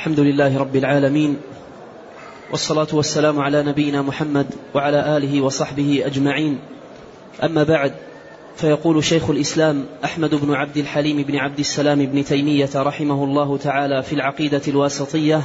الحمد 0.00 0.20
لله 0.20 0.58
رب 0.58 0.76
العالمين 0.76 1.36
والصلاة 2.50 2.86
والسلام 2.92 3.40
على 3.40 3.62
نبينا 3.62 4.02
محمد 4.02 4.46
وعلى 4.74 5.16
آله 5.16 5.40
وصحبه 5.40 6.02
أجمعين. 6.06 6.58
أما 7.42 7.62
بعد 7.62 7.92
فيقول 8.56 9.04
شيخ 9.04 9.30
الإسلام 9.30 9.84
أحمد 10.04 10.34
بن 10.34 10.54
عبد 10.54 10.76
الحليم 10.76 11.22
بن 11.22 11.36
عبد 11.36 11.58
السلام 11.58 12.06
بن 12.06 12.24
تيمية 12.24 12.68
رحمه 12.76 13.24
الله 13.24 13.56
تعالى 13.56 14.02
في 14.02 14.12
العقيدة 14.12 14.62
الواسطية 14.68 15.42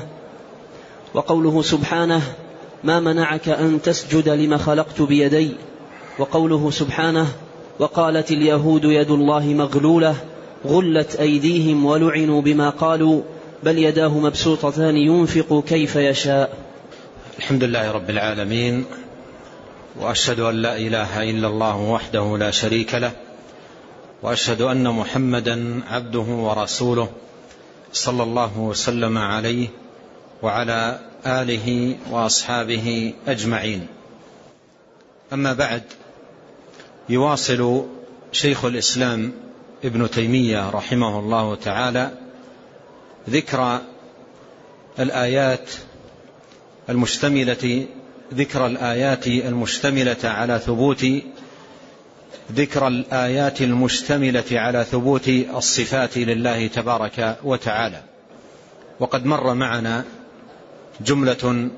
وقوله 1.14 1.62
سبحانه 1.62 2.22
ما 2.84 3.00
منعك 3.00 3.50
أن 3.50 3.82
تسجد 3.82 4.30
لما 4.30 4.58
خلقت 4.58 5.02
بيدي؟ 5.02 5.50
وقوله 6.20 6.72
سبحانه 6.72 7.28
وقالت 7.80 8.32
اليهود 8.32 8.84
يد 8.84 9.12
الله 9.12 9.46
مغلولة 9.46 10.16
غلت 10.68 11.16
أيديهم 11.16 11.86
ولعنوا 11.86 12.42
بما 12.42 12.70
قالوا؟ 12.70 13.22
بل 13.66 13.78
يداه 13.78 14.20
مبسوطتان 14.20 14.98
ينفق 14.98 15.64
كيف 15.68 15.96
يشاء. 15.96 16.58
الحمد 17.38 17.64
لله 17.64 17.92
رب 17.92 18.10
العالمين 18.10 18.86
وأشهد 20.00 20.40
أن 20.40 20.56
لا 20.56 20.78
إله 20.78 21.30
إلا 21.30 21.48
الله 21.48 21.78
وحده 21.78 22.38
لا 22.38 22.52
شريك 22.52 22.96
له 22.96 23.12
وأشهد 24.24 24.62
أن 24.62 24.90
محمدا 24.90 25.82
عبده 25.90 26.20
ورسوله 26.20 27.10
صلى 27.94 28.24
الله 28.24 28.60
وسلم 28.60 29.18
عليه 29.18 29.68
وعلى 30.42 31.00
آله 31.26 31.96
وأصحابه 32.12 33.14
أجمعين. 33.28 33.88
أما 35.34 35.54
بعد 35.54 35.84
يواصل 37.10 37.86
شيخ 38.32 38.66
الإسلام 38.66 39.34
ابن 39.86 40.10
تيمية 40.10 40.70
رحمه 40.70 41.20
الله 41.20 41.56
تعالى 41.56 42.25
ذكر 43.30 43.82
الآيات 45.00 45.70
المشتملة 46.90 47.86
ذكر 48.34 48.68
الآيات 48.68 49.28
المشتملة 49.28 50.18
على 50.24 50.60
ثبوت 50.60 51.06
ذكر 52.52 52.88
الآيات 52.88 53.62
المشتملة 53.62 54.44
على 54.52 54.84
ثبوت 54.84 55.28
الصفات 55.30 56.18
لله 56.18 56.68
تبارك 56.68 57.38
وتعالى. 57.44 58.02
وقد 59.00 59.26
مر 59.26 59.54
معنا 59.54 60.04
جملة 61.02 61.70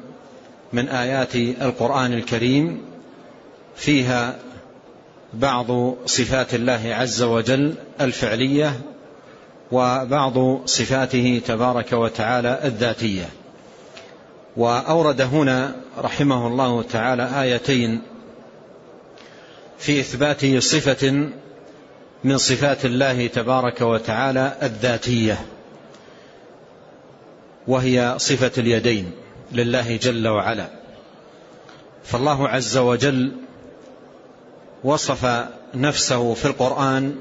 من 0.74 0.88
آيات 0.90 1.36
القرآن 1.36 2.14
الكريم 2.14 2.82
فيها 3.76 4.36
بعض 5.34 5.96
صفات 6.06 6.54
الله 6.54 6.96
عز 6.96 7.22
وجل 7.22 7.74
الفعلية 8.02 8.80
وبعض 9.72 10.66
صفاته 10.66 11.42
تبارك 11.48 11.94
وتعالى 11.94 12.60
الذاتية. 12.64 13.30
وأورد 14.58 15.22
هنا 15.22 15.76
رحمه 15.98 16.48
الله 16.48 16.82
تعالى 16.82 17.42
آيتين 17.42 18.02
في 19.78 20.00
إثبات 20.00 20.46
صفة 20.64 21.30
من 22.24 22.38
صفات 22.38 22.86
الله 22.86 23.28
تبارك 23.28 23.82
وتعالى 23.82 24.58
الذاتية 24.64 25.46
وهي 27.68 28.16
صفة 28.18 28.52
اليدين 28.58 29.12
لله 29.52 29.98
جل 29.98 30.28
وعلا. 30.28 30.68
فالله 32.04 32.48
عز 32.50 32.78
وجل 32.78 33.32
وصف 34.84 35.48
نفسه 35.76 36.34
في 36.34 36.46
القرآن 36.46 37.16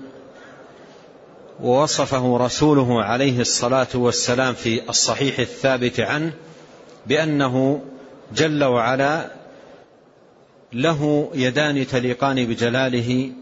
ووصفه 1.60 2.36
رسوله 2.36 3.02
عليه 3.02 3.40
الصلاة 3.40 3.88
والسلام 3.94 4.54
في 4.54 4.88
الصحيح 4.88 5.38
الثابت 5.38 6.00
عنه 6.00 6.32
بأنه 7.06 7.82
جل 8.34 8.64
وعلا 8.64 9.30
له 10.72 11.30
يدان 11.34 11.86
تليقان 11.86 12.46
بجلاله 12.46 13.32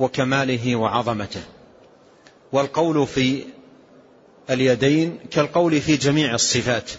وكماله 0.00 0.76
وعظمته. 0.76 1.42
والقول 2.52 3.06
في 3.06 3.44
اليدين 4.50 5.18
كالقول 5.30 5.80
في 5.80 5.96
جميع 5.96 6.34
الصفات. 6.34 6.90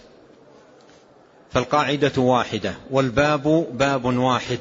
فالقاعدة 1.51 2.21
واحدة 2.21 2.73
والباب 2.91 3.67
باب 3.73 4.05
واحد. 4.05 4.59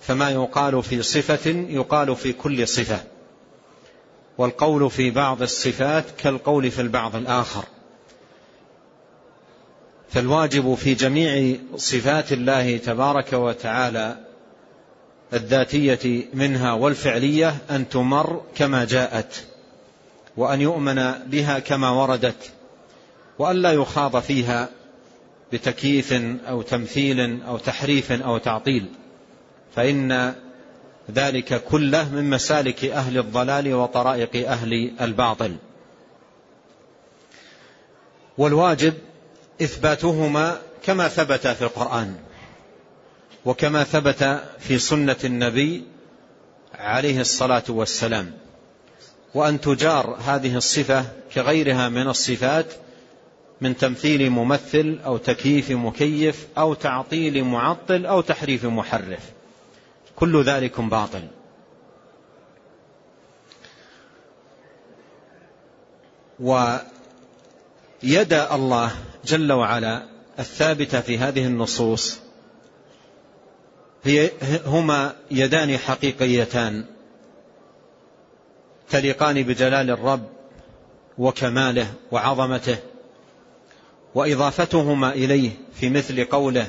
فما 0.00 0.30
يقال 0.30 0.82
في 0.82 1.02
صفة 1.02 1.50
يقال 1.50 2.16
في 2.16 2.32
كل 2.32 2.68
صفة. 2.68 3.11
والقول 4.42 4.90
في 4.90 5.10
بعض 5.10 5.42
الصفات 5.42 6.04
كالقول 6.18 6.70
في 6.70 6.80
البعض 6.80 7.16
الآخر. 7.16 7.64
فالواجب 10.10 10.74
في 10.74 10.94
جميع 10.94 11.56
صفات 11.76 12.32
الله 12.32 12.76
تبارك 12.76 13.32
وتعالى 13.32 14.16
الذاتية 15.32 16.24
منها 16.34 16.72
والفعلية 16.72 17.56
أن 17.70 17.88
تمر 17.88 18.42
كما 18.54 18.84
جاءت 18.84 19.44
وأن 20.36 20.60
يؤمن 20.60 21.12
بها 21.26 21.58
كما 21.58 21.90
وردت 21.90 22.50
وأن 23.38 23.56
لا 23.56 23.72
يخاض 23.72 24.18
فيها 24.18 24.68
بتكييف 25.52 26.12
أو 26.48 26.62
تمثيل 26.62 27.42
أو 27.42 27.58
تحريف 27.58 28.12
أو 28.12 28.38
تعطيل. 28.38 28.86
فإن 29.76 30.34
ذلك 31.10 31.64
كله 31.64 32.08
من 32.08 32.30
مسالك 32.30 32.84
أهل 32.84 33.18
الضلال 33.18 33.74
وطرائق 33.74 34.48
أهل 34.50 34.92
الباطل. 35.00 35.56
والواجب 38.38 38.94
إثباتهما 39.62 40.58
كما 40.84 41.08
ثبت 41.08 41.46
في 41.46 41.62
القرآن 41.62 42.16
وكما 43.44 43.84
ثبت 43.84 44.42
في 44.58 44.78
سنة 44.78 45.16
النبي 45.24 45.84
عليه 46.74 47.20
الصلاة 47.20 47.64
والسلام. 47.68 48.32
وأن 49.34 49.60
تجار 49.60 50.18
هذه 50.26 50.56
الصفة 50.56 51.04
كغيرها 51.34 51.88
من 51.88 52.08
الصفات 52.08 52.66
من 53.60 53.76
تمثيل 53.76 54.30
ممثل 54.30 55.00
أو 55.04 55.16
تكييف 55.16 55.70
مكيف 55.70 56.46
أو 56.58 56.74
تعطيل 56.74 57.44
معطل 57.44 58.06
أو 58.06 58.20
تحريف 58.20 58.64
محرف. 58.64 59.20
كل 60.22 60.42
ذلك 60.42 60.80
باطل. 60.80 61.28
ويد 66.40 68.32
الله 68.32 68.90
جل 69.24 69.52
وعلا 69.52 70.02
الثابتة 70.38 71.00
في 71.00 71.18
هذه 71.18 71.46
النصوص. 71.46 72.18
هي 74.04 74.30
هما 74.66 75.14
يدان 75.30 75.78
حقيقيتان. 75.78 76.84
تليقان 78.90 79.42
بجلال 79.42 79.90
الرب 79.90 80.28
وكماله 81.18 81.94
وعظمته 82.12 82.76
وإضافتهما 84.14 85.12
إليه 85.12 85.50
في 85.74 85.90
مثل 85.90 86.24
قوله 86.24 86.68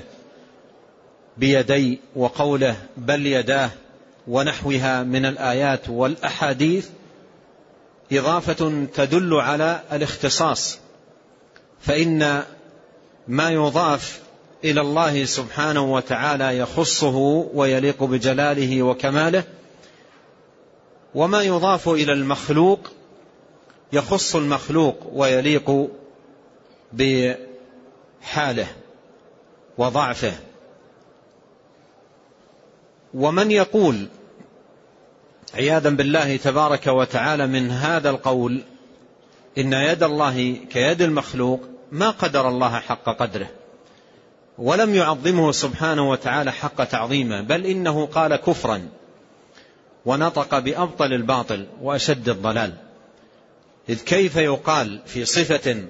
بيدي 1.37 1.99
وقوله 2.15 2.75
بل 2.97 3.25
يداه 3.25 3.69
ونحوها 4.27 5.03
من 5.03 5.25
الآيات 5.25 5.89
والأحاديث 5.89 6.89
إضافة 8.11 8.85
تدل 8.93 9.33
على 9.33 9.81
الاختصاص 9.91 10.79
فإن 11.81 12.43
ما 13.27 13.49
يضاف 13.49 14.21
إلى 14.63 14.81
الله 14.81 15.25
سبحانه 15.25 15.93
وتعالى 15.93 16.57
يخصه 16.57 17.15
ويليق 17.53 18.03
بجلاله 18.03 18.83
وكماله 18.83 19.43
وما 21.15 21.43
يضاف 21.43 21.89
إلى 21.89 22.13
المخلوق 22.13 22.91
يخص 23.93 24.35
المخلوق 24.35 25.09
ويليق 25.13 25.89
بحاله 26.93 28.67
وضعفه. 29.77 30.33
ومن 33.13 33.51
يقول 33.51 34.07
عياذا 35.53 35.89
بالله 35.89 36.37
تبارك 36.37 36.87
وتعالى 36.87 37.47
من 37.47 37.71
هذا 37.71 38.09
القول 38.09 38.61
إن 39.57 39.73
يد 39.73 40.03
الله 40.03 40.55
كيد 40.69 41.01
المخلوق 41.01 41.61
ما 41.91 42.09
قدر 42.09 42.49
الله 42.49 42.79
حق 42.79 43.03
قدره 43.03 43.49
ولم 44.57 44.95
يعظمه 44.95 45.51
سبحانه 45.51 46.09
وتعالى 46.09 46.51
حق 46.51 46.83
تعظيمه 46.83 47.41
بل 47.41 47.65
إنه 47.65 48.05
قال 48.05 48.35
كفرا 48.35 48.89
ونطق 50.05 50.59
بأبطل 50.59 51.13
الباطل 51.13 51.67
وأشد 51.81 52.29
الضلال. 52.29 52.73
إذ 53.89 54.03
كيف 54.03 54.35
يقال 54.35 55.01
في 55.05 55.25
صفة 55.25 55.83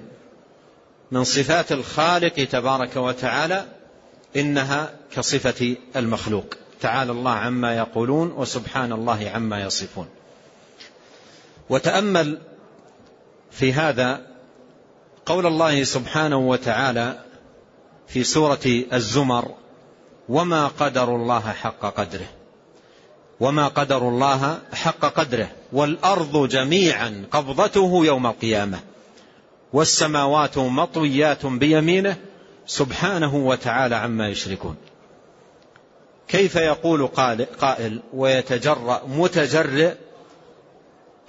من 1.10 1.24
صفات 1.24 1.72
الخالق 1.72 2.44
تبارك 2.44 2.96
وتعالى 2.96 3.64
إنها 4.36 4.92
كصفة 5.16 5.76
المخلوق؟ 5.96 6.54
تعالى 6.80 7.12
الله 7.12 7.30
عما 7.30 7.76
يقولون 7.76 8.32
وسبحان 8.32 8.92
الله 8.92 9.30
عما 9.34 9.62
يصفون. 9.62 10.08
وتأمل 11.70 12.38
في 13.50 13.72
هذا 13.72 14.20
قول 15.26 15.46
الله 15.46 15.84
سبحانه 15.84 16.36
وتعالى 16.36 17.24
في 18.08 18.24
سورة 18.24 18.82
الزمر 18.92 19.54
وما 20.28 20.66
قدر 20.66 21.16
الله 21.16 21.52
حق 21.52 21.80
قدره 21.80 22.26
وما 23.40 23.68
قدر 23.68 24.08
الله 24.08 24.58
حق 24.72 25.00
قدره 25.00 25.50
والأرض 25.72 26.48
جميعا 26.48 27.24
قبضته 27.30 28.04
يوم 28.04 28.26
القيامة 28.26 28.80
والسماوات 29.72 30.58
مطويات 30.58 31.46
بيمينه 31.46 32.16
سبحانه 32.66 33.36
وتعالى 33.36 33.94
عما 33.94 34.28
يشركون. 34.28 34.76
كيف 36.28 36.56
يقول 36.56 37.06
قائل 37.60 38.00
ويتجرأ 38.14 39.02
متجرئ 39.06 39.94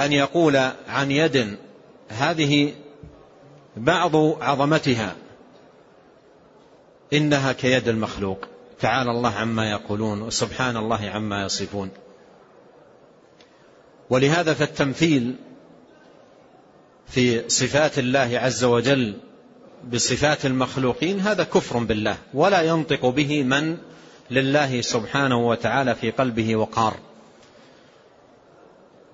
أن 0.01 0.13
يقول 0.13 0.55
عن 0.87 1.11
يد 1.11 1.57
هذه 2.09 2.73
بعض 3.77 4.15
عظمتها 4.43 5.15
إنها 7.13 7.51
كيد 7.51 7.87
المخلوق. 7.87 8.45
تعالى 8.79 9.11
الله 9.11 9.33
عما 9.33 9.71
يقولون 9.71 10.21
وسبحان 10.21 10.77
الله 10.77 11.09
عما 11.09 11.45
يصفون. 11.45 11.89
ولهذا 14.09 14.53
فالتمثيل 14.53 15.35
في 17.07 17.49
صفات 17.49 17.99
الله 17.99 18.39
عز 18.39 18.63
وجل 18.63 19.17
بصفات 19.93 20.45
المخلوقين 20.45 21.19
هذا 21.19 21.43
كفر 21.43 21.77
بالله 21.77 22.17
ولا 22.33 22.61
ينطق 22.61 23.05
به 23.05 23.43
من 23.43 23.77
لله 24.31 24.81
سبحانه 24.81 25.47
وتعالى 25.47 25.95
في 25.95 26.11
قلبه 26.11 26.55
وقار. 26.55 26.97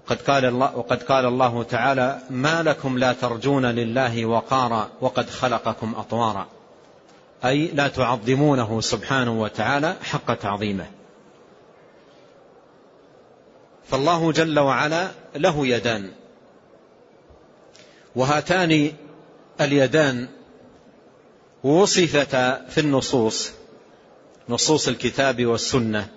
قد 0.08 0.22
قال 0.22 0.46
الله 0.46 0.78
وقد 0.78 1.04
قال 1.04 1.26
الله 1.26 1.64
تعالى 1.64 2.20
ما 2.30 2.64
لكم 2.64 2.98
لا 2.98 3.14
ترجون 3.14 3.66
لله 3.66 4.26
وقارا 4.26 4.90
وقد 5.02 5.30
خلقكم 5.30 5.96
أطوارا. 5.96 6.48
أي 7.46 7.68
لا 7.68 7.88
تعظمونه 7.88 8.82
سبحانه 8.82 9.42
وتعالى 9.42 9.96
حق 10.04 10.34
تعظيمه. 10.34 10.86
فالله 13.88 14.32
جل 14.32 14.60
وعلا 14.60 15.12
له 15.36 15.68
يدان. 15.68 16.12
وهاتان 18.16 18.94
اليدان 19.62 20.28
وصفتا 21.64 22.66
في 22.70 22.80
النصوص. 22.80 23.61
نصوص 24.50 24.88
الكتاب 24.88 25.46
والسنة 25.46 26.10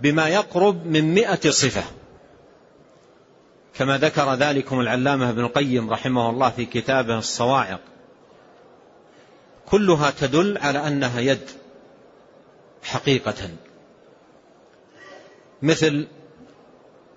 بما 0.00 0.28
يقرب 0.28 0.86
من 0.86 1.14
مئة 1.14 1.50
صفة. 1.50 1.84
كما 3.74 3.98
ذكر 3.98 4.34
ذلكم 4.34 4.80
العلامة 4.80 5.30
ابن 5.30 5.40
القيم 5.40 5.90
رحمه 5.90 6.30
الله 6.30 6.50
في 6.50 6.64
كتابه 6.64 7.18
الصواعق. 7.18 7.80
كلها 9.66 10.10
تدل 10.10 10.58
على 10.58 10.86
أنها 10.88 11.20
يد 11.20 11.50
حقيقة. 12.82 13.50
مثل 15.62 16.06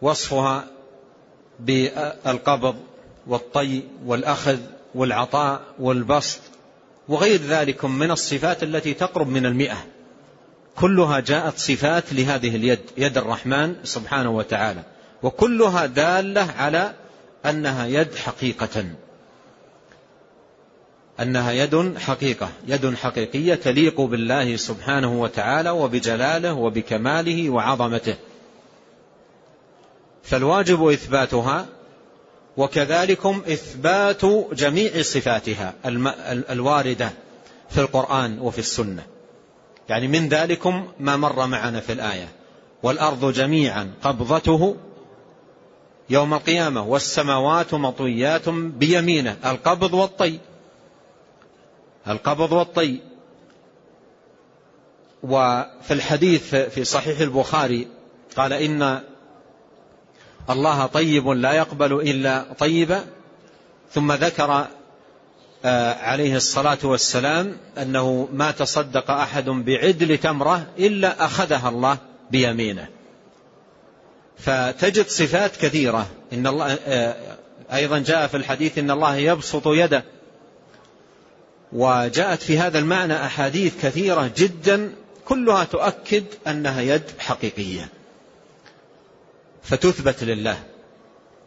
وصفها 0.01 0.67
بالقبض 1.59 2.75
والطي 3.27 3.83
والأخذ 4.05 4.59
والعطاء 4.95 5.61
والبسط 5.79 6.41
وغير 7.09 7.41
ذلك 7.41 7.85
من 7.85 8.11
الصفات 8.11 8.63
التي 8.63 8.93
تقرب 8.93 9.27
من 9.27 9.45
المئة. 9.45 9.77
كلها 10.75 11.19
جاءت 11.19 11.57
صفات 11.57 12.13
لهذه 12.13 12.55
اليد 12.55 12.79
يد 12.97 13.17
الرحمن 13.17 13.75
سبحانه 13.83 14.29
وتعالى. 14.29 14.83
وكلها 15.23 15.85
دالة 15.85 16.47
على 16.57 16.93
أنها 17.45 17.87
يد 17.87 18.15
حقيقة. 18.15 18.85
أنها 21.19 21.51
يد 21.51 21.97
حقيقة 21.97 22.49
يد 22.67 22.95
حقيقية 22.95 23.55
تليق 23.55 24.01
بالله 24.01 24.55
سبحانه 24.55 25.21
وتعالى 25.21 25.69
وبجلاله 25.69 26.53
وبكماله 26.53 27.49
وعظمته. 27.49 28.15
فالواجب 30.23 30.87
إثباتها 30.87 31.65
وكذلكم 32.57 33.41
إثبات 33.47 34.25
جميع 34.53 35.01
صفاتها 35.01 35.73
الواردة 36.49 37.11
في 37.69 37.81
القرآن 37.81 38.39
وفي 38.39 38.59
السنة. 38.59 39.03
يعني 39.89 40.07
من 40.07 40.29
ذلكم 40.29 40.87
ما 40.99 41.17
مر 41.17 41.47
معنا 41.47 41.79
في 41.79 41.93
الآية. 41.93 42.27
والأرض 42.83 43.33
جميعا 43.33 43.93
قبضته 44.03 44.75
يوم 46.09 46.33
القيامة 46.33 46.83
والسماوات 46.87 47.73
مطويات 47.73 48.49
بيمينه. 48.49 49.37
القبض 49.45 49.93
والطي. 49.93 50.39
القبض 52.07 52.51
والطي. 52.51 52.99
وفي 55.23 55.91
الحديث 55.91 56.55
في 56.55 56.83
صحيح 56.83 57.19
البخاري 57.19 57.87
قال 58.37 58.53
إن 58.53 59.01
الله 60.49 60.85
طيب 60.85 61.27
لا 61.27 61.53
يقبل 61.53 61.93
إلا 61.93 62.45
طيبا 62.59 63.03
ثم 63.91 64.11
ذكر 64.11 64.67
آه، 65.65 65.93
عليه 65.93 66.35
الصلاة 66.35 66.77
والسلام 66.83 67.57
أنه 67.77 68.29
ما 68.33 68.51
تصدق 68.51 69.11
أحد 69.11 69.45
بعدل 69.45 70.17
تمرة 70.17 70.67
إلا 70.79 71.25
أخذها 71.25 71.69
الله 71.69 71.97
بيمينه. 72.31 72.87
فتجد 74.37 75.07
صفات 75.07 75.55
كثيرة. 75.55 76.07
إن 76.33 76.47
الله 76.47 76.73
آه، 76.73 77.15
أيضا 77.73 77.99
جاء 77.99 78.27
في 78.27 78.37
الحديث 78.37 78.77
إن 78.77 78.91
الله 78.91 79.15
يبسط 79.15 79.67
يده. 79.67 80.03
وجاءت 81.73 82.41
في 82.41 82.59
هذا 82.59 82.79
المعنى 82.79 83.25
أحاديث 83.25 83.85
كثيرة 83.85 84.31
جدا 84.37 84.93
كلها 85.25 85.63
تؤكد 85.63 86.23
أنها 86.47 86.81
يد 86.81 87.03
حقيقية. 87.19 87.89
فتثبت 89.65 90.23
لله 90.23 90.63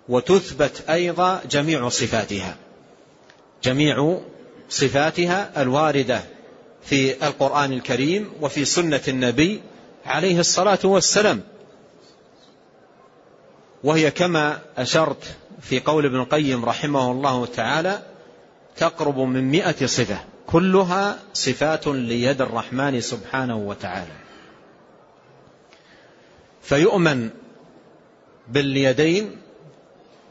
وتثبت 0.08 0.84
أيضا 0.90 1.42
جميع 1.50 1.88
صفاتها. 1.88 2.56
جميع 3.62 4.18
صفاتها 4.70 5.62
الواردة 5.62 6.20
في 6.82 7.26
القرآن 7.26 7.72
الكريم 7.72 8.32
وفي 8.40 8.64
سنة 8.64 9.00
النبي 9.08 9.60
عليه 10.06 10.40
الصلاة 10.40 10.78
والسلام. 10.84 11.40
وهي 13.84 14.10
كما 14.10 14.58
أشرت 14.76 15.36
في 15.60 15.80
قول 15.80 16.06
ابن 16.06 16.16
القيم 16.16 16.64
رحمه 16.64 17.12
الله 17.12 17.46
تعالى 17.46 18.02
تقرب 18.76 19.18
من 19.18 19.44
مئة 19.44 19.86
صفة 19.86 20.18
كلها 20.46 21.18
صفات 21.34 21.86
ليد 21.86 22.40
الرحمن 22.40 23.00
سبحانه 23.00 23.56
وتعالى. 23.56 24.12
فيؤمن 26.62 27.30
باليدين 28.48 29.36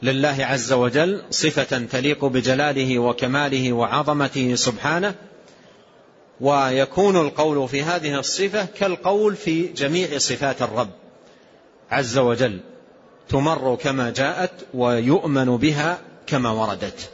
لله 0.01 0.37
عز 0.39 0.73
وجل 0.73 1.23
صفة 1.29 1.85
تليق 1.85 2.25
بجلاله 2.25 2.99
وكماله 2.99 3.73
وعظمته 3.73 4.55
سبحانه 4.55 5.15
ويكون 6.41 7.17
القول 7.17 7.67
في 7.67 7.83
هذه 7.83 8.19
الصفة 8.19 8.65
كالقول 8.65 9.35
في 9.35 9.67
جميع 9.67 10.17
صفات 10.17 10.61
الرب 10.61 10.89
عز 11.91 12.17
وجل 12.17 12.59
تمر 13.29 13.75
كما 13.75 14.09
جاءت 14.09 14.51
ويؤمن 14.73 15.57
بها 15.57 15.99
كما 16.27 16.51
وردت. 16.51 17.09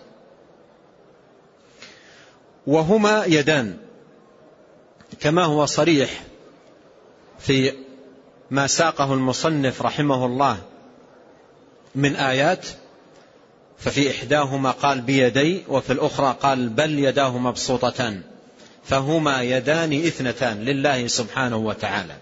وهما 2.68 3.26
يدان 3.26 3.78
كما 5.20 5.44
هو 5.44 5.66
صريح 5.66 6.24
في 7.40 7.74
ما 8.52 8.68
ساقه 8.68 9.14
المصنف 9.14 9.82
رحمه 9.82 10.26
الله 10.26 10.58
من 11.96 12.16
آيات 12.16 12.66
ففي 13.78 14.12
إحداهما 14.12 14.72
قال 14.72 15.02
بيدي 15.02 15.64
وفي 15.68 15.94
الأخرى 15.94 16.38
قال 16.42 16.70
بل 16.70 17.00
يداه 17.00 17.38
مبسوطتان 17.38 18.22
فهما 18.84 19.42
يدان 19.42 19.94
إثنتان 19.94 20.66
لله 20.66 21.08
سبحانه 21.08 21.58
وتعالى. 21.58 22.16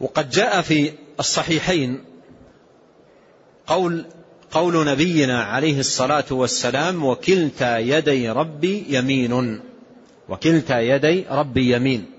وقد 0.00 0.30
جاء 0.30 0.62
في 0.62 0.92
الصحيحين 1.20 2.04
قول 3.66 4.04
قول 4.50 4.86
نبينا 4.86 5.42
عليه 5.42 5.80
الصلاة 5.80 6.24
والسلام 6.30 7.04
وكلتا 7.04 7.78
يدي 7.78 8.30
ربي 8.30 8.84
يمين 8.88 9.60
وكلتا 10.28 10.80
يدي 10.80 11.24
ربي 11.30 11.76
يمين 11.76 12.10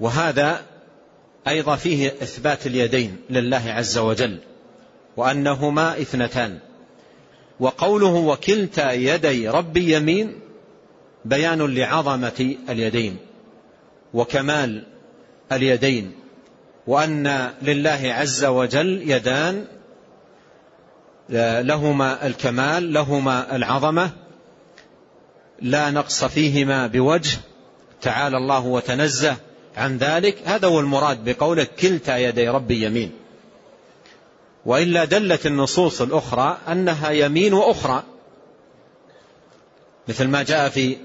وهذا 0.00 0.62
أيضا 1.48 1.76
فيه 1.76 2.08
إثبات 2.08 2.66
اليدين 2.66 3.16
لله 3.30 3.62
عز 3.66 3.98
وجل 3.98 4.38
وأنهما 5.16 6.00
إثنتان. 6.00 6.58
وقوله 7.60 8.14
وكلتا 8.14 8.92
يدي 8.92 9.48
ربي 9.48 9.96
يمين 9.96 10.40
بيان 11.24 11.74
لعظمة 11.74 12.56
اليدين 12.68 13.16
وكمال 14.14 14.84
اليدين 15.52 16.12
وأن 16.86 17.50
لله 17.62 18.00
عز 18.02 18.44
وجل 18.44 19.10
يدان 19.10 19.64
لهما 21.66 22.26
الكمال 22.26 22.92
لهما 22.92 23.56
العظمة. 23.56 24.10
لا 25.62 25.90
نقص 25.90 26.24
فيهما 26.24 26.86
بوجه 26.86 27.38
تعالى 28.00 28.36
الله 28.36 28.66
وتنزه. 28.66 29.36
عن 29.76 29.98
ذلك 29.98 30.38
هذا 30.44 30.68
هو 30.68 30.80
المراد 30.80 31.24
بقوله 31.24 31.66
كلتا 31.80 32.16
يدي 32.16 32.48
ربي 32.48 32.84
يمين. 32.84 33.12
وإلا 34.66 35.04
دلت 35.04 35.46
النصوص 35.46 36.02
الأخرى 36.02 36.58
أنها 36.68 37.10
يمين 37.10 37.54
وأخرى. 37.54 38.02
مثل 40.08 40.28
ما 40.28 40.42
جاء 40.42 40.68
في 40.68 40.96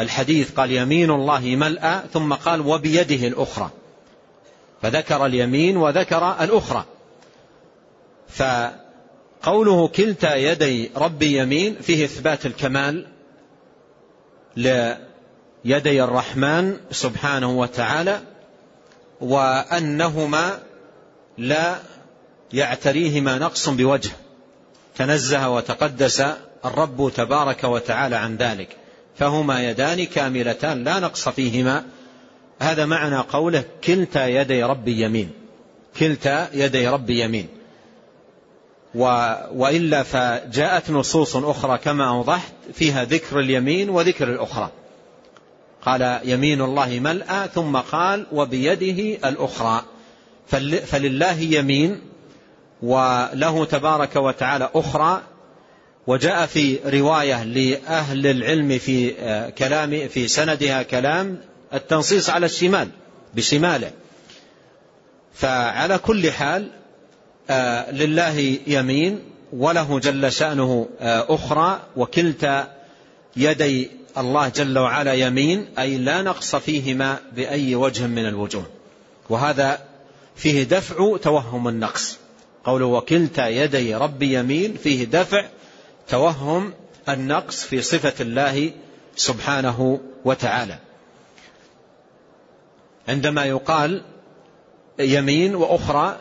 الحديث 0.00 0.52
قال 0.52 0.72
يمين 0.72 1.10
الله 1.10 1.40
ملأ 1.40 2.00
ثم 2.12 2.32
قال 2.32 2.60
وبيده 2.60 3.26
الأخرى. 3.26 3.70
فذكر 4.82 5.26
اليمين 5.26 5.76
وذكر 5.76 6.36
الأخرى. 6.40 6.84
فقوله 8.28 9.88
كلتا 9.88 10.34
يدي 10.34 10.90
ربي 10.96 11.38
يمين 11.38 11.74
فيه 11.74 12.04
إثبات 12.04 12.46
الكمال 12.46 13.06
ليدي 15.64 16.04
الرحمن 16.04 16.76
سبحانه 16.90 17.58
وتعالى 17.58 18.20
وأنهما 19.20 20.58
لا 21.38 21.76
يعتريهما 22.52 23.38
نقص 23.38 23.68
بوجه. 23.68 24.10
تنزه 24.96 25.48
وتقدس 25.48 26.24
الرب 26.64 27.12
تبارك 27.14 27.64
وتعالى 27.64 28.16
عن 28.16 28.36
ذلك. 28.36 28.68
فهما 29.18 29.70
يدان 29.70 30.04
كاملتان 30.04 30.84
لا 30.84 31.00
نقص 31.00 31.28
فيهما. 31.28 31.84
هذا 32.60 32.84
معنى 32.84 33.16
قوله 33.16 33.64
كلتا 33.84 34.26
يدي 34.26 34.62
ربي 34.62 35.02
يمين. 35.02 35.30
كلتا 35.98 36.48
يدي 36.52 36.88
ربي 36.88 37.20
يمين. 37.20 37.48
وإلا 38.94 40.02
فجاءت 40.02 40.90
نصوص 40.90 41.36
أخرى 41.36 41.78
كما 41.78 42.08
أوضحت 42.08 42.52
فيها 42.74 43.04
ذكر 43.04 43.40
اليمين 43.40 43.90
وذكر 43.90 44.28
الأخرى. 44.28 44.70
قال 45.86 46.20
يمين 46.24 46.60
الله 46.60 47.00
ملأ 47.00 47.46
ثم 47.46 47.76
قال 47.76 48.26
وبيده 48.32 49.28
الأخرى. 49.28 49.84
فلله 50.86 51.40
يمين 51.40 52.00
وله 52.82 53.64
تبارك 53.64 54.16
وتعالى 54.16 54.70
أخرى. 54.74 55.22
وجاء 56.06 56.46
في 56.46 56.78
رواية 56.86 57.44
لأهل 57.44 58.26
العلم 58.26 58.78
في 58.78 59.14
آه، 59.18 59.50
كلام 59.50 60.08
في 60.08 60.28
سندها 60.28 60.82
كلام 60.82 61.38
التنصيص 61.74 62.30
على 62.30 62.46
الشمال 62.46 62.88
بشماله. 63.34 63.90
فعلى 65.34 65.98
كل 65.98 66.30
حال 66.30 66.68
آه، 67.50 67.90
لله 67.90 68.58
يمين 68.66 69.20
وله 69.52 69.98
جل 70.00 70.32
شأنه 70.32 70.88
آه، 71.00 71.26
أخرى 71.28 71.80
وكلتا 71.96 72.74
يدي 73.36 73.90
الله 74.18 74.48
جل 74.48 74.78
وعلا 74.78 75.12
يمين 75.12 75.66
أي 75.78 75.98
لا 75.98 76.22
نقص 76.22 76.56
فيهما 76.56 77.18
بأي 77.32 77.74
وجه 77.74 78.06
من 78.06 78.28
الوجوه. 78.28 78.66
وهذا 79.30 79.78
فيه 80.36 80.62
دفع 80.62 81.16
توهم 81.16 81.68
النقص. 81.68 82.18
قوله 82.64 82.86
وكلتا 82.86 83.48
يدي 83.48 83.94
ربي 83.94 84.34
يمين 84.34 84.76
فيه 84.76 85.04
دفع 85.04 85.44
توهم 86.08 86.72
النقص 87.08 87.64
في 87.64 87.82
صفة 87.82 88.14
الله 88.20 88.72
سبحانه 89.16 90.00
وتعالى. 90.24 90.78
عندما 93.08 93.44
يقال 93.44 94.02
يمين 94.98 95.54
وأخرى 95.54 96.20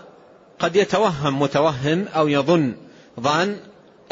قد 0.60 0.76
يتوهم 0.76 1.40
متوهم 1.42 2.08
أو 2.08 2.28
يظن 2.28 2.74
ظان 3.20 3.60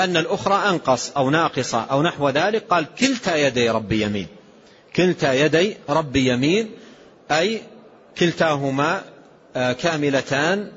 أن 0.04 0.18
الأخرى 0.18 0.70
أنقص 0.70 1.12
أو 1.18 1.30
ناقصة 1.30 1.84
أو 1.84 2.04
نحو 2.04 2.30
ذلك. 2.30 2.66
قال 2.70 2.86
كلتا 2.96 3.36
يدي 3.36 3.70
ربي 3.70 4.02
يمين. 4.02 4.28
كلتا 4.96 5.34
يدي 5.34 5.78
ربي 5.90 6.30
يمين 6.34 6.70
أي 7.32 7.62
كلتاهما 8.18 9.02
آه، 9.56 9.74
كاملتان. 9.74 10.72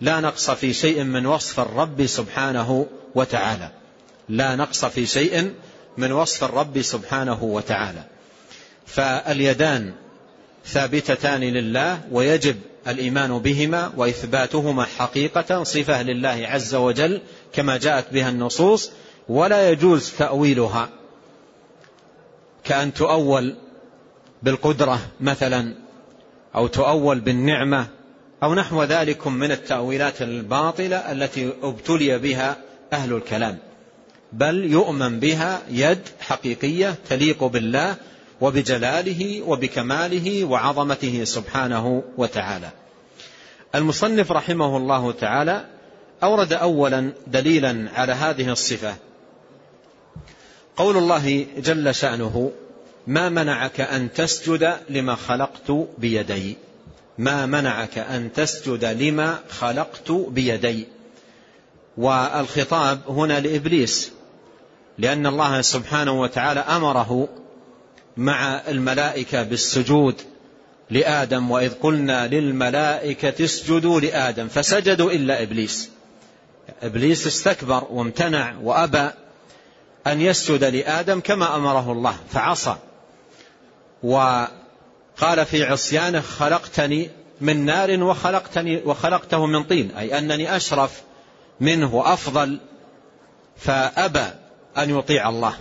لا 0.00 0.20
نقص 0.20 0.50
في 0.50 0.72
شيء 0.72 1.04
من 1.04 1.26
وصف 1.26 1.60
الرب 1.60 2.06
سبحانه 2.06 2.86
وتعالى. 3.14 3.70
لا 4.28 4.56
نقص 4.56 4.84
في 4.84 5.06
شيء 5.06 5.54
من 5.96 6.12
وصف 6.12 6.44
الرب 6.44 6.82
سبحانه 6.82 7.42
وتعالى. 7.42 8.04
فاليدان 8.86 9.92
ثابتتان 10.66 11.40
لله 11.40 12.00
ويجب 12.10 12.56
الإيمان 12.88 13.38
بهما 13.38 13.92
وإثباتهما 13.96 14.84
حقيقة 14.84 15.62
صفة 15.62 16.02
لله 16.02 16.46
عز 16.48 16.74
وجل 16.74 17.20
كما 17.52 17.76
جاءت 17.76 18.12
بها 18.12 18.28
النصوص 18.28 18.90
ولا 19.28 19.70
يجوز 19.70 20.12
تأويلها. 20.18 20.88
كأن 22.64 22.94
تؤول 22.94 23.56
بالقدرة 24.42 25.00
مثلا 25.20 25.74
أو 26.54 26.66
تؤول 26.66 27.20
بالنعمة 27.20 27.86
أو 28.42 28.54
نحو 28.54 28.82
ذلك 28.82 29.26
من 29.26 29.52
التأويلات 29.52 30.22
الباطلة 30.22 30.96
التي 30.96 31.52
ابتلي 31.62 32.18
بها 32.18 32.56
أهل 32.92 33.12
الكلام. 33.12 33.58
بل 34.32 34.64
يؤمن 34.64 35.20
بها 35.20 35.62
يد 35.70 36.00
حقيقية 36.20 36.94
تليق 37.08 37.44
بالله 37.44 37.96
وبجلاله 38.40 39.42
وبكماله 39.42 40.44
وعظمته 40.44 41.24
سبحانه 41.24 42.02
وتعالى. 42.16 42.70
المصنف 43.74 44.32
رحمه 44.32 44.76
الله 44.76 45.12
تعالى 45.12 45.64
أورد 46.22 46.52
أولا 46.52 47.12
دليلا 47.26 47.90
على 47.94 48.12
هذه 48.12 48.52
الصفة. 48.52 48.94
قول 50.76 50.96
الله 50.96 51.46
جل 51.58 51.94
شأنه 51.94 52.52
ما 53.06 53.28
منعك 53.28 53.80
أن 53.80 54.12
تسجد 54.12 54.76
لما 54.88 55.14
خلقت 55.14 55.72
بيدي؟ 55.98 56.56
ما 57.18 57.46
منعك 57.46 57.98
أن 57.98 58.32
تسجد 58.32 58.84
لما 58.84 59.38
خلقت 59.50 60.12
بيدي؟ 60.12 60.86
والخطاب 61.96 63.00
هنا 63.08 63.40
لإبليس 63.40 64.10
لأن 64.98 65.26
الله 65.26 65.60
سبحانه 65.60 66.20
وتعالى 66.20 66.60
أمره 66.60 67.28
مع 68.20 68.60
الملائكة 68.68 69.42
بالسجود 69.42 70.22
لآدم 70.90 71.50
وإذ 71.50 71.74
قلنا 71.74 72.26
للملائكة 72.26 73.44
اسجدوا 73.44 74.00
لآدم 74.00 74.48
فسجدوا 74.48 75.12
إلا 75.12 75.42
إبليس. 75.42 75.90
إبليس 76.82 77.26
استكبر 77.26 77.84
وامتنع 77.90 78.54
وأبى 78.62 79.10
أن 80.06 80.20
يسجد 80.20 80.64
لآدم 80.64 81.20
كما 81.20 81.56
أمره 81.56 81.92
الله 81.92 82.16
فعصى. 82.30 82.76
وقال 84.02 85.46
في 85.46 85.64
عصيانه 85.64 86.20
خلقتني 86.20 87.10
من 87.40 87.64
نار 87.64 88.02
وخلقتني 88.02 88.82
وخلقته 88.84 89.46
من 89.46 89.64
طين. 89.64 89.90
أي 89.90 90.18
أنني 90.18 90.56
أشرف 90.56 91.02
منه 91.60 91.94
وأفضل 91.94 92.60
فأبى 93.56 94.26
أن 94.78 94.98
يطيع 94.98 95.28
الله. 95.28 95.54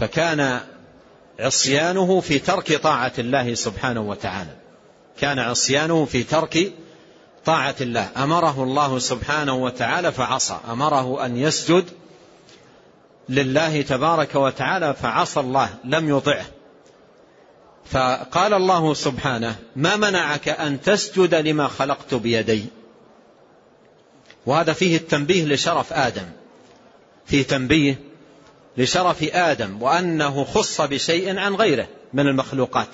فكان 0.00 0.60
عصيانه 1.40 2.20
في 2.20 2.38
ترك 2.38 2.72
طاعة 2.72 3.12
الله 3.18 3.54
سبحانه 3.54 4.00
وتعالى. 4.00 4.56
كان 5.20 5.38
عصيانه 5.38 6.04
في 6.04 6.22
ترك 6.22 6.72
طاعة 7.44 7.74
الله. 7.80 8.08
أمره 8.16 8.62
الله 8.62 8.98
سبحانه 8.98 9.54
وتعالى 9.54 10.12
فعصى. 10.12 10.60
أمره 10.70 11.26
أن 11.26 11.36
يسجد 11.36 11.84
لله 13.28 13.82
تبارك 13.82 14.34
وتعالى 14.34 14.94
فعصى 14.94 15.40
الله. 15.40 15.74
لم 15.84 16.16
يطعه. 16.16 16.46
فقال 17.84 18.54
الله 18.54 18.94
سبحانه 18.94 19.56
ما 19.76 19.96
منعك 19.96 20.48
أن 20.48 20.80
تسجد 20.80 21.34
لما 21.34 21.68
خلقت 21.68 22.14
بيدي؟ 22.14 22.64
وهذا 24.46 24.72
فيه 24.72 24.96
التنبيه 24.96 25.44
لشرف 25.44 25.92
آدم. 25.92 26.26
فيه 27.26 27.42
تنبيه 27.42 28.13
لشرف 28.76 29.22
آدم 29.22 29.82
وأنه 29.82 30.44
خص 30.44 30.80
بشيء 30.80 31.38
عن 31.38 31.54
غيره 31.54 31.86
من 32.12 32.26
المخلوقات 32.26 32.88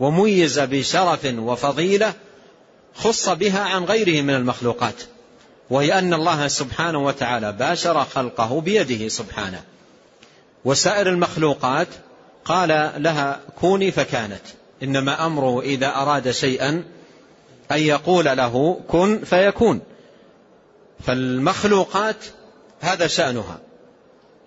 وميز 0.00 0.58
بشرف 0.58 1.24
وفضيلة 1.24 2.12
خص 2.94 3.28
بها 3.28 3.60
عن 3.60 3.84
غيره 3.84 4.22
من 4.22 4.34
المخلوقات 4.34 5.02
وهي 5.70 5.98
أن 5.98 6.14
الله 6.14 6.48
سبحانه 6.48 7.04
وتعالى 7.04 7.52
باشر 7.52 8.04
خلقه 8.04 8.60
بيده 8.60 9.08
سبحانه. 9.08 9.62
وسائر 10.64 11.08
المخلوقات 11.08 11.88
قال 12.44 12.92
لها 12.96 13.40
كوني 13.60 13.90
فكانت 13.90 14.42
إنما 14.82 15.26
أمره 15.26 15.60
إذا 15.60 15.86
أراد 15.86 16.30
شيئا 16.30 16.84
أن 17.72 17.78
يقول 17.78 18.24
له 18.24 18.80
كن 18.88 19.24
فيكون. 19.24 19.80
فالمخلوقات 21.06 22.16
هذا 22.80 23.06
شأنها. 23.06 23.58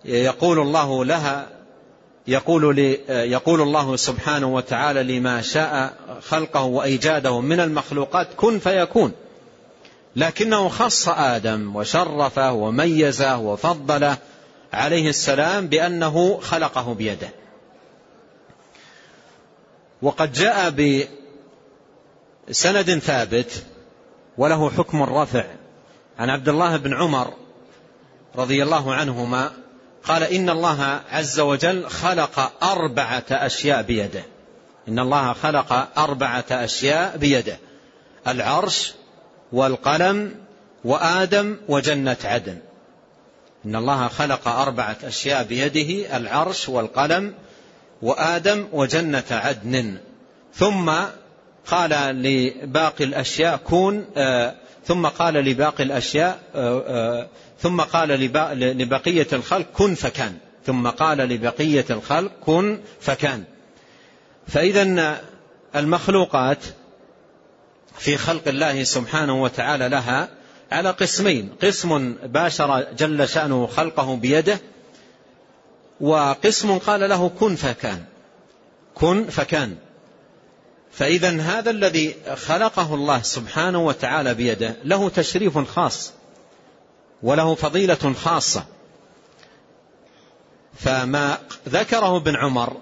يقول 0.05 0.59
الله 0.59 1.05
لها 1.05 1.49
يقول, 2.27 2.79
يقول 3.09 3.61
الله 3.61 3.95
سبحانه 3.95 4.55
وتعالى 4.55 5.03
لما 5.03 5.41
شاء 5.41 5.93
خلقه 6.21 6.63
وإيجاده 6.63 7.39
من 7.39 7.59
المخلوقات 7.59 8.27
كن 8.37 8.59
فيكون. 8.59 9.11
لكنه 10.15 10.69
خص 10.69 11.09
آدم 11.09 11.75
وشرفه 11.75 12.53
وميزه 12.53 13.37
وفضله 13.37 14.17
عليه 14.73 15.09
السلام 15.09 15.67
بأنه 15.67 16.39
خلقه 16.39 16.93
بيده. 16.93 17.29
وقد 20.01 20.33
جاء 20.33 20.69
بسند 22.49 22.99
ثابت 22.99 23.63
وله 24.37 24.69
حكم 24.69 25.03
الرفع 25.03 25.45
عن 26.19 26.29
عبد 26.29 26.49
الله 26.49 26.77
بن 26.77 26.93
عمر 26.93 27.33
رضي 28.35 28.63
الله 28.63 28.93
عنهما 28.93 29.51
قال 30.09 30.23
إن 30.23 30.49
الله 30.49 31.01
عز 31.11 31.39
وجل 31.39 31.89
خلق 31.89 32.63
أربعة 32.63 33.23
أشياء 33.31 33.81
بيده. 33.81 34.23
إن 34.87 34.99
الله 34.99 35.33
خلق 35.33 35.87
أربعة 35.97 36.45
أشياء 36.51 37.17
بيده. 37.17 37.57
العرش 38.27 38.93
والقلم 39.51 40.35
وآدم 40.83 41.57
وجنة 41.67 42.17
عدن. 42.23 42.57
إن 43.65 43.75
الله 43.75 44.07
خلق 44.07 44.47
أربعة 44.47 44.97
أشياء 45.03 45.43
بيده 45.43 46.17
العرش 46.17 46.69
والقلم 46.69 47.33
وآدم 48.01 48.67
وجنة 48.71 49.23
عدن. 49.31 49.97
ثم 50.53 50.91
قال 51.67 51.91
لباقي 52.23 53.03
الأشياء 53.03 53.57
كون 53.57 54.05
آه 54.17 54.55
ثم 54.85 55.05
قال 55.05 55.33
لباقي 55.33 55.83
الأشياء 55.83 56.39
آه 56.55 56.83
آه 56.87 57.27
ثم 57.61 57.81
قال 57.81 58.09
لبقية 58.77 59.27
الخلق 59.33 59.65
كن 59.73 59.95
فكان. 59.95 60.37
ثم 60.65 60.87
قال 60.87 61.17
لبقية 61.17 61.85
الخلق 61.89 62.31
كن 62.41 62.79
فكان. 63.01 63.43
فإذا 64.47 65.17
المخلوقات 65.75 66.57
في 67.97 68.17
خلق 68.17 68.47
الله 68.47 68.83
سبحانه 68.83 69.43
وتعالى 69.43 69.89
لها 69.89 70.29
على 70.71 70.89
قسمين. 70.89 71.49
قسم 71.61 72.13
باشر 72.13 72.87
جل 72.97 73.29
شأنه 73.29 73.67
خلقه 73.67 74.15
بيده 74.15 74.59
وقسم 76.01 76.77
قال 76.77 77.09
له 77.09 77.29
كن 77.29 77.55
فكان. 77.55 78.03
كن 78.95 79.27
فكان. 79.27 79.75
فإذا 80.91 81.41
هذا 81.41 81.69
الذي 81.69 82.15
خلقه 82.35 82.95
الله 82.95 83.21
سبحانه 83.21 83.85
وتعالى 83.85 84.33
بيده 84.33 84.75
له 84.83 85.09
تشريف 85.09 85.57
خاص. 85.57 86.18
وله 87.23 87.55
فضيلة 87.55 88.13
خاصة. 88.23 88.65
فما 90.75 91.37
ذكره 91.69 92.17
ابن 92.17 92.35
عمر 92.35 92.77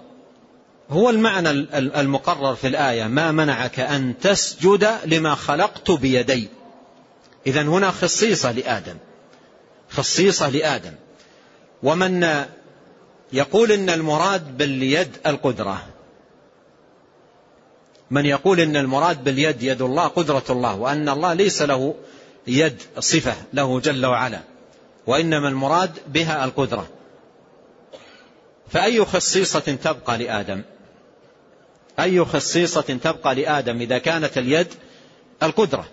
هو 0.90 1.10
المعنى 1.10 1.50
المقرر 2.00 2.54
في 2.54 2.66
الآية. 2.66 3.04
ما 3.04 3.32
منعك 3.32 3.80
أن 3.80 4.18
تسجد 4.18 4.98
لما 5.04 5.34
خلقت 5.34 5.90
بيدي. 5.90 6.48
إذا 7.46 7.62
هنا 7.62 7.90
خصيصة 7.90 8.52
لآدم. 8.52 8.96
خصيصة 9.90 10.48
لآدم. 10.48 10.92
ومن 11.82 12.44
يقول 13.32 13.72
إن 13.72 13.90
المراد 13.90 14.56
باليد 14.56 15.16
القدرة. 15.26 15.82
من 18.10 18.26
يقول 18.26 18.60
إن 18.60 18.76
المراد 18.76 19.24
باليد 19.24 19.62
يد 19.62 19.82
الله 19.82 20.06
قدرة 20.06 20.44
الله 20.50 20.76
وأن 20.76 21.08
الله 21.08 21.32
ليس 21.32 21.62
له 21.62 21.94
يد 22.48 22.82
صفة 22.98 23.34
له 23.52 23.80
جل 23.80 24.06
وعلا 24.06 24.40
وإنما 25.06 25.48
المراد 25.48 25.98
بها 26.06 26.44
القدرة. 26.44 26.88
فأي 28.68 29.04
خصيصة 29.04 29.60
تبقى 29.60 30.18
لآدم؟ 30.18 30.62
أي 32.00 32.24
خصيصة 32.24 32.80
تبقى 32.80 33.34
لآدم 33.34 33.80
إذا 33.80 33.98
كانت 33.98 34.38
اليد 34.38 34.66
القدرة؟ 35.42 35.88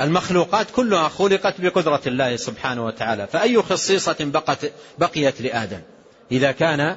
المخلوقات 0.00 0.70
كلها 0.70 1.08
خلقت 1.08 1.60
بقدرة 1.60 2.00
الله 2.06 2.36
سبحانه 2.36 2.86
وتعالى 2.86 3.26
فأي 3.26 3.62
خصيصة 3.62 4.16
بقت 4.20 4.72
بقيت 4.98 5.40
لآدم؟ 5.40 5.80
إذا 6.32 6.52
كان 6.52 6.80
آه، 6.80 6.96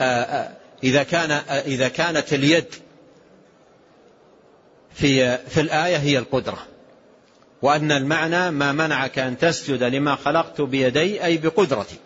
آه، 0.00 0.52
إذا 0.84 1.02
كان 1.02 1.30
آه، 1.30 1.40
إذا 1.60 1.88
كانت 1.88 2.32
اليد 2.32 2.74
في 4.94 5.38
في 5.38 5.60
الآية 5.60 5.96
هي 5.96 6.18
القدرة. 6.18 6.58
وأن 7.62 7.92
المعنى 7.92 8.50
ما 8.50 8.72
منعك 8.72 9.18
أن 9.18 9.38
تسجد 9.38 9.82
لما 9.82 10.14
خلقت 10.14 10.60
بيدي 10.60 11.24
أي 11.24 11.36
بقدرتي. 11.36 11.96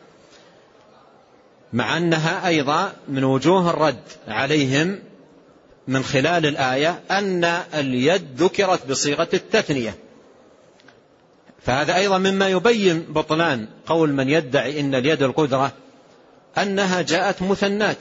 مع 1.72 1.96
أنها 1.96 2.46
أيضا 2.46 2.92
من 3.08 3.24
وجوه 3.24 3.70
الرد 3.70 4.02
عليهم 4.28 4.98
من 5.88 6.02
خلال 6.02 6.46
الآية 6.46 7.00
أن 7.10 7.44
اليد 7.74 8.42
ذكرت 8.42 8.86
بصيغة 8.86 9.28
التثنية. 9.34 9.94
فهذا 11.62 11.96
أيضا 11.96 12.18
مما 12.18 12.48
يبين 12.48 13.00
بطلان 13.00 13.68
قول 13.86 14.12
من 14.12 14.28
يدعي 14.28 14.80
إن 14.80 14.94
اليد 14.94 15.22
القدرة 15.22 15.72
أنها 16.58 17.02
جاءت 17.02 17.42
مثنات. 17.42 17.98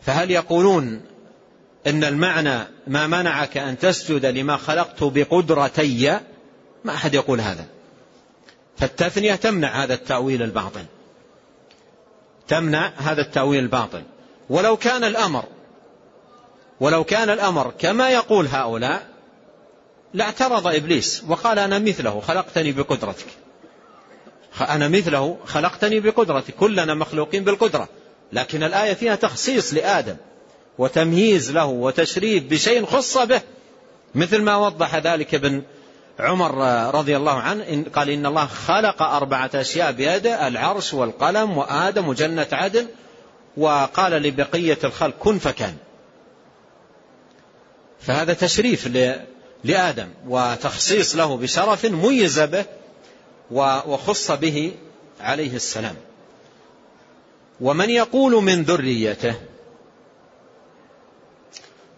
فهل 0.00 0.30
يقولون 0.30 1.00
إن 1.86 2.04
المعنى 2.04 2.58
ما 2.86 3.06
منعك 3.06 3.56
أن 3.56 3.78
تسجد 3.78 4.26
لما 4.26 4.56
خلقت 4.56 5.02
بقدرتي 5.02 6.18
ما 6.84 6.94
أحد 6.94 7.14
يقول 7.14 7.40
هذا. 7.40 7.66
فالتثنية 8.76 9.34
تمنع 9.34 9.84
هذا 9.84 9.94
التأويل 9.94 10.42
الباطل. 10.42 10.84
تمنع 12.48 12.92
هذا 12.96 13.20
التأويل 13.20 13.62
الباطل. 13.62 14.02
ولو 14.50 14.76
كان 14.76 15.04
الأمر 15.04 15.44
ولو 16.80 17.04
كان 17.04 17.30
الأمر 17.30 17.72
كما 17.78 18.10
يقول 18.10 18.46
هؤلاء 18.46 19.08
لاعترض 20.14 20.66
إبليس 20.66 21.24
وقال 21.28 21.58
أنا 21.58 21.78
مثله 21.78 22.20
خلقتني 22.20 22.72
بقدرتك. 22.72 23.26
أنا 24.60 24.88
مثله 24.88 25.38
خلقتني 25.44 26.00
بقدرتك. 26.00 26.54
كلنا 26.54 26.94
مخلوقين 26.94 27.44
بالقدرة. 27.44 27.88
لكن 28.32 28.62
الآية 28.62 28.94
فيها 28.94 29.16
تخصيص 29.16 29.74
لآدم 29.74 30.16
وتمييز 30.78 31.50
له 31.50 31.66
وتشريف 31.66 32.44
بشيء 32.44 32.86
خص 32.86 33.18
به. 33.18 33.40
مثل 34.14 34.42
ما 34.42 34.56
وضح 34.56 34.96
ذلك 34.96 35.34
ابن 35.34 35.62
عمر 36.18 36.54
رضي 36.94 37.16
الله 37.16 37.32
عنه 37.32 37.84
قال 37.94 38.10
إن 38.10 38.26
الله 38.26 38.46
خلق 38.46 39.02
أربعة 39.02 39.50
أشياء 39.54 39.92
بيده 39.92 40.48
العرش 40.48 40.94
والقلم 40.94 41.58
وآدم 41.58 42.08
وجنة 42.08 42.46
عدن 42.52 42.86
وقال 43.56 44.12
لبقية 44.12 44.78
الخلق 44.84 45.14
كن 45.18 45.38
فكان. 45.38 45.76
فهذا 48.00 48.32
تشريف 48.32 48.88
لآدم 49.64 50.08
وتخصيص 50.26 51.16
له 51.16 51.36
بشرف 51.36 51.84
ميز 51.84 52.40
به 52.40 52.64
وخص 53.50 54.30
به 54.30 54.74
عليه 55.20 55.56
السلام. 55.56 55.96
ومن 57.60 57.90
يقول 57.90 58.44
من 58.44 58.62
ذريته؟ 58.62 59.34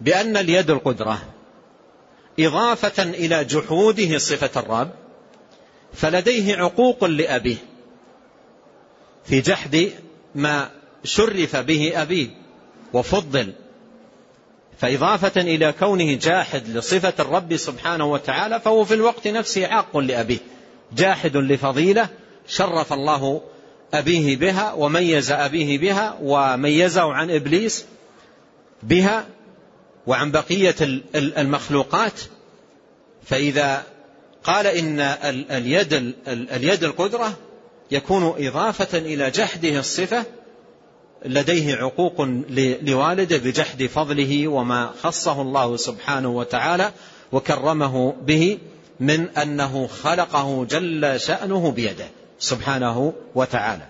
بأن 0.00 0.36
اليد 0.36 0.70
القدرة. 0.70 1.22
إضافة 2.46 3.02
إلى 3.02 3.44
جحوده 3.44 4.18
صفة 4.18 4.60
الرب 4.60 4.90
فلديه 5.92 6.56
عقوق 6.56 7.04
لأبيه 7.04 7.56
في 9.24 9.40
جحد 9.40 9.90
ما 10.34 10.70
شرف 11.04 11.56
به 11.56 12.02
أبيه 12.02 12.28
وفضل 12.92 13.52
فإضافة 14.78 15.40
إلى 15.40 15.72
كونه 15.78 16.14
جاحد 16.14 16.68
لصفة 16.68 17.12
الرب 17.18 17.56
سبحانه 17.56 18.04
وتعالى 18.04 18.60
فهو 18.60 18.84
في 18.84 18.94
الوقت 18.94 19.28
نفسه 19.28 19.66
عاق 19.66 19.96
لأبيه 19.96 20.38
جاحد 20.92 21.36
لفضيلة 21.36 22.08
شرف 22.48 22.92
الله 22.92 23.40
أبيه 23.94 24.36
بها 24.36 24.72
وميز 24.72 25.32
أبيه 25.32 25.78
بها 25.78 26.18
وميزه 26.22 27.12
عن 27.12 27.30
إبليس 27.30 27.84
بها 28.82 29.26
وعن 30.06 30.30
بقية 30.30 30.76
المخلوقات 31.14 32.20
فإذا 33.24 33.82
قال 34.44 34.66
إن 34.66 35.00
اليد 35.50 36.14
اليد 36.28 36.84
القدرة 36.84 37.36
يكون 37.90 38.46
إضافة 38.46 38.98
إلى 38.98 39.30
جحده 39.30 39.78
الصفة 39.78 40.24
لديه 41.24 41.76
عقوق 41.76 42.22
لوالده 42.82 43.36
بجحد 43.36 43.86
فضله 43.86 44.48
وما 44.48 44.90
خصه 45.02 45.42
الله 45.42 45.76
سبحانه 45.76 46.28
وتعالى 46.28 46.92
وكرمه 47.32 48.12
به 48.22 48.58
من 49.00 49.28
أنه 49.28 49.86
خلقه 49.86 50.64
جل 50.64 51.20
شأنه 51.20 51.70
بيده 51.70 52.08
سبحانه 52.38 53.12
وتعالى. 53.34 53.86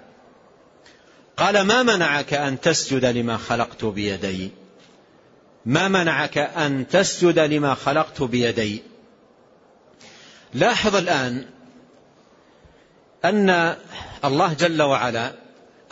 قال 1.37 1.61
ما 1.61 1.83
منعك 1.83 2.35
أن 2.35 2.61
تسجد 2.61 3.05
لما 3.05 3.37
خلقت 3.37 3.85
بيدي؟ 3.85 4.51
ما 5.67 5.89
منعك 5.89 6.39
أن 6.39 6.89
تسجد 6.89 7.39
لما 7.39 7.75
خلقت 7.75 8.23
بيدي؟ 8.23 8.83
لاحظ 10.55 10.97
الآن 10.97 11.45
أن 13.25 13.77
الله 14.25 14.53
جل 14.53 14.83
وعلا 14.83 15.33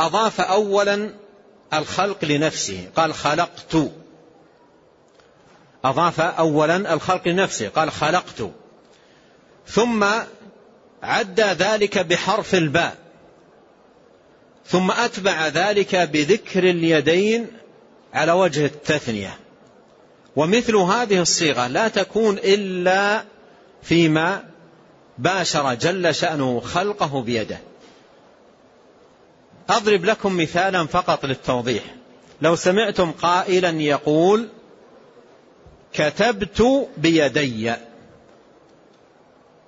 أضاف 0.00 0.40
أولا 0.40 1.10
الخلق 1.74 2.24
لنفسه 2.24 2.90
قال 2.96 3.14
خلقت. 3.14 3.76
أضاف 5.84 6.20
أولا 6.20 6.94
الخلق 6.94 7.28
لنفسه 7.28 7.68
قال 7.68 7.92
خلقت. 7.92 8.50
ثم 9.66 10.06
عدى 11.02 11.42
ذلك 11.42 11.98
بحرف 11.98 12.54
الباء. 12.54 12.96
ثم 14.66 14.90
أتبع 14.90 15.48
ذلك 15.48 15.96
بذكر 15.96 16.70
اليدين 16.70 17.46
على 18.14 18.32
وجه 18.32 18.66
التثنية. 18.66 19.38
ومثل 20.38 20.76
هذه 20.76 21.22
الصيغة 21.22 21.66
لا 21.66 21.88
تكون 21.88 22.38
إلا 22.38 23.24
فيما 23.82 24.44
باشر 25.18 25.74
جل 25.74 26.14
شأنه 26.14 26.60
خلقه 26.60 27.22
بيده. 27.22 27.58
أضرب 29.68 30.04
لكم 30.04 30.36
مثالا 30.36 30.86
فقط 30.86 31.26
للتوضيح. 31.26 31.82
لو 32.42 32.56
سمعتم 32.56 33.12
قائلا 33.12 33.70
يقول 33.70 34.48
كتبت 35.92 36.88
بيدي. 36.96 37.74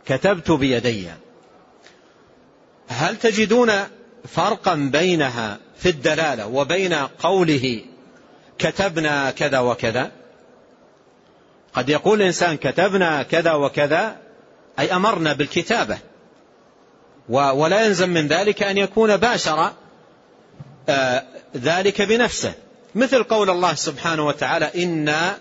كتبت 0.06 0.50
بيدي. 0.50 1.08
هل 2.88 3.16
تجدون 3.16 3.72
فرقا 4.28 4.74
بينها 4.74 5.58
في 5.76 5.88
الدلالة 5.88 6.46
وبين 6.46 6.94
قوله 6.94 7.80
كتبنا 8.58 9.30
كذا 9.30 9.58
وكذا 9.58 10.19
قد 11.74 11.88
يقول 11.88 12.20
الإنسان 12.20 12.56
كتبنا 12.56 13.22
كذا 13.22 13.52
وكذا 13.52 14.16
أي 14.78 14.92
أمرنا 14.92 15.32
بالكتابة. 15.32 15.98
ولا 17.28 17.80
يلزم 17.80 18.08
من 18.08 18.28
ذلك 18.28 18.62
أن 18.62 18.78
يكون 18.78 19.16
باشر 19.16 19.72
آه، 20.88 21.22
ذلك 21.56 22.02
بنفسه. 22.02 22.52
مثل 22.94 23.22
قول 23.22 23.50
الله 23.50 23.74
سبحانه 23.74 24.26
وتعالى 24.26 24.84
إنا 24.84 25.38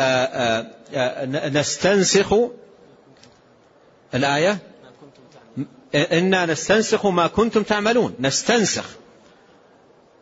آه، 0.00 0.66
آه، 0.94 1.26
نستنسخ 1.48 2.34
الآية. 4.14 4.58
إنا 5.94 6.46
نستنسخ 6.46 7.06
ما 7.06 7.26
كنتم 7.26 7.62
تعملون. 7.62 8.14
نستنسخ. 8.20 8.84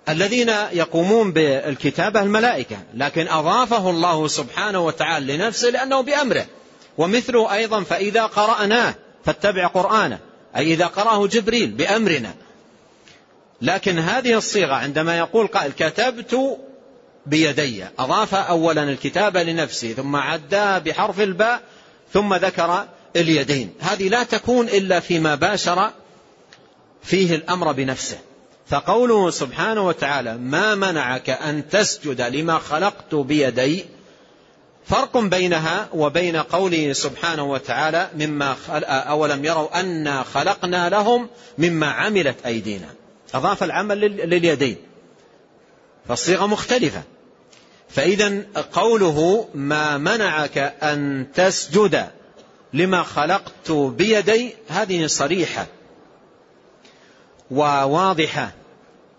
الذين 0.08 0.48
يقومون 0.72 1.32
بالكتابة 1.32 2.22
الملائكة 2.22 2.76
لكن 2.94 3.28
أضافه 3.28 3.90
الله 3.90 4.28
سبحانه 4.28 4.80
وتعالى 4.80 5.36
لنفسه 5.36 5.70
لأنه 5.70 6.00
بأمره. 6.00 6.46
ومثله 6.98 7.54
أيضا 7.54 7.82
فإذا 7.82 8.26
قرأناه 8.26 8.94
فاتبع 9.24 9.66
قرآنه 9.66 10.18
أي 10.56 10.74
إذا 10.74 10.86
قرأه 10.86 11.26
جبريل 11.26 11.70
بأمرنا. 11.70 12.34
لكن 13.62 13.98
هذه 13.98 14.38
الصيغة 14.38 14.74
عندما 14.74 15.18
يقول 15.18 15.46
قائل 15.46 15.72
كتبت 15.72 16.58
بيدي 17.26 17.84
أضاف 17.98 18.34
أولا 18.34 18.82
الكتابة 18.82 19.42
لنفسه 19.42 19.92
ثم 19.92 20.16
عداه 20.16 20.78
بحرف 20.78 21.20
الباء 21.20 21.62
ثم 22.12 22.34
ذكر 22.34 22.84
اليدين. 23.16 23.74
هذه 23.80 24.08
لا 24.08 24.22
تكون 24.22 24.68
إلا 24.68 25.00
فيما 25.00 25.34
باشر 25.34 25.90
فيه 27.02 27.34
الأمر 27.34 27.72
بنفسه. 27.72 28.18
فقوله 28.68 29.30
سبحانه 29.30 29.86
وتعالى 29.86 30.38
ما 30.38 30.74
منعك 30.74 31.30
أن 31.30 31.68
تسجد 31.68 32.20
لما 32.20 32.58
خلقت 32.58 33.14
بيدي؟ 33.14 33.84
فرق 34.86 35.18
بينها 35.18 35.88
وبين 35.92 36.36
قوله 36.36 36.92
سبحانه 36.92 37.42
وتعالى 37.42 38.10
مما 38.14 38.56
أولم 38.88 39.44
يروا 39.44 39.80
أنا 39.80 40.22
خلقنا 40.22 40.88
لهم 40.88 41.28
مما 41.58 41.86
عملت 41.86 42.46
أيدينا. 42.46 42.88
أضاف 43.34 43.62
العمل 43.62 44.00
لليدين. 44.00 44.76
فالصيغة 46.08 46.46
مختلفة. 46.46 47.02
فإذا 47.88 48.42
قوله 48.72 49.48
ما 49.54 49.98
منعك 49.98 50.58
أن 50.82 51.26
تسجد 51.34 52.06
لما 52.72 53.02
خلقت 53.02 53.70
بيدي؟ 53.70 54.54
هذه 54.68 55.06
صريحة. 55.06 55.66
وواضحة. 57.50 58.57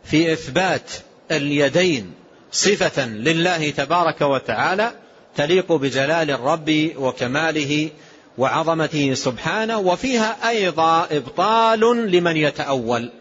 في 0.03 0.33
إثبات 0.33 0.91
اليدين 1.31 2.13
صفة 2.51 3.05
لله 3.05 3.69
تبارك 3.69 4.21
وتعالى 4.21 4.91
تليق 5.35 5.71
بجلال 5.71 6.31
الرب 6.31 6.91
وكماله 6.97 7.89
وعظمته 8.37 9.13
سبحانه 9.13 9.79
وفيها 9.79 10.49
أيضا 10.49 11.07
إبطال 11.11 12.11
لمن 12.11 12.37
يتأول. 12.37 13.11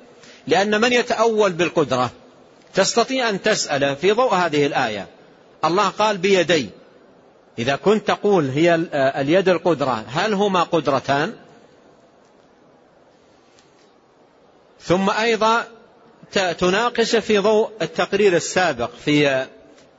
لأن 0.47 0.81
من 0.81 0.93
يتأول 0.93 1.53
بالقدرة 1.53 2.11
تستطيع 2.75 3.29
أن 3.29 3.43
تسأل 3.43 3.97
في 3.97 4.13
ضوء 4.13 4.35
هذه 4.35 4.67
الآية. 4.67 5.07
الله 5.65 5.89
قال 5.89 6.19
بيدي. 6.19 6.71
إذا 7.59 7.77
كنت 7.77 8.09
تقول 8.09 8.49
هي 8.49 8.75
اليد 8.95 9.49
القدرة 9.49 10.05
هل 10.09 10.35
هما 10.35 10.63
قدرتان؟ 10.63 11.33
ثم 14.81 15.11
أيضا 15.11 15.65
تناقش 16.33 17.17
في 17.17 17.39
ضوء 17.39 17.71
التقرير 17.83 18.37
السابق 18.37 18.91
في 19.05 19.47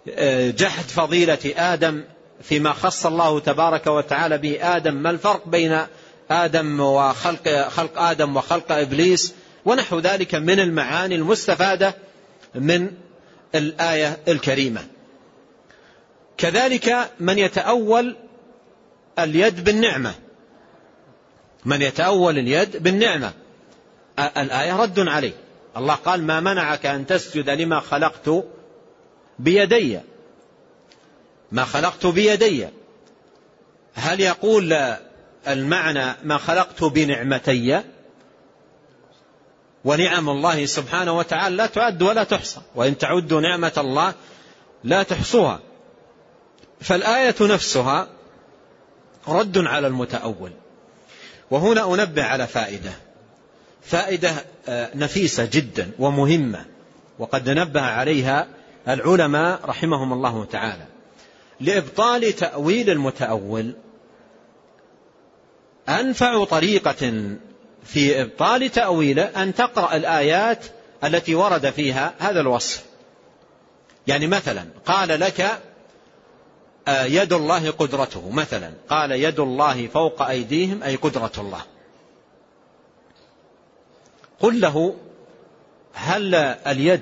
آه، 0.10 0.52
جحد 0.52 0.84
فضيلة 0.84 1.54
آدم 1.58 2.04
فيما 2.42 2.74
خص 2.74 3.06
الله 3.06 3.40
تبارك 3.40 3.88
وتعالى 3.88 4.38
به. 4.38 4.76
آدم 4.76 4.94
ما 4.94 5.10
الفرق 5.10 5.48
بين 5.48 5.82
آدم 6.32 6.80
وخلق 6.80 7.68
خلق 7.68 8.02
آدم 8.02 8.38
وخلق 8.38 8.72
إبليس؟ 8.72 9.34
ونحو 9.66 10.00
ذلك 10.00 10.36
من 10.36 10.60
المعاني 10.60 11.16
المستفادة 11.16 11.96
من 12.56 12.92
الآية 13.56 14.18
الكريمة. 14.28 14.82
كذلك 16.38 17.10
من 17.20 17.38
يتأول 17.40 18.16
اليد 19.20 19.64
بالنعمة. 19.64 20.14
من 21.66 21.82
يتأول 21.82 22.38
اليد 22.38 22.84
بالنعمة. 22.84 23.34
الآية 24.20 24.76
رد 24.76 25.00
عليه. 25.00 25.49
الله 25.80 25.96
قال 25.96 26.24
ما 26.24 26.40
منعك 26.40 26.86
أن 26.86 27.06
تسجد 27.06 27.50
لما 27.50 27.80
خلقت 27.80 28.46
بيدي. 29.40 30.00
ما 31.52 31.66
خلقت 31.66 32.06
بيدي. 32.06 32.68
هل 33.94 34.20
يقول 34.20 34.96
المعنى 35.48 36.16
ما 36.24 36.38
خلقت 36.38 36.84
بنعمتي؟ 36.84 37.82
ونعم 39.86 40.30
الله 40.30 40.66
سبحانه 40.66 41.18
وتعالى 41.18 41.56
لا 41.56 41.66
تعد 41.66 42.02
ولا 42.02 42.24
تحصى. 42.24 42.62
وإن 42.76 42.98
تعدوا 42.98 43.42
نعمة 43.42 43.74
الله 43.78 44.14
لا 44.84 45.04
تحصوها. 45.04 45.60
فالآية 46.82 47.36
نفسها 47.42 48.08
رد 49.28 49.58
على 49.58 49.88
المتأول. 49.88 50.52
وهنا 51.52 51.94
أنبه 51.94 52.24
على 52.24 52.48
فائدة. 52.48 53.09
فائدة 53.82 54.32
آه، 54.68 54.90
نفيسة 54.96 55.46
جدا 55.46 55.92
ومهمة 56.00 56.66
وقد 57.20 57.50
نبه 57.50 57.82
عليها 57.82 58.48
العلماء 58.88 59.60
رحمهم 59.66 60.14
الله 60.14 60.46
تعالى. 60.46 60.86
لإبطال 61.60 62.34
تأويل 62.34 62.90
المتأول 62.90 63.74
أنفع 65.90 66.44
طريقة 66.44 67.36
في 67.84 68.22
إبطال 68.22 68.72
تأويله 68.72 69.24
أن 69.24 69.54
تقرأ 69.54 69.96
الآيات 69.96 70.66
التي 71.04 71.36
ورد 71.36 71.70
فيها 71.70 72.14
هذا 72.20 72.40
الوصف. 72.40 72.86
يعني 74.08 74.28
مثلا 74.28 74.66
قال 74.86 75.20
لك 75.20 75.62
آه، 76.88 77.04
يد 77.04 77.34
الله 77.34 77.72
قدرته 77.72 78.30
مثلا 78.30 78.72
قال 78.90 79.12
يد 79.12 79.40
الله 79.40 79.88
فوق 79.88 80.22
أيديهم 80.22 80.84
أي 80.84 80.96
قدرة 80.96 81.32
الله. 81.38 81.62
قل 84.40 84.62
له 84.62 84.96
هل 85.94 86.36
اليد 86.36 87.02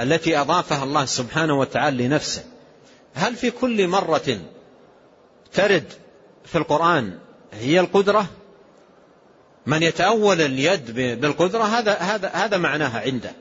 التي 0.00 0.40
أضافها 0.40 0.84
الله 0.84 1.04
سبحانه 1.04 1.58
وتعالى 1.58 2.06
لنفسه 2.06 2.44
هل 3.14 3.36
في 3.36 3.50
كل 3.50 3.88
مرة 3.88 4.38
ترد 5.52 5.92
في 6.44 6.58
القرآن 6.58 7.18
هي 7.52 7.80
القدرة؟ 7.80 8.26
من 9.66 9.82
يتأول 9.82 10.40
اليد 10.40 10.90
بالقدرة 11.20 11.62
هذا 11.62 11.94
هذا 11.94 12.28
هذا 12.28 12.56
معناها 12.56 13.00
عنده. 13.00 13.32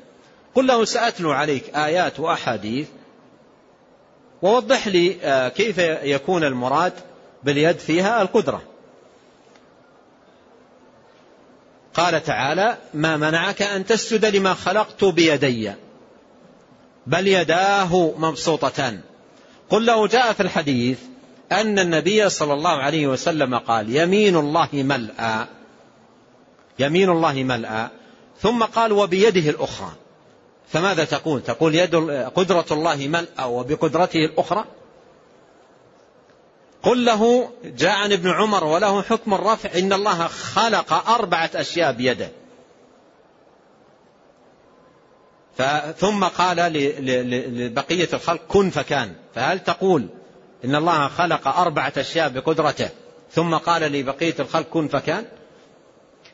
قل 0.56 0.68
له 0.68 0.86
سأتلو 0.86 1.32
عليك 1.32 1.76
آيات 1.76 2.20
وأحاديث 2.20 2.88
ووضح 4.42 4.88
لي 4.88 5.18
آه، 5.24 5.50
كيف 5.50 5.78
يكون 6.04 6.44
المراد 6.44 6.94
باليد 7.44 7.78
فيها 7.78 8.22
القدرة. 8.22 8.62
قال 12.00 12.24
تعالى 12.24 12.78
ما 12.94 13.18
منعك 13.18 13.62
أن 13.62 13.86
تسجد 13.86 14.26
لما 14.26 14.54
خلقت 14.54 15.04
بيدي. 15.04 15.72
بل 17.08 17.28
يداه 17.28 18.14
مبسوطتان 18.18 19.00
قل 19.70 19.86
له 19.86 20.08
جاء 20.08 20.34
في 20.34 20.44
الحديث 20.44 21.00
أن 21.52 21.80
النبي 21.80 22.30
صلى 22.30 22.54
الله 22.54 22.70
عليه 22.70 23.08
وسلم 23.08 23.56
قال 23.56 23.96
يمين 23.96 24.36
الله 24.36 24.70
ملأى. 24.74 25.46
يمين 26.80 27.10
الله 27.10 27.34
ملأى. 27.34 27.88
ثم 28.42 28.64
قال 28.64 28.92
وبيده 28.92 29.50
الأخرى. 29.50 29.92
فماذا 30.70 31.04
تقول؟ 31.04 31.44
تقول 31.44 31.76
يد 31.76 31.96
قدرة 32.36 32.66
الله 32.72 32.96
ملأى 32.96 33.46
وبقدرته 33.46 34.26
الأخرى؟ 34.26 34.66
قل 36.84 37.06
له 37.06 37.52
جاء 37.64 37.92
عن 37.92 38.12
ابن 38.12 38.30
عمر 38.30 38.64
وله 38.64 39.02
حكم 39.02 39.34
الرفع 39.34 39.80
إن 39.80 39.94
الله 39.94 40.28
خلق 40.28 41.10
أربعة 41.10 41.50
أشياء 41.56 41.92
بيده. 41.92 42.30
ثم 45.98 46.24
قال 46.24 46.58
لبقية 47.58 48.10
الخلق 48.14 48.42
كن 48.48 48.70
فكان. 48.70 49.16
فهل 49.36 49.60
تقول 49.60 50.08
إن 50.66 50.76
الله 50.76 51.08
خلق 51.08 51.48
أربعة 51.48 51.94
أشياء 51.98 52.30
بقدرته 52.30 52.90
ثم 53.32 53.56
قال 53.56 53.82
لبقية 53.82 54.36
الخلق 54.40 54.68
كن 54.70 54.88
فكان؟ 54.88 55.26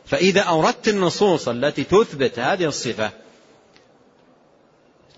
فإذا 0.06 0.42
أوردت 0.42 0.88
النصوص 0.88 1.48
التي 1.48 1.84
تثبت 1.84 2.40
هذه 2.40 2.66
الصفة 2.66 3.12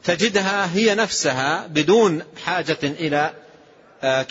تجدها 0.03 0.73
هي 0.73 0.95
نفسها 0.95 1.67
بدون 1.67 2.23
حاجة 2.45 2.77
إلى 2.83 3.33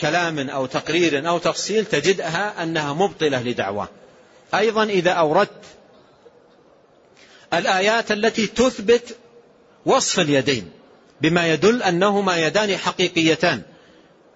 كلام 0.00 0.50
أو 0.50 0.66
تقرير 0.66 1.28
أو 1.28 1.38
تفصيل 1.38 1.84
تجدها 1.84 2.62
أنها 2.62 2.92
مبطلة 2.92 3.42
لدعوة. 3.42 3.88
أيضا 4.54 4.84
إذا 4.84 5.10
أوردت 5.10 5.64
الآيات 7.54 8.12
التي 8.12 8.46
تثبت 8.46 9.16
وصف 9.86 10.20
اليدين 10.20 10.70
بما 11.20 11.52
يدل 11.52 11.82
أنهما 11.82 12.46
يدان 12.46 12.76
حقيقيتان 12.76 13.62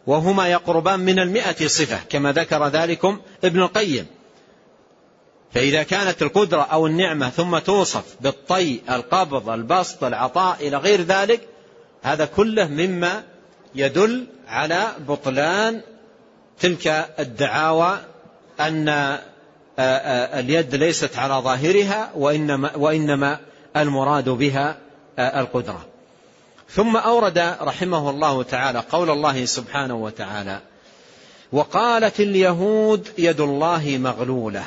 وهما 0.06 0.48
يقربان 0.48 1.00
من 1.00 1.18
المئة 1.18 1.66
صفة 1.66 1.98
كما 2.08 2.32
ذكر 2.32 2.68
ذلكم 2.68 3.20
ابن 3.44 3.62
القيم. 3.62 4.06
فإذا 5.52 5.82
كانت 5.82 6.22
القدرة 6.22 6.62
أو 6.62 6.86
النعمة 6.86 7.30
ثم 7.30 7.58
توصف 7.58 8.04
بالطي 8.20 8.80
القبض 8.90 9.48
البسط 9.48 10.04
العطاء 10.04 10.68
إلى 10.68 10.76
غير 10.76 11.00
ذلك 11.00 11.40
هذا 12.02 12.24
كله 12.24 12.68
مما 12.68 13.24
يدل 13.74 14.26
على 14.48 14.88
بطلان 15.08 15.80
تلك 16.60 17.08
الدعاوى 17.18 17.98
أن 18.60 19.18
اليد 20.38 20.74
ليست 20.74 21.18
على 21.18 21.34
ظاهرها 21.34 22.10
وإنما, 22.14 22.76
وإنما 22.76 23.38
المراد 23.76 24.28
بها 24.28 24.76
القدرة. 25.18 25.86
ثم 26.70 26.96
أورد 26.96 27.38
رحمه 27.60 28.10
الله 28.10 28.42
تعالى 28.42 28.84
قول 28.90 29.10
الله 29.10 29.44
سبحانه 29.44 29.94
وتعالى 29.94 30.60
وقالت 31.52 32.20
اليهود 32.20 33.08
يد 33.18 33.40
الله 33.40 33.98
مغلولة. 34.00 34.64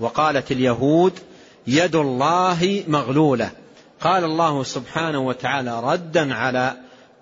وقالت 0.00 0.52
اليهود 0.52 1.18
يد 1.66 1.96
الله 1.96 2.84
مغلولة. 2.88 3.50
قال 4.00 4.24
الله 4.24 4.62
سبحانه 4.62 5.18
وتعالى 5.18 5.80
ردا 5.80 6.34
على 6.34 6.74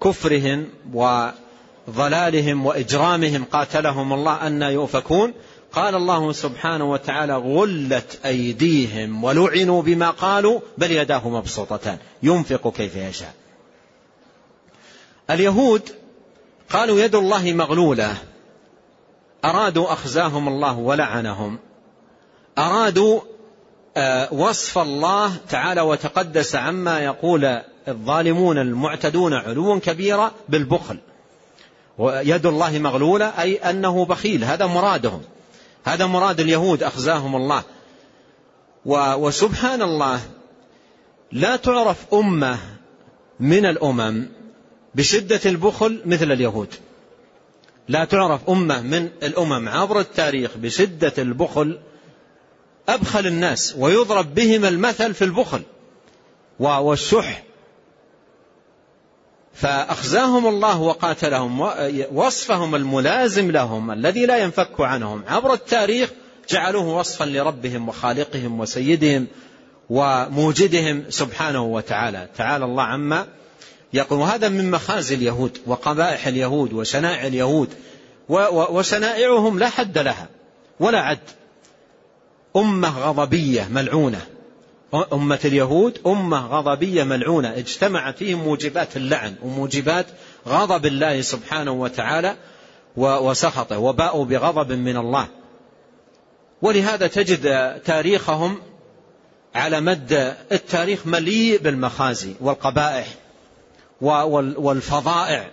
كفرهم 0.02 0.68
وضلالهم 0.92 2.66
وإجرامهم 2.66 3.44
قاتلهم 3.44 4.12
الله 4.12 4.46
أن 4.46 4.62
يؤفكون. 4.62 5.32
قال 5.72 5.94
الله 5.94 6.32
سبحانه 6.32 6.90
وتعالى 6.90 7.36
غلت 7.36 8.20
أيديهم 8.24 9.24
ولعنوا 9.24 9.82
بما 9.82 10.10
قالوا 10.10 10.60
بل 10.78 10.90
يداه 10.90 11.28
مبسوطتان. 11.28 11.98
ينفق 12.22 12.72
كيف 12.72 12.96
يشاء. 12.96 13.34
اليهود 15.30 15.82
قالوا 16.70 17.00
يد 17.00 17.14
الله 17.14 17.52
مغلولة. 17.52 18.16
أرادوا 19.44 19.92
أخزاهم 19.92 20.48
الله 20.48 20.78
ولعنهم. 20.78 21.58
أرادوا 22.58 23.20
وصف 24.32 24.78
الله 24.78 25.36
تعالى 25.48 25.80
وتقدس 25.80 26.56
عما 26.56 27.00
يقول 27.00 27.60
الظالمون 27.88 28.58
المعتدون 28.58 29.34
علوا 29.34 29.78
كبيرا 29.78 30.32
بالبخل. 30.48 30.98
ويد 31.98 32.46
الله 32.46 32.78
مغلولة 32.78 33.26
أي 33.26 33.56
أنه 33.56 34.04
بخيل 34.04 34.44
هذا 34.44 34.66
مرادهم. 34.66 35.22
هذا 35.84 36.06
مراد 36.06 36.40
اليهود 36.40 36.82
أخزاهم 36.82 37.36
الله. 37.36 37.62
وسبحان 39.16 39.82
الله 39.82 40.20
لا 41.32 41.56
تعرف 41.56 42.14
أمة 42.14 42.58
من 43.40 43.66
الأمم 43.66 44.26
بشدة 44.94 45.40
البخل 45.46 46.00
مثل 46.06 46.32
اليهود. 46.32 46.74
لا 47.88 48.04
تعرف 48.04 48.50
أمة 48.50 48.82
من 48.82 49.08
الأمم 49.22 49.68
عبر 49.68 50.00
التاريخ 50.00 50.50
بشدة 50.56 51.12
البخل 51.18 51.78
أبخل 52.88 53.26
الناس 53.26 53.74
ويضرب 53.78 54.34
بهم 54.34 54.64
المثل 54.64 55.14
في 55.14 55.24
البخل 55.24 55.62
والشح. 56.58 57.42
فأخزاهم 59.54 60.46
الله 60.46 60.80
وقاتلهم 60.80 61.60
وصفهم 62.12 62.74
الملازم 62.74 63.50
لهم 63.50 63.90
الذي 63.90 64.26
لا 64.26 64.38
ينفك 64.38 64.80
عنهم. 64.80 65.24
عبر 65.28 65.52
التاريخ 65.52 66.10
جعلوه 66.50 66.98
وصفا 66.98 67.24
لربهم 67.24 67.88
وخالقهم 67.88 68.60
وسيدهم 68.60 69.26
وموجدهم 69.90 71.04
سبحانه 71.08 71.62
وتعالى. 71.62 72.28
تعالى 72.36 72.64
الله 72.64 72.82
عما 72.82 73.26
يقول 73.92 74.20
هذا 74.20 74.48
من 74.48 74.70
مخازي 74.70 75.14
اليهود 75.14 75.58
وقبائح 75.66 76.26
اليهود 76.26 76.72
وشنائع 76.72 77.26
اليهود 77.26 77.68
وشنائعهم 78.28 79.58
لا 79.58 79.68
حد 79.68 79.98
لها 79.98 80.28
ولا 80.80 81.00
عد. 81.00 81.18
أمة 82.56 82.98
غضبية 82.98 83.68
ملعونة. 83.70 84.26
أمة 85.12 85.38
اليهود 85.44 86.00
أمة 86.06 86.46
غضبية 86.46 87.04
ملعونة. 87.04 87.58
اجتمعت 87.58 88.18
فيهم 88.18 88.44
موجبات 88.44 88.96
اللعن 88.96 89.34
وموجبات 89.42 90.06
غضب 90.48 90.86
الله 90.86 91.20
سبحانه 91.20 91.72
وتعالى 91.72 92.36
وسخطه 92.96 93.78
وباءوا 93.78 94.24
بغضب 94.24 94.72
من 94.72 94.96
الله. 94.96 95.28
ولهذا 96.62 97.06
تجد 97.06 97.74
تاريخهم 97.84 98.58
على 99.54 99.80
مد 99.80 100.36
التاريخ 100.52 101.06
مليء 101.06 101.58
بالمخازي 101.58 102.34
والقبائح 102.40 103.06
والفظائع. 104.00 105.50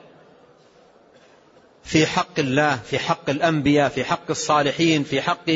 في 1.83 2.05
حق 2.05 2.39
الله 2.39 2.75
في 2.75 2.99
حق 2.99 3.29
الأنبياء 3.29 3.89
في 3.89 4.03
حق 4.03 4.29
الصالحين 4.29 5.03
في 5.03 5.21
حق 5.21 5.49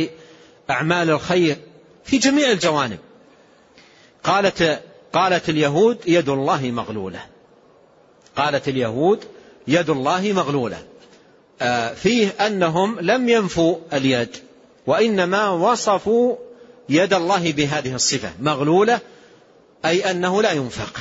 أعمال 0.70 1.10
الخير 1.10 1.58
في 2.04 2.18
جميع 2.18 2.52
الجوانب. 2.52 2.98
قالت 4.24 4.82
قالت 5.14 5.50
اليهود 5.50 5.98
يد 6.08 6.30
الله 6.30 6.72
مغلولة. 6.72 7.20
قالت 8.36 8.68
اليهود 8.68 9.24
يد 9.68 9.90
الله 9.90 10.34
مغلولة. 10.34 10.84
آه، 11.62 11.94
فيه 11.94 12.28
أنهم 12.28 13.00
لم 13.00 13.30
ينفوا 13.30 13.78
اليد 13.94 14.36
وإنما 14.88 15.50
وصفوا 15.50 16.36
يد 16.90 17.14
الله 17.14 17.52
بهذه 17.52 17.96
الصفة 17.96 18.32
مغلولة 18.40 19.00
أي 19.86 20.12
أنه 20.12 20.42
لا 20.42 20.52
ينفق. 20.52 21.00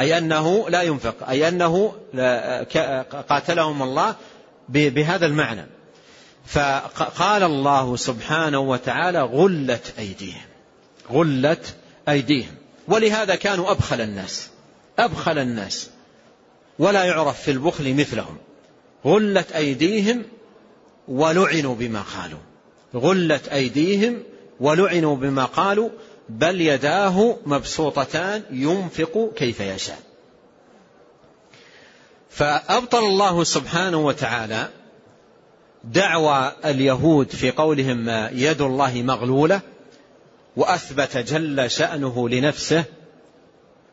أي 0.00 0.18
أنه 0.18 0.68
لا 0.68 0.82
ينفق 0.82 1.28
أي 1.28 1.48
أنه 1.48 1.94
قاتلهم 3.28 3.82
الله 3.82 4.14
بهذا 4.68 5.26
المعنى. 5.26 5.66
فقال 6.48 7.42
الله 7.42 7.96
سبحانه 7.96 8.58
وتعالى 8.58 9.22
غلت 9.22 9.94
أيديهم. 9.98 10.46
غلت 11.12 11.76
أيديهم. 12.08 12.54
ولهذا 12.88 13.34
كانوا 13.34 13.70
أبخل 13.70 14.00
الناس. 14.00 14.48
أبخل 14.98 15.38
الناس. 15.38 15.90
ولا 16.78 17.04
يعرف 17.04 17.42
في 17.42 17.50
البخل 17.50 17.94
مثلهم. 17.94 18.36
غلت 19.04 19.52
أيديهم 19.52 20.22
ولعنوا 21.08 21.74
بما 21.74 22.02
قالوا. 22.02 22.38
غلت 22.94 23.48
أيديهم 23.48 24.22
ولعنوا 24.60 25.16
بما 25.16 25.44
قالوا. 25.44 25.88
بل 26.28 26.60
يداه 26.60 27.36
مبسوطتان 27.46 28.42
ينفق 28.50 29.32
كيف 29.36 29.60
يشاء. 29.60 29.98
فأبطل 32.30 32.98
الله 32.98 33.44
سبحانه 33.44 33.98
وتعالى 33.98 34.68
دعوى 35.84 36.52
اليهود 36.64 37.30
في 37.30 37.50
قولهم 37.50 38.08
يد 38.32 38.60
الله 38.60 39.02
مغلولة 39.02 39.60
وأثبت 40.56 41.16
جل 41.16 41.70
شأنه 41.70 42.28
لنفسه 42.28 42.84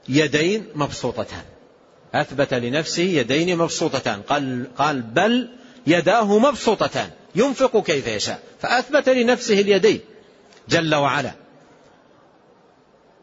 يدين 0.09 0.67
مبسوطتان. 0.75 1.43
أثبت 2.13 2.53
لنفسه 2.53 3.03
يدين 3.03 3.57
مبسوطتان. 3.57 4.21
قال, 4.21 4.67
قال 4.77 5.01
بل 5.01 5.49
يداه 5.87 6.39
مبسوطتان. 6.39 7.09
ينفق 7.35 7.83
كيف 7.83 8.07
يشاء. 8.07 8.39
فأثبت 8.61 9.09
لنفسه 9.09 9.59
اليدين 9.59 9.99
جل 10.69 10.95
وعلا. 10.95 11.31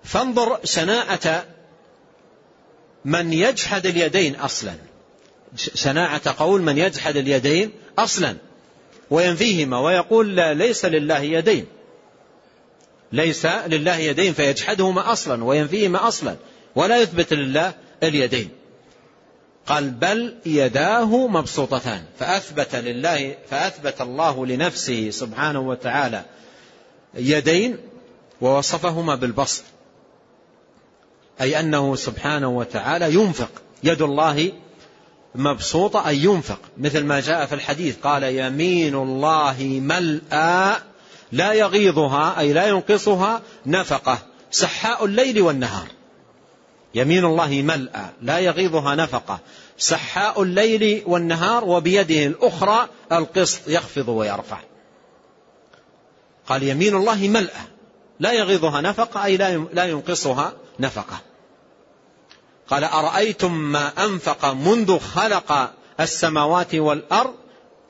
فانظر 0.04 0.60
شناعة 0.64 1.44
من 3.04 3.32
يجحد 3.32 3.86
اليدين 3.86 4.36
أصلا. 4.36 4.74
شناعة 5.56 6.34
قول 6.38 6.62
من 6.62 6.78
يجحد 6.78 7.16
اليدين 7.16 7.72
أصلا. 7.98 8.36
وينفيهما 9.12 9.80
ويقول 9.80 10.36
لا 10.36 10.54
ليس 10.54 10.84
لله 10.84 11.18
يدين. 11.18 11.66
ليس 13.12 13.46
لله 13.46 13.96
يدين 13.96 14.32
فيجحدهما 14.32 15.12
أصلا 15.12 15.44
وينفيهما 15.44 16.08
أصلا 16.08 16.36
ولا 16.74 16.96
يثبت 16.96 17.32
لله 17.32 17.74
اليدين. 18.02 18.48
قال 19.66 19.90
بل 19.90 20.34
يداه 20.46 21.26
مبسوطتان 21.28 22.04
فأثبت 22.18 22.74
لله 22.74 23.34
فأثبت 23.50 24.00
الله 24.00 24.46
لنفسه 24.46 25.10
سبحانه 25.10 25.60
وتعالى 25.60 26.24
يدين 27.14 27.78
ووصفهما 28.40 29.14
بالبسط 29.14 29.64
أي 31.40 31.60
أنه 31.60 31.96
سبحانه 31.96 32.48
وتعالى 32.48 33.14
ينفق 33.14 33.50
يد 33.84 34.02
الله 34.02 34.52
مبسوطة 35.34 36.08
أي 36.08 36.18
ينفق. 36.24 36.58
مثل 36.78 37.04
ما 37.04 37.20
جاء 37.20 37.46
في 37.46 37.54
الحديث 37.54 37.96
قال 38.02 38.22
يمين 38.22 38.94
الله 38.94 39.56
ملأى 39.82 40.76
لا 41.32 41.52
يغيضها 41.52 42.38
أي 42.38 42.52
لا 42.52 42.68
ينقصها 42.68 43.42
نفقة. 43.66 44.18
سحاء 44.50 45.04
الليل 45.04 45.42
والنهار. 45.42 45.86
يمين 46.94 47.24
الله 47.24 47.62
ملأى 47.62 48.04
لا 48.22 48.38
يغيضها 48.38 48.94
نفقة. 48.94 49.38
سحاء 49.78 50.42
الليل 50.42 51.02
والنهار 51.06 51.64
وبيده 51.64 52.26
الأخرى 52.26 52.88
القسط 53.12 53.68
يخفض 53.68 54.08
ويرفع. 54.08 54.58
قال 56.46 56.62
يمين 56.62 56.96
الله 56.96 57.28
ملأى 57.28 57.62
لا 58.20 58.32
يغيضها 58.32 58.80
نفقة 58.80 59.24
أي 59.24 59.36
لا 59.72 59.84
ينقصها 59.84 60.52
نفقة. 60.80 61.20
قال 62.72 62.84
أرأيتم 62.84 63.52
ما 63.52 64.04
أنفق 64.04 64.52
منذ 64.52 64.98
خلق 64.98 65.70
السماوات 66.00 66.74
والأرض 66.74 67.34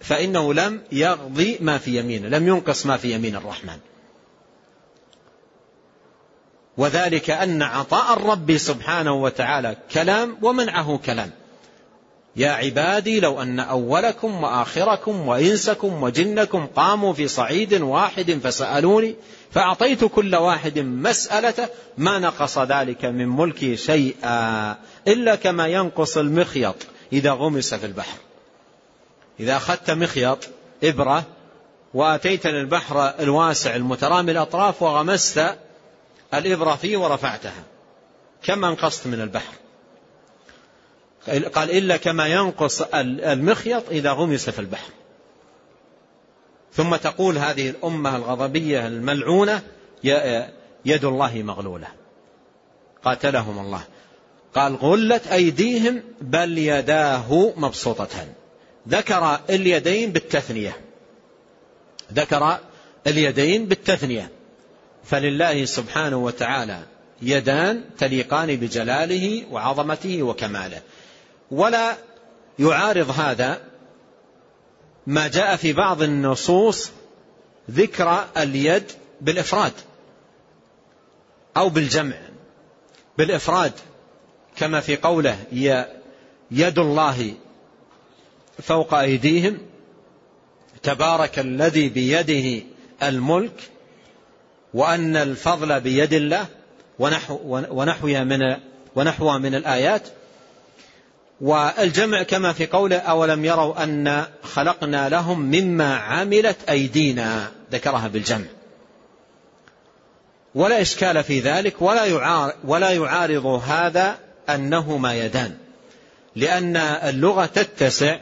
فإنه 0.00 0.54
لم 0.54 0.82
يغضي 0.92 1.58
ما 1.60 1.78
في 1.78 1.98
يمينه 1.98 2.28
لم 2.28 2.48
ينقص 2.48 2.86
ما 2.86 2.96
في 2.96 3.14
يمين 3.14 3.36
الرحمن. 3.36 3.78
وذلك 6.76 7.30
أن 7.30 7.62
عطاء 7.62 8.16
الرب 8.16 8.56
سبحانه 8.56 9.12
وتعالى 9.12 9.76
كلام 9.92 10.38
ومنعه 10.42 11.00
كلام. 11.06 11.30
يا 12.36 12.50
عبادي 12.50 13.20
لو 13.20 13.42
أن 13.42 13.60
أولكم 13.60 14.44
وآخركم 14.44 15.28
وإنسكم 15.28 16.02
وجنكم 16.02 16.66
قاموا 16.66 17.12
في 17.12 17.28
صعيد 17.28 17.74
واحد 17.74 18.40
فسألوني 18.44 19.16
فأعطيت 19.50 20.04
كل 20.04 20.36
واحد 20.36 20.78
مسألة 20.78 21.68
ما 21.98 22.18
نقص 22.18 22.58
ذلك 22.58 23.04
من 23.04 23.28
ملكي 23.28 23.76
شيئا 23.76 24.76
إلا 25.08 25.34
كما 25.34 25.66
ينقص 25.66 26.16
المخيط 26.16 26.74
إذا 27.12 27.32
غمس 27.32 27.74
في 27.74 27.86
البحر. 27.86 28.18
إذا 29.40 29.56
أخذت 29.56 29.90
مخيط 29.90 30.38
إبرة 30.84 31.24
وأتيت 31.94 32.46
للبحر 32.46 33.14
الواسع 33.20 33.76
المترامي 33.76 34.32
الأطراف 34.32 34.82
وغمست 34.82 35.56
الإبرة 36.34 36.74
فيه 36.74 36.96
ورفعتها. 36.96 37.64
كم 38.42 38.64
أنقصت 38.64 39.06
من 39.06 39.20
البحر؟ 39.20 39.61
قال 41.28 41.70
إلا 41.70 41.96
كما 41.96 42.26
ينقص 42.26 42.82
المخيط 42.94 43.88
إذا 43.90 44.12
غمس 44.12 44.50
في 44.50 44.58
البحر. 44.58 44.90
ثم 46.72 46.96
تقول 46.96 47.38
هذه 47.38 47.70
الأمة 47.70 48.16
الغضبية 48.16 48.86
الملعونة 48.86 49.62
يد 50.84 51.04
الله 51.04 51.42
مغلولة. 51.42 51.88
قاتلهم 53.04 53.58
الله. 53.58 53.82
قال 54.54 54.76
غلت 54.76 55.26
أيديهم 55.26 56.02
بل 56.20 56.58
يداه 56.58 57.52
مبسوطتان 57.56 58.32
ذكر 58.88 59.40
اليدين 59.50 60.12
بالتثنية. 60.12 60.76
ذكر 62.12 62.58
اليدين 63.06 63.66
بالتثنية. 63.66 64.30
فلله 65.04 65.64
سبحانه 65.64 66.16
وتعالى 66.16 66.82
يدان 67.22 67.84
تليقان 67.98 68.56
بجلاله 68.56 69.44
وعظمته 69.50 70.22
وكماله. 70.22 70.80
ولا 71.52 71.96
يعارض 72.58 73.10
هذا 73.10 73.60
ما 75.06 75.28
جاء 75.28 75.56
في 75.56 75.72
بعض 75.72 76.02
النصوص 76.02 76.90
ذكر 77.70 78.24
اليد 78.36 78.92
بالإفراد 79.20 79.72
أو 81.56 81.68
بالجمع. 81.68 82.16
بالإفراد 83.18 83.72
كما 84.56 84.80
في 84.80 84.96
قوله 84.96 85.38
يد 86.50 86.78
الله 86.78 87.34
فوق 88.62 88.94
أيديهم 88.94 89.58
تبارك 90.82 91.38
الذي 91.38 91.88
بيده 91.88 92.64
الملك 93.02 93.70
وأن 94.74 95.16
الفضل 95.16 95.80
بيد 95.80 96.12
الله 96.12 96.46
ونحو 96.98 97.38
ونحوها 97.70 98.24
من 98.24 98.56
ونحوها 98.96 99.38
من 99.38 99.54
الآيات 99.54 100.08
والجمع 101.42 102.22
كما 102.22 102.52
في 102.52 102.66
قوله 102.66 102.96
أولم 102.96 103.44
يروا 103.44 103.84
أن 103.84 104.24
خلقنا 104.42 105.08
لهم 105.08 105.40
مما 105.40 105.96
عملت 105.96 106.56
أيدينا 106.68 107.52
ذكرها 107.72 108.08
بالجمع. 108.08 108.44
ولا 110.54 110.80
إشكال 110.80 111.24
في 111.24 111.40
ذلك 111.40 111.82
ولا 111.82 112.04
يعارض, 112.04 112.54
ولا 112.64 112.90
يعارض 112.90 113.46
هذا 113.46 114.18
أنهما 114.48 115.14
يدان. 115.14 115.56
لأن 116.36 116.76
اللغة 116.76 117.46
تتسع 117.46 118.18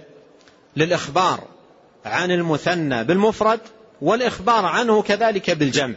للإخبار 0.77 1.45
عن 2.05 2.31
المثنى 2.31 3.05
بالمفرد 3.05 3.61
والإخبار 4.03 4.65
عنه 4.65 5.03
كذلك 5.03 5.51
بالجمع. 5.51 5.97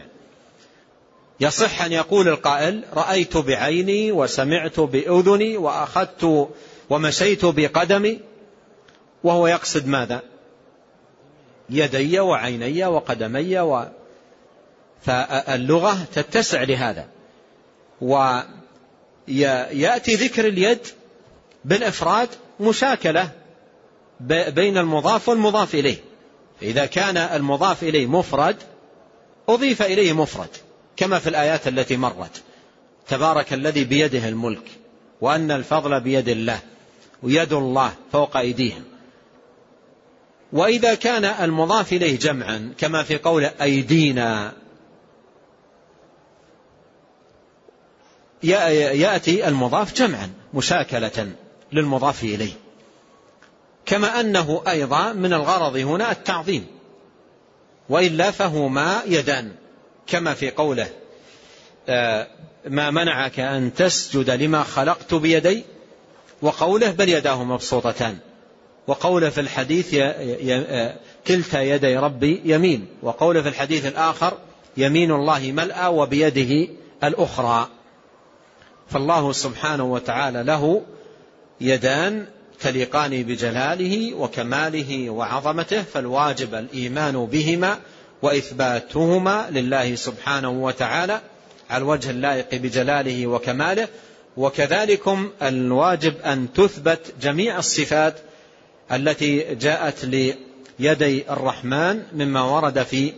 يصح 1.40 1.82
أن 1.82 1.92
يقول 1.92 2.28
القائل 2.28 2.84
رأيت 2.94 3.36
بعيني 3.36 4.12
وسمعت 4.12 4.80
بأذني 4.80 5.56
وأخذت 5.56 6.48
ومشيت 6.90 7.44
بقدمي 7.44 8.20
وهو 9.24 9.46
يقصد 9.46 9.86
ماذا؟ 9.86 10.22
يدي 11.70 12.20
وعيني 12.20 12.86
وقدمي 12.86 13.60
و... 13.60 13.84
فاللغة 15.02 16.06
تتسع 16.14 16.62
لهذا. 16.62 17.06
ويأتي 18.00 18.44
ذكر 20.14 20.46
اليد 20.46 20.78
بالإفراد 21.64 22.28
مشاكلة 22.60 23.30
بين 24.48 24.78
المضاف 24.78 25.28
والمضاف 25.28 25.74
إليه. 25.74 25.96
إذا 26.62 26.86
كان 26.86 27.16
المضاف 27.16 27.82
إليه 27.82 28.06
مفرد 28.06 28.56
أضيف 29.48 29.82
إليه 29.82 30.12
مفرد 30.12 30.48
كما 30.96 31.18
في 31.18 31.28
الآيات 31.28 31.68
التي 31.68 31.96
مرت. 31.96 32.42
تبارك 33.08 33.52
الذي 33.52 33.84
بيده 33.84 34.28
الملك 34.28 34.70
وأن 35.20 35.50
الفضل 35.50 36.00
بيد 36.00 36.28
الله. 36.28 36.58
ويد 37.24 37.52
الله 37.52 37.92
فوق 38.12 38.36
أيديهم. 38.36 38.84
وإذا 40.52 40.94
كان 40.94 41.24
المضاف 41.24 41.92
إليه 41.92 42.18
جمعا 42.18 42.74
كما 42.78 43.02
في 43.02 43.18
قول 43.18 43.44
أيدينا 43.44 44.52
يأتي 48.42 49.48
المضاف 49.48 49.94
جمعا 49.94 50.30
مشاكلة 50.54 51.32
للمضاف 51.72 52.22
إليه. 52.22 52.52
كما 53.86 54.20
أنه 54.20 54.62
أيضا 54.68 55.12
من 55.12 55.32
الغرض 55.32 55.76
هنا 55.76 56.12
التعظيم. 56.12 56.66
وإلا 57.88 58.30
فهما 58.30 59.02
يدان 59.06 59.52
كما 60.06 60.34
في 60.34 60.50
قوله 60.50 60.88
آه، 61.88 62.28
ما 62.66 62.90
منعك 62.90 63.40
أن 63.40 63.74
تسجد 63.74 64.30
لما 64.30 64.62
خلقت 64.62 65.14
بيدي؟ 65.14 65.64
وقوله 66.42 66.90
بل 66.90 67.08
يداه 67.08 67.44
مبسوطتان. 67.44 68.16
وقوله 68.86 69.30
في 69.30 69.40
الحديث 69.40 69.94
آه، 69.94 70.96
كلتا 71.26 71.62
يدي 71.62 71.96
ربي 71.96 72.40
يمين. 72.44 72.86
وقوله 73.02 73.42
في 73.42 73.48
الحديث 73.48 73.86
الآخر 73.86 74.38
يمين 74.76 75.10
الله 75.10 75.52
ملأى 75.52 75.86
وبيده 75.86 76.68
الأخرى. 77.04 77.68
فالله 78.90 79.32
سبحانه 79.32 79.84
وتعالى 79.84 80.42
له 80.42 80.82
يدان 81.60 82.26
تليقان 82.60 83.22
بجلاله 83.22 84.14
وكماله 84.14 85.10
وعظمته 85.10 85.82
فالواجب 85.82 86.54
الإيمان 86.54 87.26
بهما 87.26 87.78
وإثباتهما 88.22 89.46
لله 89.50 89.94
سبحانه 89.94 90.50
وتعالى 90.50 91.20
على 91.70 91.82
الوجه 91.82 92.10
اللائق 92.10 92.54
بجلاله 92.54 93.26
وكماله 93.26 93.88
وكذلكم 94.36 95.30
الواجب 95.42 96.14
أن 96.20 96.52
تثبت 96.52 97.14
جميع 97.20 97.58
الصفات 97.58 98.14
التي 98.92 99.54
جاءت 99.54 100.04
ليدي 100.78 101.30
الرحمن 101.30 102.02
مما 102.12 102.42
ورد 102.42 102.82
في 102.82 103.12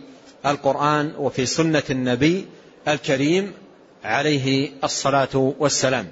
القرآن 0.45 1.13
وفي 1.17 1.45
سنة 1.45 1.83
النبي 1.89 2.45
الكريم 2.87 3.53
عليه 4.03 4.71
الصلاة 4.83 5.53
والسلام. 5.59 6.11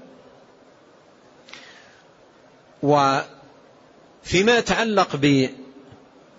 وفيما 2.84 4.58
يتعلق 4.58 5.10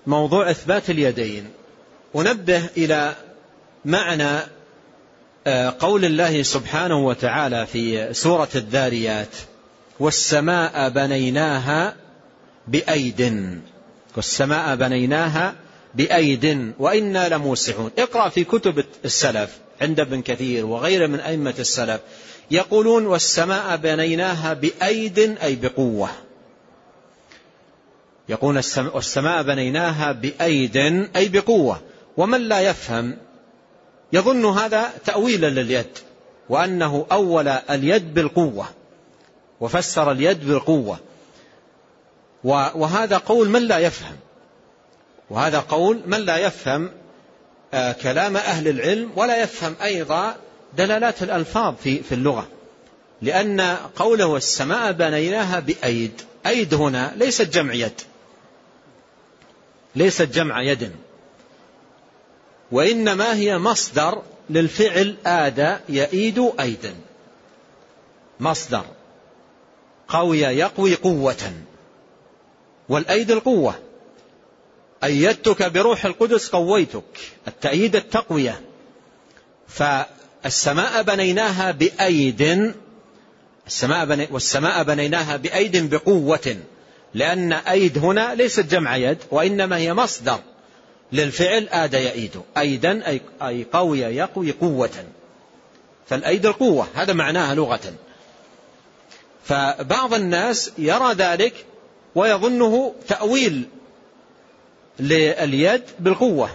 بموضوع 0.07 0.51
إثبات 0.51 0.91
اليدين 0.91 1.51
أنبه 2.17 2.69
إلى 2.77 3.15
معنى 3.85 4.56
قول 5.81 6.05
الله 6.05 6.43
سبحانه 6.43 7.07
وتعالى 7.07 7.67
في 7.67 8.15
سورة 8.15 8.49
الذاريات 8.55 9.37
والسماء 10.01 10.89
بنيناها 10.89 11.97
بأيد. 12.69 13.61
والسماء 14.17 14.77
بنيناها 14.77 15.55
بأيد 15.95 16.73
وإنا 16.79 17.29
لموسعون. 17.29 17.91
اقرأ 17.99 18.29
في 18.29 18.45
كتب 18.45 18.85
السلف 19.05 19.59
عند 19.81 20.01
ابن 20.01 20.23
كثير 20.23 20.67
وغيره 20.67 21.07
من 21.07 21.21
أئمة 21.21 21.55
السلف. 21.59 22.01
يقولون 22.51 23.07
والسماء 23.07 23.77
بنيناها 23.77 24.55
بأيد 24.55 25.19
أي 25.43 25.55
بقوة. 25.57 26.09
يقول 28.29 28.63
والسماء 28.95 29.43
بنيناها 29.43 30.13
بأيد 30.13 30.77
أي 31.17 31.29
بقوة. 31.29 31.81
ومن 32.17 32.41
لا 32.41 32.61
يفهم 32.61 33.17
يظن 34.13 34.45
هذا 34.45 34.93
تأويلا 35.05 35.47
لليد 35.47 35.99
وأنه 36.49 37.07
أول 37.13 37.49
اليد 37.49 38.15
بالقوة 38.15 38.67
وفسر 39.61 40.11
اليد 40.11 40.47
بالقوة. 40.47 40.99
وهذا 42.45 43.19
قول 43.19 43.49
من 43.49 43.63
لا 43.63 43.79
يفهم 43.79 44.17
وهذا 45.31 45.59
قول 45.59 46.01
من 46.07 46.21
لا 46.21 46.37
يفهم 46.37 46.91
آه، 47.75 47.93
كلام 47.93 48.37
أهل 48.37 48.69
العلم 48.69 49.11
ولا 49.17 49.43
يفهم 49.43 49.77
أيضا 49.83 50.37
دلالات 50.77 51.23
الألفاظ 51.23 51.75
في 51.83 52.03
في 52.03 52.13
اللغة. 52.13 52.49
لأن 53.23 53.77
قوله 53.97 54.37
السماء 54.37 54.93
بنيناها 54.93 55.61
بأيد 55.61 56.21
أيد 56.47 56.75
هنا 56.75 57.13
ليست 57.17 57.55
جمع 57.55 57.75
يد 57.75 58.01
ليست 59.97 60.23
جمع 60.23 60.63
يد. 60.63 60.93
وإنما 62.73 63.35
هي 63.35 63.59
مصدر 63.59 64.23
للفعل 64.51 65.17
آدى 65.27 65.77
يئيد 65.89 66.53
أيدا. 66.61 66.95
مصدر. 68.41 68.85
قوي 70.09 70.41
يقوي 70.41 70.95
قوة. 70.95 71.53
والأيد 72.89 73.31
القوة. 73.31 73.75
أيدتك 75.05 75.63
بروح 75.63 76.05
القدس 76.05 76.49
قويتك. 76.49 77.33
التأييد 77.49 77.97
التقوية. 77.97 78.61
فالسماء 79.69 81.03
بنيناها 81.03 81.71
بأيد. 81.71 82.73
السماء 83.67 84.05
بني 84.07 84.29
والسماء 84.31 84.83
بنيناها 84.83 85.37
بأيد 85.37 85.91
بقوة. 85.91 86.57
لأن 87.15 87.53
أيد 87.53 87.99
هنا 87.99 88.35
ليست 88.35 88.67
جمع 88.67 88.97
يد 88.97 89.19
وإنما 89.31 89.77
هي 89.77 89.95
مصدر. 89.95 90.39
للفعل 91.13 91.69
آد 91.71 91.95
يأيد 91.95 92.41
أيدا 92.59 93.07
أي 93.43 93.67
قوي 93.73 94.01
يقوي 94.01 94.53
قوة. 94.53 95.05
فالأيد 96.07 96.47
القوة 96.47 96.87
هذا 96.95 97.13
معناها 97.13 97.55
لغة. 97.55 97.81
فبعض 99.45 100.15
الناس 100.15 100.73
يرى 100.79 101.15
ذلك 101.15 101.55
ويظنه 102.15 102.95
تأويل 103.09 103.69
لليد 105.01 105.83
بالقوة. 105.99 106.51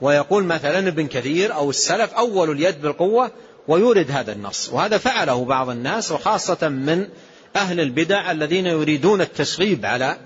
ويقول 0.00 0.44
مثلا 0.44 0.78
ابن 0.78 1.06
كثير 1.06 1.54
أو 1.54 1.70
السلف 1.70 2.14
أول 2.14 2.50
اليد 2.50 2.82
بالقوة 2.82 3.30
ويورد 3.68 4.10
هذا 4.10 4.32
النص. 4.32 4.68
وهذا 4.72 4.98
فعله 4.98 5.44
بعض 5.44 5.68
الناس 5.68 6.12
وخاصة 6.12 6.68
من 6.68 7.08
أهل 7.56 7.80
البدع 7.80 8.30
الذين 8.30 8.66
يريدون 8.66 9.20
التشغيب 9.20 9.86
على 9.86 10.16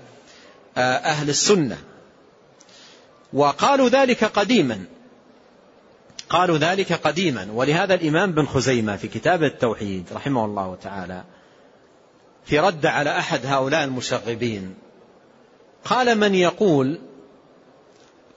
آه، 0.77 0.95
أهل 0.95 1.29
السنة. 1.29 1.77
وقالوا 3.33 3.89
ذلك 3.89 4.23
قديما. 4.23 4.83
قالوا 6.29 6.57
ذلك 6.57 6.93
قديما. 6.93 7.47
ولهذا 7.53 7.93
الإمام 7.93 8.31
بن 8.31 8.45
خزيمة 8.45 8.95
في 8.95 9.07
كتاب 9.07 9.43
التوحيد 9.43 10.05
رحمه 10.13 10.45
الله 10.45 10.77
تعالى 10.83 11.23
في 12.45 12.59
رد 12.59 12.85
على 12.85 13.17
أحد 13.17 13.45
هؤلاء 13.45 13.83
المشغبين 13.83 14.73
قال 15.85 16.17
من 16.17 16.35
يقول 16.35 16.99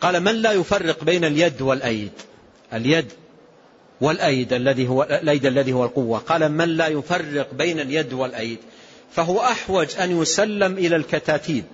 قال 0.00 0.20
من 0.20 0.34
لا 0.34 0.52
يفرق 0.52 1.04
بين 1.04 1.24
اليد 1.24 1.62
والأيد؟ 1.62 2.12
اليد 2.72 3.12
والأيد 4.00 4.52
الذي 4.52 4.88
هو 4.88 5.02
الأيد 5.02 5.46
الذي 5.46 5.72
هو 5.72 5.84
القوة. 5.84 6.18
قال 6.18 6.52
من 6.52 6.68
لا 6.68 6.86
يفرق 6.86 7.54
بين 7.54 7.80
اليد 7.80 8.12
والأيد؟ 8.12 8.58
فهو 9.12 9.40
أحوج 9.40 9.88
أن 9.98 10.22
يسلم 10.22 10.72
إلى 10.72 10.96
الكتاتيب. 10.96 11.64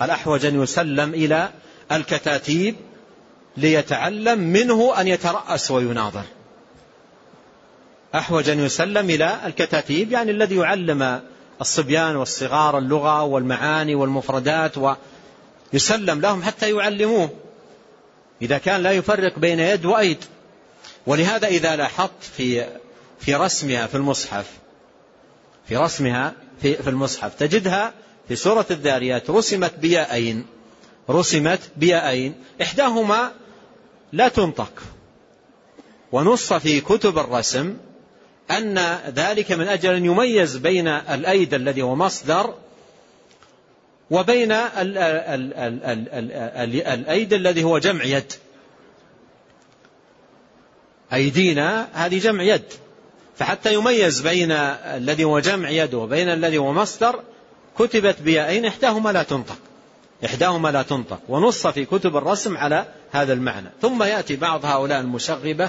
قال 0.00 0.10
أحوج 0.10 0.46
أن 0.46 0.62
يسلم 0.62 1.14
إلى 1.14 1.50
الكتاتيب 1.92 2.76
ليتعلم 3.56 4.38
منه 4.38 5.00
أن 5.00 5.08
يترأس 5.08 5.70
ويناظر. 5.70 6.24
أحوج 8.14 8.48
أن 8.48 8.60
يسلم 8.60 9.10
إلى 9.10 9.40
الكتاتيب 9.46 10.12
يعني 10.12 10.30
الذي 10.30 10.56
يعلم 10.56 11.20
الصبيان 11.60 12.16
والصغار 12.16 12.78
اللغة 12.78 13.22
والمعاني 13.22 13.94
والمفردات 13.94 14.72
ويسلم 15.72 16.20
لهم 16.20 16.42
حتى 16.42 16.70
يعلموه. 16.70 17.30
إذا 18.42 18.58
كان 18.58 18.82
لا 18.82 18.92
يفرق 18.92 19.38
بين 19.38 19.60
يد 19.60 19.84
وأيد. 19.84 20.24
ولهذا 21.06 21.48
إذا 21.48 21.76
لاحظت 21.76 22.22
في 22.36 22.66
في 23.20 23.34
رسمها 23.34 23.86
في 23.86 23.94
المصحف 23.94 24.46
في 25.68 25.76
رسمها 25.76 26.32
في, 26.62 26.74
في 26.74 26.90
المصحف 26.90 27.34
تجدها 27.34 27.92
في 28.28 28.36
سورة 28.36 28.66
الذاريات 28.70 29.30
رسمت 29.30 29.74
بيائين 29.78 30.46
رسمت 31.10 31.60
بيائين 31.76 32.34
إحداهما 32.62 33.32
لا 34.12 34.28
تنطق. 34.28 34.72
ونص 36.12 36.52
في 36.52 36.80
كتب 36.80 37.18
الرسم 37.18 37.76
أن 38.50 38.98
ذلك 39.08 39.52
من 39.52 39.68
أجل 39.68 39.94
أن 39.94 40.04
يميز 40.04 40.56
بين 40.56 40.88
الأيد 40.88 41.54
الذي 41.54 41.82
هو 41.82 41.94
مصدر 41.94 42.54
وبين 44.10 44.52
الأيد 46.86 47.32
الذي 47.32 47.64
هو 47.64 47.78
جمع 47.78 48.04
يد. 48.04 48.32
أيدينا 51.12 51.88
هذه 51.92 52.18
جمع 52.18 52.42
يد. 52.42 52.64
فحتى 53.36 53.74
يميز 53.74 54.20
بين 54.20 54.52
الذي 54.52 55.24
هو 55.24 55.38
جمع 55.38 55.70
يد 55.70 55.94
وبين 55.94 56.28
الذي 56.28 56.58
هو 56.58 56.72
مصدر 56.72 57.22
كتبت 57.78 58.22
بيائين 58.22 58.64
إحداهما 58.64 59.12
لا 59.12 59.22
تنطق. 59.22 59.58
إحداهما 60.24 60.68
لا 60.68 60.82
تنطق 60.82 61.20
ونص 61.28 61.66
في 61.66 61.84
كتب 61.84 62.16
الرسم 62.16 62.56
على 62.56 62.86
هذا 63.10 63.32
المعنى. 63.32 63.68
ثم 63.82 64.02
يأتي 64.02 64.36
بعض 64.36 64.64
هؤلاء 64.64 65.00
المشغبة 65.00 65.68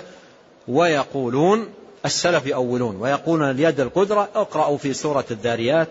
ويقولون 0.67 1.67
السلف 2.05 2.45
يؤولون 2.45 2.95
ويقولون 2.95 3.49
اليد 3.49 3.79
القدرة 3.79 4.29
اقرأوا 4.35 4.77
في 4.77 4.93
سورة 4.93 5.25
الذاريات 5.31 5.87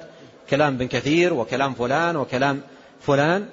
كلام 0.50 0.76
بن 0.76 0.88
كثير 0.88 1.34
وكلام 1.34 1.74
فلان 1.74 2.16
وكلام 2.16 2.60
فلان. 3.00 3.46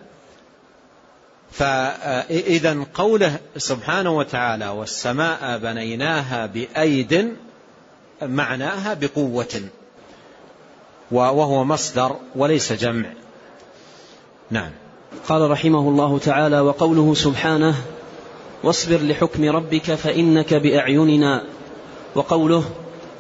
فإذا 1.52 2.86
قوله 2.94 3.40
سبحانه 3.58 4.18
وتعالى 4.18 4.70
والسماء 4.70 5.58
بنيناها 5.58 6.46
بأيد 6.46 7.36
معناها 8.22 8.94
بقوة 8.94 9.62
وهو 11.12 11.64
مصدر 11.64 12.16
وليس 12.36 12.74
جمع. 12.74 13.10
نعم. 14.52 14.72
قال 15.30 15.52
رحمه 15.52 15.80
الله 15.80 16.20
تعالى 16.20 16.60
وقوله 16.60 17.14
سبحانه 17.14 17.76
واصبر 18.64 18.98
لحكم 18.98 19.44
ربك 19.44 19.96
فإنك 19.96 20.54
بأعيننا. 20.54 21.44
وقوله 22.16 22.64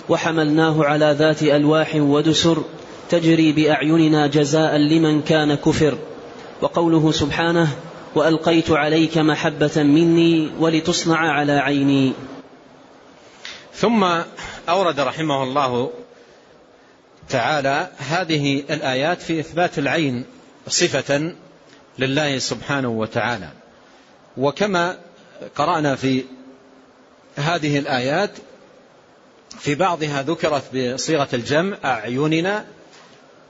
وحملناه 0.10 0.86
على 0.86 1.16
ذات 1.20 1.44
ألواح 1.44 1.96
ودسر 1.96 2.64
تجري 3.10 3.52
بأعيننا 3.52 4.28
جزاء 4.28 4.78
لمن 4.78 5.22
كان 5.22 5.56
كفر. 5.56 5.98
وقوله 6.62 7.12
سبحانه 7.12 7.68
وألقيت 8.16 8.72
عليك 8.72 9.18
محبة 9.18 9.84
مني 9.84 10.50
ولتصنع 10.60 11.18
على 11.18 11.52
عيني. 11.52 12.14
ثم 13.74 14.04
أورد 14.70 15.00
رحمه 15.00 15.44
الله 15.44 15.90
تعالى 17.30 17.90
هذه 17.98 18.64
الآيات 18.70 19.22
في 19.22 19.40
إثبات 19.40 19.80
العين 19.80 20.26
صفة 20.68 21.32
لله 22.00 22.40
سبحانه 22.40 22.90
وتعالى. 22.90 23.50
وكما 24.38 24.98
قرأنا 25.56 25.96
في 25.96 26.24
هذه 27.36 27.80
الآيات 27.80 28.32
في 29.60 29.76
بعضها 29.76 30.22
ذكرت 30.22 30.64
بصيغة 30.76 31.28
الجمع 31.34 31.78
أعيننا 31.86 32.66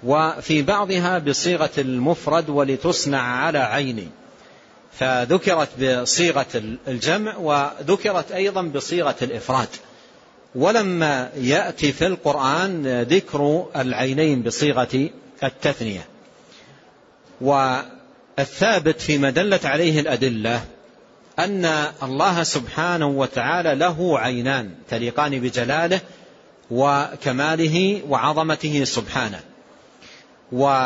وفي 0.04 0.62
بعضها 0.62 1.18
بصيغة 1.20 1.70
المفرد 1.78 2.50
ولتصنع 2.50 3.22
على 3.22 3.60
عيني. 3.60 4.08
فذكرت 5.00 5.70
بصيغة 5.84 6.78
الجمع 6.88 7.38
وذكرت 7.38 8.32
أيضا 8.32 8.62
بصيغة 8.62 9.16
الإفراد. 9.22 9.68
ولما 10.56 11.30
يأتي 11.36 11.91
في 11.91 12.08
القرآن 12.08 13.02
ذكر 13.02 13.66
العينين 13.76 14.41
بصيغة 14.41 15.10
التثنية. 15.43 16.06
والثابت 18.38 19.02
فيما 19.02 19.30
دلت 19.30 19.66
عليه 19.66 20.00
الأدلة 20.00 20.66
أن 21.40 21.66
الله 22.04 22.44
سبحانه 22.44 23.08
وتعالى 23.08 23.76
له 23.76 24.20
عينان 24.20 24.72
تليقان 24.90 25.40
بجلاله 25.40 26.00
وكماله 26.72 28.02
وعظمته 28.10 28.84
سبحانه. 28.84 29.40
ودل 30.52 30.80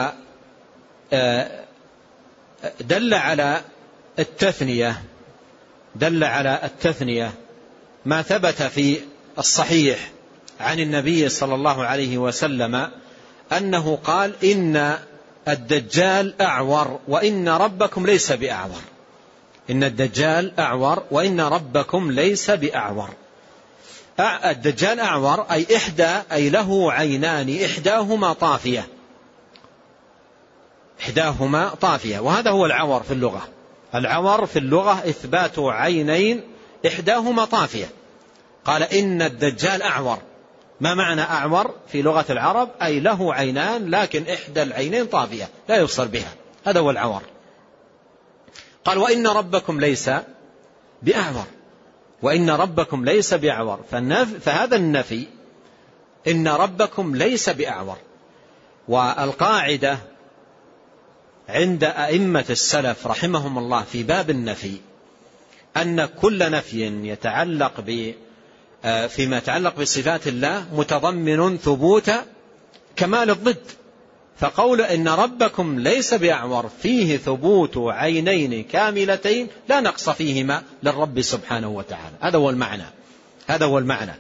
على 3.14 3.62
التثنية 4.20 5.04
دل 5.96 6.24
على 6.24 6.60
التثنية 6.64 7.32
ما 8.06 8.22
ثبت 8.22 8.62
في 8.62 9.00
الصحيح 9.40 10.12
عن 10.60 10.80
النبي 10.80 11.30
صلى 11.30 11.56
الله 11.56 11.84
عليه 11.84 12.18
وسلم 12.18 12.92
أنه 13.52 13.96
قال 14.04 14.46
إن 14.46 14.98
الدجال 15.48 16.42
أعور 16.42 17.00
وإن 17.08 17.50
ربكم 17.50 18.06
ليس 18.06 18.32
بأعور. 18.32 18.82
إن 19.70 19.84
الدجال 19.84 20.60
أعور 20.60 21.04
وإن 21.12 21.42
ربكم 21.42 22.12
ليس 22.12 22.52
بأعور. 22.52 23.10
الدجال 24.20 25.00
أعور 25.00 25.46
أي 25.52 25.68
إحدى 25.76 26.18
أي 26.32 26.50
له 26.50 26.92
عينان 26.92 27.58
إحداهما 27.66 28.34
طافية. 28.34 28.88
إحداهما 31.02 31.70
طافية. 31.70 32.20
وهذا 32.20 32.52
هو 32.52 32.66
العور 32.66 33.04
في 33.04 33.14
اللغة. 33.14 33.48
العور 33.96 34.46
في 34.46 34.60
اللغة 34.60 34.94
إثبات 35.10 35.60
عينين 35.60 36.42
إحداهما 36.88 37.46
طافية. 37.46 37.90
قال 38.66 38.84
إن 38.84 39.22
الدجال 39.22 39.82
أعور. 39.82 40.18
ما 40.82 40.94
معنى 40.94 41.22
أعور 41.22 41.76
في 41.88 42.02
لغة 42.02 42.26
العرب؟ 42.30 42.70
أي 42.82 43.00
له 43.00 43.34
عينان 43.34 43.90
لكن 43.90 44.28
إحدى 44.28 44.64
العينين 44.64 45.06
طافية 45.06 45.50
لا 45.70 45.78
يبصر 45.78 46.06
بها. 46.06 46.34
هذا 46.66 46.80
هو 46.80 46.90
العور 46.90 47.22
قال 48.86 48.98
وإن 48.98 49.28
ربكم 49.28 49.80
ليس 49.80 50.12
بأعور. 51.02 51.46
وإن 52.22 52.50
ربكم 52.50 53.06
ليس 53.06 53.34
بأعور. 53.34 53.80
فهذا 54.42 54.76
النفي 54.76 55.28
إن 56.28 56.48
ربكم 56.48 57.16
ليس 57.16 57.50
بأعور. 57.50 57.98
والقاعدة 58.88 59.98
عند 61.50 61.84
أئمة 61.84 62.46
السلف 62.50 63.08
رحمهم 63.08 63.58
الله 63.58 63.84
في 63.84 64.04
باب 64.04 64.30
النفي 64.30 64.78
أن 65.78 66.06
كل 66.06 66.52
نفي 66.52 67.08
يتعلق 67.08 67.82
ب 67.82 67.90
آه، 67.90 68.31
فيما 69.10 69.38
يتعلق 69.38 69.80
بصفات 69.80 70.28
الله 70.28 70.66
متضمن 70.74 71.58
ثبوت 71.58 72.12
كمال 72.96 73.30
الضد. 73.30 73.66
فقول 74.40 74.82
إن 74.82 75.08
ربكم 75.08 75.80
ليس 75.80 76.14
بأعور 76.14 76.70
فيه 76.82 77.18
ثبوت 77.18 77.78
عينين 77.78 78.64
كاملتين 78.64 79.48
لا 79.70 79.80
نقص 79.80 80.10
فيهما 80.10 80.64
للرب 80.84 81.22
سبحانه 81.22 81.70
وتعالى. 81.70 82.16
هذا 82.22 82.38
هو 82.38 82.50
المعنى. 82.50 82.86
هذا 83.48 83.66
هو 83.66 83.78
المعنى. 83.78 84.12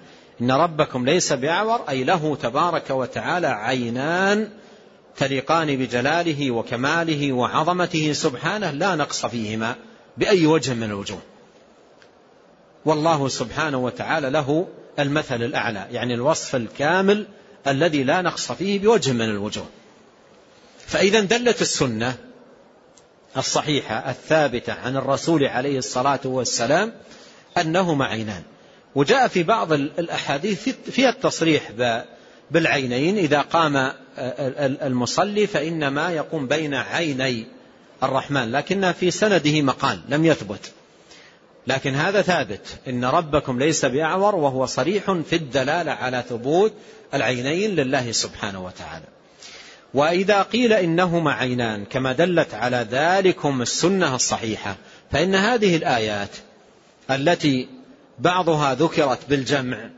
إن 0.42 0.52
ربكم 0.52 1.06
ليس 1.06 1.34
بأعور 1.34 1.82
أي 1.90 2.04
له 2.04 2.36
تبارك 2.36 2.90
وتعالى 2.90 3.48
عينان 3.48 4.50
تليقان 5.18 5.76
بجلاله 5.76 6.52
وكماله 6.52 7.32
وعظمته 7.34 8.14
سبحانه 8.14 8.72
لا 8.72 8.96
نقص 8.96 9.26
فيهما 9.26 9.76
بأي 10.18 10.46
وجه 10.46 10.74
من 10.74 10.84
الوجوه. 10.84 11.22
والله 12.86 13.28
سبحانه 13.28 13.78
وتعالى 13.78 14.30
له 14.30 14.68
المثل 15.00 15.44
الأعلى 15.44 15.88
يعني 15.92 16.14
الوصف 16.14 16.56
الكامل 16.56 17.28
الذي 17.68 18.04
لا 18.04 18.22
نقص 18.22 18.52
فيه 18.52 18.80
بوجه 18.80 19.12
من 19.12 19.30
الوجوه. 19.30 19.66
فإذا 20.88 21.20
دلت 21.20 21.62
السنة 21.62 22.18
الصحيحة 23.38 24.10
الثابتة 24.10 24.74
عن 24.74 24.98
الرسول 24.98 25.44
عليه 25.44 25.78
الصلاة 25.78 26.20
والسلام 26.26 26.94
أنهما 27.58 28.06
عينان. 28.06 28.44
وجاء 28.96 29.28
في 29.28 29.44
بعض 29.44 29.74
الأحاديث 29.74 30.70
فيها 30.70 31.10
التصريح 31.10 31.72
بالعينين 32.52 33.18
إذا 33.18 33.42
قام 33.42 33.94
المصلي 34.82 35.48
فإنما 35.48 36.12
يقوم 36.12 36.48
بين 36.48 36.74
عيني 36.74 37.46
الرحمن 38.04 38.52
لكن 38.52 38.92
في 38.92 39.12
سنده 39.12 39.62
مقال 39.62 40.00
لم 40.10 40.26
يثبت. 40.26 40.72
لكن 41.68 41.96
هذا 41.96 42.22
ثابت. 42.22 42.68
إن 42.88 43.06
ربكم 43.06 43.60
ليس 43.60 43.86
بأعور 43.86 44.36
وهو 44.36 44.66
صريح 44.66 45.12
في 45.12 45.36
الدلالة 45.36 45.92
على 45.92 46.24
ثبوت 46.30 46.74
العينين 47.14 47.76
لله 47.76 48.12
سبحانه 48.12 48.66
وتعالى. 48.66 49.06
وإذا 49.94 50.42
قيل 50.42 50.74
إنهما 50.74 51.34
عينان 51.34 51.86
كما 51.86 52.14
دلت 52.14 52.54
على 52.54 52.88
ذلكم 52.92 53.62
السنة 53.62 54.16
الصحيحة 54.16 54.76
فإن 55.12 55.36
هذه 55.36 55.76
الآيات 55.76 56.30
التي 57.12 57.68
بعضها 58.20 58.74
ذكرت 58.74 59.20
بالجمع 59.30 59.90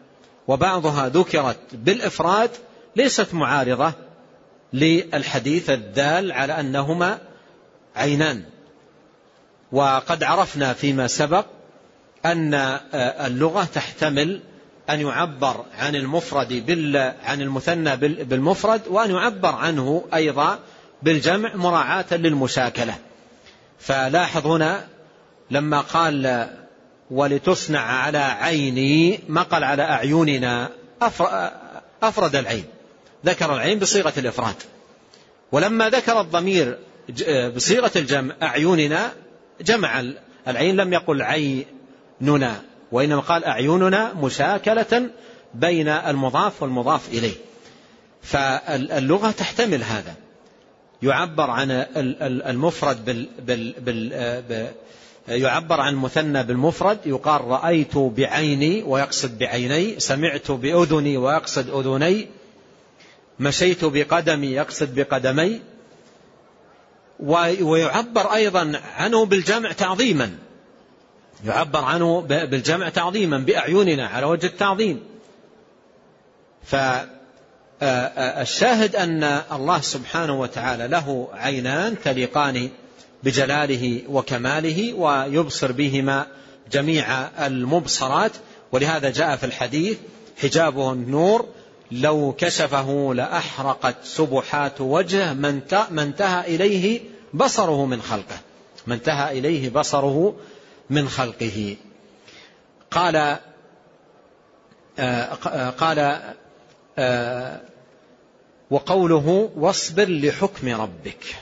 وبعضها 0.47 1.09
ذكرت 1.09 1.59
بالإفراد 1.73 2.49
ليست 2.95 3.33
معارضة 3.33 3.93
للحديث 4.73 5.69
الدال 5.69 6.31
على 6.31 6.59
أنهما 6.59 7.19
عينان. 7.95 8.43
وقد 9.73 10.23
عرفنا 10.23 10.73
فيما 10.73 11.07
سبق 11.07 11.45
أن 12.25 12.53
اللغة 12.95 13.63
تحتمل 13.63 14.41
أن 14.89 15.01
يعبر 15.01 15.65
عن 15.77 15.95
المفرد 15.95 16.53
بال 16.65 17.13
عن 17.23 17.41
المثنى 17.41 17.95
بالمفرد 18.23 18.81
وأن 18.87 19.11
يعبر 19.11 19.55
عنه 19.55 20.05
أيضا 20.13 20.59
بالجمع 21.01 21.55
مراعاة 21.55 22.05
للمشاكلة. 22.11 22.95
فلاحظ 23.79 24.47
هنا 24.47 24.87
لما 25.51 25.81
قال 25.81 26.49
ولتصنع 27.11 27.79
على 27.79 28.17
عيني 28.17 29.19
ما 29.27 29.41
قال 29.41 29.63
على 29.63 29.83
أعيننا 29.83 30.69
أفرد 32.03 32.35
العين 32.35 32.65
ذكر 33.25 33.53
العين 33.53 33.79
بصيغة 33.79 34.13
الإفراد. 34.17 34.55
ولما 35.51 35.89
ذكر 35.89 36.21
الضمير 36.21 36.77
بصيغة 37.55 37.91
الجمع 37.95 38.35
أعيننا 38.43 39.13
جمع 39.61 40.03
العين 40.47 40.75
لم 40.75 40.93
يقل 40.93 41.21
عيننا 41.21 42.61
وإنما 42.91 43.19
قال 43.19 43.45
أعيننا 43.45 44.13
مشاكلة 44.13 45.09
بين 45.53 45.87
المضاف 45.87 46.61
والمضاف 46.61 47.09
إليه. 47.09 47.35
فاللغة 48.21 49.31
تحتمل 49.31 49.83
هذا. 49.83 50.15
يعبر 51.03 51.49
عن 51.49 51.71
المفرد 52.45 53.05
بال 53.05 53.27
بال 53.39 53.73
بال 54.41 54.67
يعبر 55.27 55.81
عن 55.81 55.95
مثنى 55.95 56.43
بالمفرد 56.43 56.99
يقال 57.05 57.41
رأيت 57.41 57.97
بعيني 57.97 58.83
ويقصد 58.83 59.37
بعيني 59.37 59.99
سمعت 59.99 60.51
بأذني 60.51 61.17
ويقصد 61.17 61.69
أذني 61.69 62.27
مشيت 63.39 63.85
بقدمي 63.85 64.47
يقصد 64.47 64.99
بقدمي. 64.99 65.61
ويعبر 67.61 68.33
أيضا 68.33 68.81
عنه 68.97 69.25
بالجمع 69.25 69.71
تعظيما. 69.71 70.31
يعبر 71.45 71.83
عنه 71.83 72.21
بالجمع 72.21 72.89
تعظيما 72.89 73.37
بأعيننا 73.37 74.07
على 74.07 74.25
وجه 74.25 74.45
التعظيم. 74.45 75.03
فالشاهد 77.81 78.95
أن 78.95 79.41
الله 79.51 79.81
سبحانه 79.81 80.39
وتعالى 80.39 80.87
له 80.87 81.27
عينان 81.33 81.95
تليقان 82.03 82.69
بجلاله 83.23 84.01
وكماله 84.09 84.93
ويبصر 84.93 85.71
بهما 85.71 86.27
جميع 86.71 87.27
المبصرات. 87.45 88.31
ولهذا 88.71 89.09
جاء 89.09 89.35
في 89.35 89.45
الحديث 89.45 89.97
حجابه 90.41 90.91
النور 90.91 91.45
لو 91.91 92.35
كشفه 92.37 93.13
لأحرقت 93.13 93.95
سبحات 94.03 94.81
وجه 94.81 95.33
من 95.33 95.99
انتهى 95.99 96.55
إليه 96.55 97.12
بصره 97.33 97.85
من 97.85 98.01
خلقه. 98.01 98.37
من 98.87 98.93
انتهى 98.93 99.39
إليه 99.39 99.69
بصره 99.69 100.35
من 100.89 101.09
خلقه. 101.09 101.75
قال 102.91 103.15
آه، 103.15 103.39
آه، 104.99 105.69
قال 105.69 106.21
آه، 106.97 107.61
وقوله 108.71 109.49
واصبر 109.55 110.09
لحكم 110.09 110.81
ربك. 110.81 111.35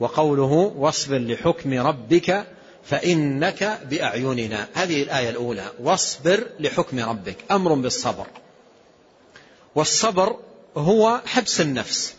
وقوله 0.00 0.72
واصبر 0.76 1.18
لحكم 1.18 1.86
ربك 1.86 2.46
فإنك 2.84 3.78
بأعيننا. 3.90 4.68
هذه 4.74 5.02
الآية 5.02 5.30
الأولى. 5.30 5.72
واصبر 5.80 6.46
لحكم 6.60 6.98
ربك. 6.98 7.36
أمر 7.50 7.74
بالصبر. 7.74 8.26
والصبر 9.74 10.36
هو 10.76 11.20
حبس 11.26 11.60
النفس. 11.60 12.14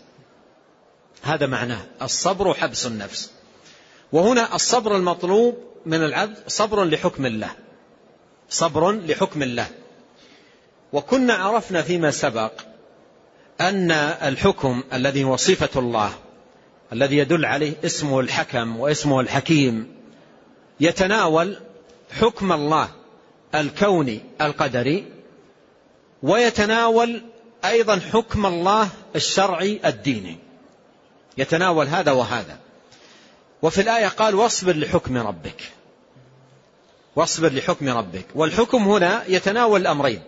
هذا 1.26 1.46
معناه 1.48 1.82
الصبر 2.02 2.54
حبس 2.54 2.86
النفس. 2.86 3.32
وهنا 4.12 4.56
الصبر 4.56 4.96
المطلوب 4.96 5.58
من 5.86 6.04
العبد 6.04 6.38
صبر 6.48 6.84
لحكم 6.84 7.26
الله. 7.26 7.50
صبر 8.50 8.92
لحكم 8.92 9.44
الله. 9.44 9.68
وكنا 10.94 11.34
عرفنا 11.34 11.82
فيما 11.82 12.12
سبق 12.12 12.52
أن 13.62 13.92
الحكم 13.92 14.84
الذي 14.94 15.24
هو 15.24 15.36
صفة 15.36 15.80
الله 15.80 16.14
الذي 16.94 17.18
يدل 17.18 17.46
عليه 17.46 17.74
اسمه 17.86 18.20
الحكم 18.20 18.78
واسمه 18.78 19.22
الحكيم 19.22 19.96
يتناول 20.80 21.58
حكم 22.12 22.52
الله 22.52 22.90
الكوني 23.56 24.22
القدري 24.42 25.06
ويتناول 26.24 27.22
أيضا 27.66 28.00
حكم 28.00 28.46
الله 28.46 28.90
الشرعي 29.16 29.82
الديني. 29.86 30.45
يتناول 31.38 31.88
هذا 31.88 32.12
وهذا. 32.12 32.58
وفي 33.62 33.82
الآية 33.82 34.08
قال 34.08 34.36
واصبر 34.36 34.76
لحكم 34.76 35.18
ربك. 35.18 35.62
واصبر 37.16 37.54
لحكم 37.54 37.90
ربك. 37.90 38.26
والحكم 38.36 38.84
هنا 38.84 39.24
يتناول 39.28 39.82
الأمرين. 39.82 40.22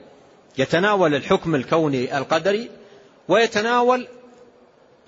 يتناول 0.57 1.15
الحكم 1.15 1.55
الكوني 1.55 2.17
القدري 2.17 2.69
ويتناول 3.27 4.07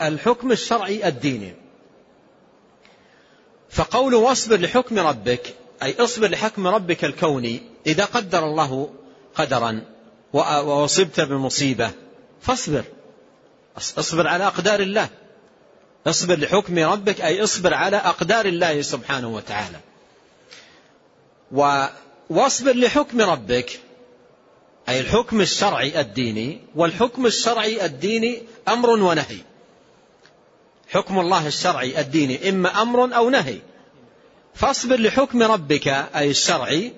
الحكم 0.01 0.51
الشرعي 0.51 1.07
الديني. 1.07 1.53
فقوله 3.69 4.17
واصبر 4.17 4.59
لحكم 4.59 4.99
ربك 4.99 5.55
أي 5.83 5.95
اصبر 5.99 6.27
لحكم 6.27 6.67
ربك 6.67 7.05
الكوني 7.05 7.61
إذا 7.87 8.05
قدر 8.05 8.43
الله 8.43 8.89
قدرا 9.35 9.81
وأصبت 10.33 11.19
بمصيبة 11.19 11.91
فاصبر. 12.41 12.83
اصبر 13.77 14.27
على 14.27 14.47
أقدار 14.47 14.79
الله. 14.79 15.09
اصبر 16.07 16.39
لحكم 16.39 16.79
ربك 16.79 17.21
أي 17.21 17.43
اصبر 17.43 17.73
على 17.73 17.97
أقدار 17.97 18.45
الله 18.45 18.81
سبحانه 18.81 19.27
وتعالى. 19.27 19.79
واصبر 22.29 22.73
لحكم 22.73 23.21
ربك 23.21 23.79
أي 24.89 24.99
الحكم 24.99 25.41
الشرعي 25.41 26.01
الديني 26.01 26.61
والحكم 26.75 27.25
الشرعي 27.25 27.85
الديني 27.85 28.43
أمر 28.67 28.89
ونهي. 28.89 29.37
حكم 30.89 31.19
الله 31.19 31.47
الشرعي 31.47 31.99
الديني 31.99 32.49
إما 32.49 32.81
أمر 32.81 33.15
أو 33.15 33.29
نهي. 33.29 33.59
فاصبر 34.55 34.99
لحكم 34.99 35.43
ربك 35.43 35.87
أي 35.87 36.29
الشرعي 36.29 36.93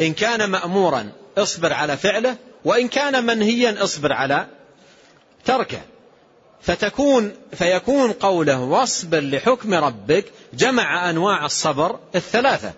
إن 0.00 0.12
كان 0.14 0.50
مأمورا 0.50 1.12
اصبر 1.38 1.72
على 1.72 1.96
فعله 1.96 2.36
وإن 2.64 2.88
كان 2.88 3.26
منهيا 3.26 3.84
اصبر 3.84 4.12
على 4.12 4.46
تركه. 5.44 5.80
فتكون 6.60 7.32
فيكون 7.52 8.12
قوله 8.12 8.60
واصبر 8.60 9.20
لحكم 9.20 9.74
ربك 9.74 10.24
جمع 10.54 11.10
أنواع 11.10 11.46
الصبر 11.46 11.98
الثلاثة. 12.14 12.72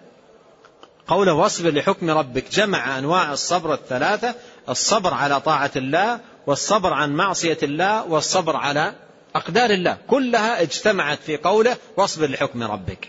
قوله 1.07 1.33
واصبر 1.33 1.71
لحكم 1.71 2.11
ربك 2.11 2.45
جمع 2.53 2.99
أنواع 2.99 3.33
الصبر 3.33 3.75
الثلاثة 3.75 4.35
الصبر 4.69 5.15
على 5.15 5.41
طاعة 5.41 5.71
الله 5.77 6.21
والصبر 6.47 6.93
عن 6.93 7.13
معصية 7.13 7.59
الله 7.63 8.07
والصبر 8.07 8.57
على 8.57 8.95
أقدار 9.35 9.71
الله. 9.71 9.99
كلها 10.09 10.63
اجتمعت 10.63 11.19
في 11.27 11.37
قوله 11.37 11.77
واصبر 11.97 12.31
لحكم 12.31 12.63
ربك. 12.63 13.09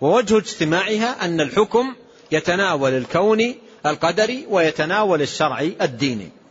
ووجه 0.00 0.38
اجتماعها 0.38 1.24
أن 1.24 1.40
الحكم 1.40 1.94
يتناول 2.32 2.92
الكوني 2.92 3.56
القدري 3.86 4.46
ويتناول 4.48 5.22
الشرعي 5.22 5.76
الديني. 5.82 6.41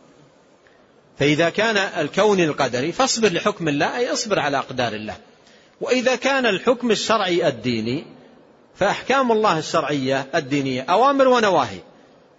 فإذا 1.18 1.50
كان 1.50 1.76
الكون 1.76 2.40
القدري 2.40 2.92
فاصبر 2.92 3.32
لحكم 3.32 3.68
الله 3.68 3.96
أي 3.96 4.12
اصبر 4.12 4.38
على 4.38 4.58
أقدار 4.58 4.92
الله. 4.92 5.16
وإذا 5.80 6.16
كان 6.16 6.46
الحكم 6.46 6.90
الشرعي 6.90 7.48
الديني 7.48 8.04
فأحكام 8.74 9.32
الله 9.32 9.58
الشرعية 9.58 10.26
الدينية 10.34 10.82
أوامر 10.82 11.28
ونواهي. 11.28 11.78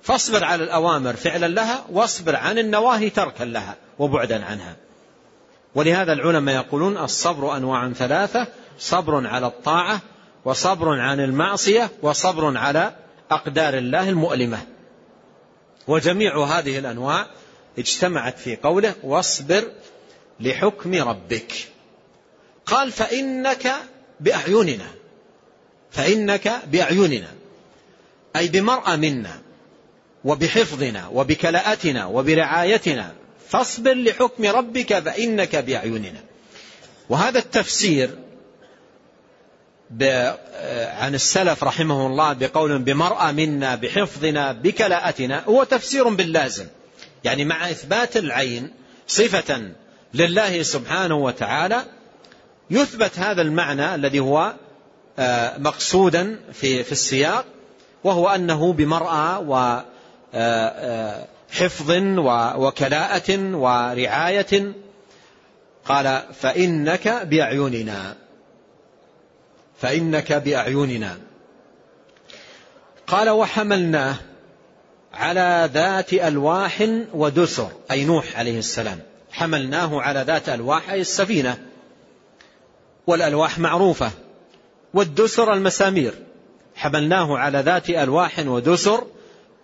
فاصبر 0.02 0.44
على 0.44 0.64
الأوامر 0.64 1.14
فعلا 1.14 1.48
لها 1.48 1.86
واصبر 1.92 2.36
عن 2.36 2.58
النواهي 2.58 3.10
تركا 3.10 3.44
لها 3.44 3.76
وبعدا 4.00 4.46
عنها. 4.46 4.76
ولهذا 5.76 6.14
العلماء 6.14 6.56
يقولون 6.56 6.98
الصبر 6.98 7.58
أنواع 7.58 7.92
ثلاثة 7.92 8.48
صبر 8.80 9.28
على 9.28 9.48
الطاعة 9.48 10.02
وصبر 10.46 11.00
عن 11.00 11.20
المعصية 11.20 11.92
وصبر 12.02 12.58
على 12.58 12.96
أقدار 13.32 13.74
الله 13.74 14.10
المؤلمة. 14.10 14.58
وجميع 15.88 16.44
هذه 16.44 16.80
الأنواع 16.80 17.28
اجتمعت 17.78 18.40
في 18.40 18.56
قوله 18.56 18.96
واصبر 19.04 19.64
لحكم 20.40 20.96
ربك. 20.96 21.54
قال 22.66 22.92
فإنك 22.92 23.74
بأعيننا 24.20 24.88
فإنك 25.92 26.52
بأعيننا 26.68 27.32
أي 28.36 28.48
بمرأى 28.48 28.98
منا 28.98 29.42
وبحفظنا 30.24 31.08
وبكلاءتنا 31.08 32.06
وبرعايتنا 32.06 33.14
فاصبر 33.50 33.94
لحكم 33.94 34.46
ربك 34.46 35.00
فإنك 35.00 35.56
بأعيننا. 35.56 36.24
وهذا 37.10 37.40
التفسير 37.40 38.10
عن 41.00 41.16
السلف 41.16 41.64
رحمه 41.64 42.08
الله 42.08 42.34
بقول 42.34 42.80
بمرأى 42.80 43.34
منا 43.34 43.76
بحفظنا 43.76 44.52
بكلاءتنا 44.52 45.44
هو 45.44 45.64
تفسير 45.64 46.10
باللازم. 46.10 46.68
يعني 47.24 47.46
مع 47.46 47.70
إثبات 47.70 48.18
العين 48.18 48.72
صفة 49.08 49.72
لله 50.14 50.64
سبحانه 50.64 51.16
وتعالى 51.16 51.86
يثبت 52.70 53.20
هذا 53.20 53.42
المعنى 53.42 53.96
الذي 53.96 54.20
هو 54.20 54.54
آه، 55.20 55.58
مقصودا 55.58 56.40
في 56.54 56.84
في 56.84 56.92
السياق 56.92 57.46
وهو 58.04 58.30
أنه 58.30 58.74
بمرأى 58.74 59.46
وحفظ 60.34 61.92
آه، 61.92 62.18
آه، 62.28 62.58
وكلاءة 62.58 63.56
ورعاية 63.56 64.74
قال 65.86 66.24
فإنك 66.34 67.08
بأعيننا 67.08 68.16
فإنك 69.82 70.34
بأعيننا. 70.34 71.18
قال 73.08 73.30
وحملناه. 73.30 74.16
على 75.14 75.70
ذات 75.74 76.14
ألواح 76.14 76.89
ودسر 77.14 77.72
أي 77.91 78.05
نوح 78.05 78.38
عليه 78.38 78.59
السلام. 78.59 78.99
حملناه 79.32 80.01
على 80.01 80.24
ذات 80.28 80.49
ألواح 80.49 80.89
أي 80.89 81.01
السفينة. 81.01 81.57
والألواح 83.07 83.59
معروفة. 83.59 84.11
والدسر 84.93 85.53
المسامير. 85.53 86.14
حملناه 86.76 87.38
على 87.38 87.59
ذات 87.59 87.89
ألواح 87.89 88.39
ودسر 88.39 89.03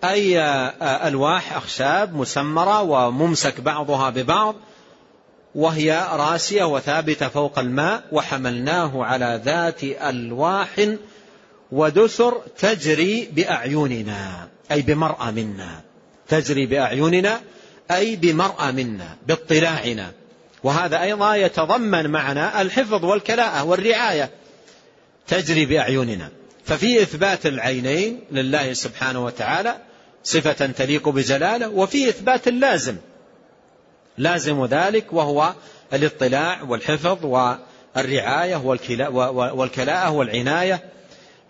أي 0.03 0.39
ألواح 0.81 1.55
أخشاب 1.55 2.15
مسمرة 2.15 2.81
وممسك 2.81 3.61
بعضها 3.61 4.09
ببعض 4.09 4.55
وهي 5.55 6.07
راسية 6.11 6.63
وثابتة 6.63 7.27
فوق 7.29 7.59
الماء 7.59 8.03
وحملناه 8.11 9.05
على 9.05 9.41
ذات 9.45 9.83
ألواح 9.83 10.87
ودسر 11.71 12.41
تجري 12.57 13.29
بأعيننا. 13.31 14.47
أي 14.71 14.81
بمرأى 14.81 15.31
منا. 15.31 15.81
تجري 16.27 16.65
بأعيننا 16.65 17.41
أي 17.91 18.15
بمرأى 18.15 18.71
منا 18.71 19.17
باطلاعنا. 19.27 20.11
وهذا 20.63 21.01
أيضا 21.01 21.35
يتضمن 21.35 22.09
معنا 22.09 22.61
الحفظ 22.61 23.05
والكلاءة 23.05 23.63
والرعاية. 23.63 24.29
تجري 25.27 25.65
بأعيننا. 25.65 26.29
ففي 26.65 27.01
إثبات 27.01 27.45
العينين 27.45 28.19
لله 28.31 28.73
سبحانه 28.73 29.25
وتعالى 29.25 29.75
صفة 30.23 30.65
تليق 30.65 31.09
بجلاله 31.09 31.69
وفي 31.69 32.09
إثبات 32.09 32.47
اللازم. 32.47 32.95
لازم 34.17 34.65
ذلك 34.65 35.13
وهو 35.13 35.53
الاطلاع 35.93 36.61
والحفظ 36.61 37.25
والرعاية 37.25 38.55
والكلاءة 39.55 40.09
والعناية. 40.09 40.79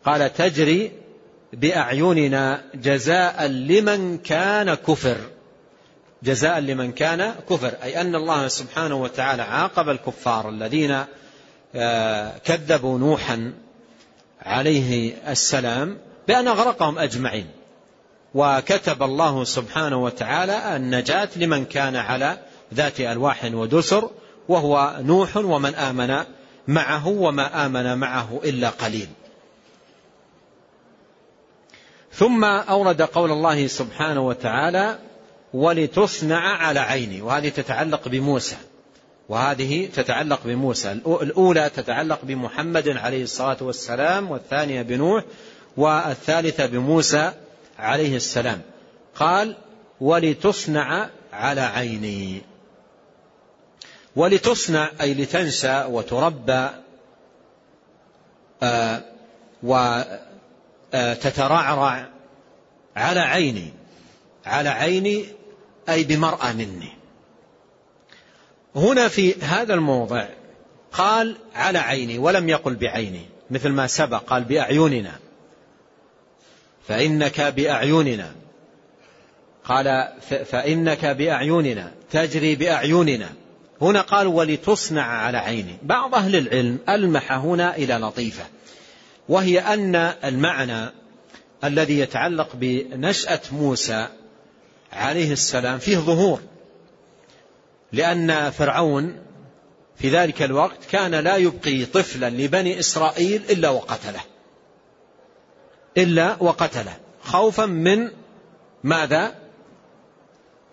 قال 0.05 0.33
تجري 0.33 0.91
بأعيننا 1.53 2.61
جزاء 2.75 3.45
لمن 3.45 4.17
كان 4.17 4.73
كفر. 4.73 5.17
جزاء 6.23 6.59
لمن 6.59 6.91
كان 6.91 7.35
كفر. 7.49 7.73
أي 7.83 8.01
أن 8.01 8.15
الله 8.15 8.47
سبحانه 8.47 8.95
وتعالى 8.95 9.41
عاقب 9.41 9.89
الكفار 9.89 10.49
الذين 10.49 11.03
آه، 11.75 12.37
كذبوا 12.37 12.99
نوحا 12.99 13.53
عليه 14.41 15.13
السلام 15.27 15.97
بأن 16.27 16.47
أغرقهم 16.47 16.99
أجمعين. 16.99 17.47
وكتب 18.33 19.03
الله 19.03 19.43
سبحانه 19.43 20.03
وتعالى 20.03 20.75
النجاة 20.75 21.29
لمن 21.35 21.65
كان 21.65 21.95
على 21.95 22.37
ذات 22.73 22.99
ألواح 22.99 23.45
ودسر 23.53 24.09
وهو 24.49 24.95
نوح 25.01 25.37
ومن 25.37 25.75
آمن 25.75 26.23
معه 26.67 27.07
وما 27.07 27.65
آمن 27.65 27.97
معه 27.97 28.41
إلا 28.43 28.69
قليل. 28.69 29.07
ثم 32.13 32.43
أورد 32.43 33.01
قول 33.01 33.31
الله 33.31 33.67
سبحانه 33.67 34.21
وتعالى 34.21 34.99
ولتصنع 35.53 36.39
على 36.39 36.79
عيني. 36.79 37.21
وهذه 37.21 37.49
تتعلق 37.49 38.07
بموسى. 38.07 38.57
وهذه 39.29 39.89
تتعلق 39.95 40.39
بموسى. 40.45 40.91
الأولى 40.91 41.69
تتعلق 41.75 42.19
بمحمد 42.23 42.89
عليه 42.89 43.23
الصلاة 43.23 43.57
والسلام 43.61 44.31
والثانية 44.31 44.81
بنوح 44.81 45.23
والثالثة 45.77 46.65
بموسى 46.65 47.31
عليه 47.79 48.15
السلام. 48.15 48.61
قال 49.15 49.55
ولتصنع 50.01 51.09
على 51.33 51.61
عيني. 51.61 52.41
ولتصنع 54.15 54.91
أي 55.01 55.13
لتنشأ 55.13 55.85
وتربى 55.85 56.69
آه 58.63 59.01
وتترعرع 60.93 62.09
على 62.95 63.19
عيني 63.19 63.73
على 64.45 64.69
عيني 64.69 65.25
أي 65.89 66.03
بمرأة 66.03 66.53
مني. 66.53 66.89
هنا 68.75 69.07
في 69.07 69.41
هذا 69.41 69.73
الموضع 69.73 70.27
قال 70.91 71.35
على 71.55 71.79
عيني 71.79 72.17
ولم 72.17 72.49
يقل 72.49 72.75
بعيني 72.75 73.25
مثل 73.49 73.69
ما 73.69 73.87
سبق 73.87 74.17
قال 74.17 74.43
بأعيننا. 74.43 75.11
فإنك 76.87 77.41
بأعيننا. 77.41 78.35
قال 79.63 80.13
فإنك 80.45 81.05
بأعيننا 81.05 81.91
تجري 82.11 82.55
بأعيننا. 82.55 83.29
هنا 83.81 84.01
قال 84.01 84.27
ولتصنع 84.27 85.03
على 85.03 85.37
عيني. 85.37 85.77
بعض 85.83 86.15
أهل 86.15 86.35
العلم 86.35 86.79
ألمح 86.89 87.31
هنا 87.31 87.75
إلى 87.75 87.93
لطيفة. 87.93 88.43
وهي 89.29 89.59
أن 89.59 89.95
المعنى 90.23 90.91
الذي 91.63 91.99
يتعلق 91.99 92.49
بنشأة 92.53 93.41
موسى 93.51 94.07
عليه 94.93 95.33
السلام 95.33 95.79
فيه 95.79 95.97
ظهور 95.97 96.41
لأن 97.91 98.49
فرعون 98.51 99.15
في 99.95 100.09
ذلك 100.09 100.41
الوقت 100.41 100.85
كان 100.91 101.15
لا 101.15 101.35
يبقي 101.35 101.85
طفلا 101.85 102.29
لبني 102.29 102.79
إسرائيل 102.79 103.41
إلا 103.49 103.69
وقتله 103.69 104.21
إلا 105.97 106.37
وقتله. 106.39 106.97
خوفا 107.23 107.65
من 107.65 108.11
ماذا؟ 108.83 109.35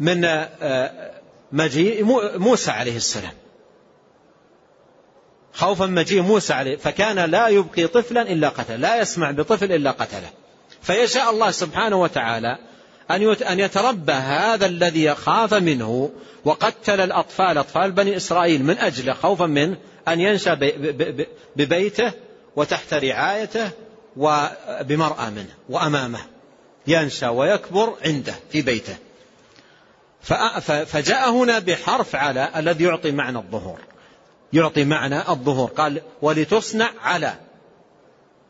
من 0.00 0.24
آه، 0.24 1.12
مجيء 1.52 2.04
موسى 2.38 2.70
عليه 2.70 2.96
السلام. 2.96 3.32
خوفا 5.57 5.86
مجيء 5.86 6.22
موسى 6.22 6.52
عليه 6.52 6.76
فكان 6.76 7.30
لا 7.30 7.48
يبقي 7.48 7.86
طفلا 7.86 8.22
إلا 8.22 8.48
قتله 8.48 8.76
لا 8.76 9.00
يسمع 9.00 9.30
بطفل 9.30 9.72
إلا 9.72 9.90
قتله. 9.90 10.30
فيشاء 10.82 11.30
الله 11.30 11.50
سبحانه 11.50 11.96
وتعالى 11.96 12.59
أن 13.50 13.61
يتربى 13.61 14.12
هذا 14.12 14.66
الذي 14.66 15.04
يخاف 15.04 15.54
منه 15.54 16.11
وقتل 16.44 17.00
الأطفال 17.00 17.59
أطفال 17.59 17.92
بني 17.92 18.16
إسرائيل 18.16 18.64
من 18.64 18.78
أجله 18.78 19.12
خوفا 19.12 19.46
منه 19.46 19.76
أن 20.09 20.20
ينشأ 20.20 20.54
ببيته 21.57 22.12
وتحت 22.57 22.94
رعايته 22.94 23.70
وبمرأة 24.16 25.30
منه 25.30 25.54
وأمامه. 25.68 26.20
ينشأ 26.86 27.28
ويكبر 27.28 27.94
عنده 28.04 28.34
في 28.52 28.62
بيته. 28.62 28.96
فجاء 30.84 31.30
هنا 31.30 31.59
بحرف 31.59 32.16
على 32.16 32.48
الذي 32.57 32.84
يعطي 32.84 33.11
معنى 33.11 33.38
الظهور. 33.38 33.78
يعطي 34.57 34.84
معنى 34.84 35.28
الظهور. 35.28 35.70
قال 35.70 36.00
ولتصنع 36.22 36.90
على. 37.02 37.34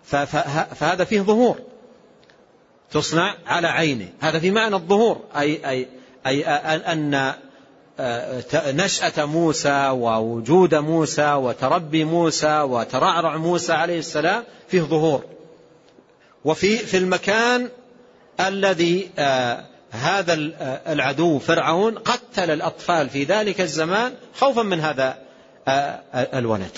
فهذا 0.04 1.04
فيه 1.04 1.20
ظهور. 1.20 1.59
تصنع 2.90 3.34
على 3.46 3.68
عينه. 3.68 4.09
هذا 4.20 4.38
في 4.38 4.50
معنى 4.50 4.74
الظهور. 4.74 5.20
أي, 5.36 5.70
أي, 5.70 5.88
أي 6.26 6.44
أن 6.92 7.34
نشأة 8.54 9.24
موسى 9.24 9.88
ووجود 9.88 10.74
موسى 10.74 11.32
وتربي 11.32 12.04
موسى 12.04 12.61
وترعرع 12.61 13.36
موسى 13.36 13.72
عليه 13.72 13.98
السلام 13.98 14.44
فيه 14.68 14.80
ظهور. 14.80 15.24
وفي 16.44 16.78
في 16.78 16.96
المكان 16.96 17.68
الذي 18.40 19.11
هذا 19.90 20.34
العدو 20.86 21.38
فرعون 21.38 21.98
قتل 21.98 22.50
الأطفال 22.50 23.09
في 23.09 23.24
ذلك 23.24 23.61
الزمان 23.61 24.12
خوفا 24.34 24.62
من 24.62 24.80
هذا 24.80 25.25
الولد. 25.68 26.70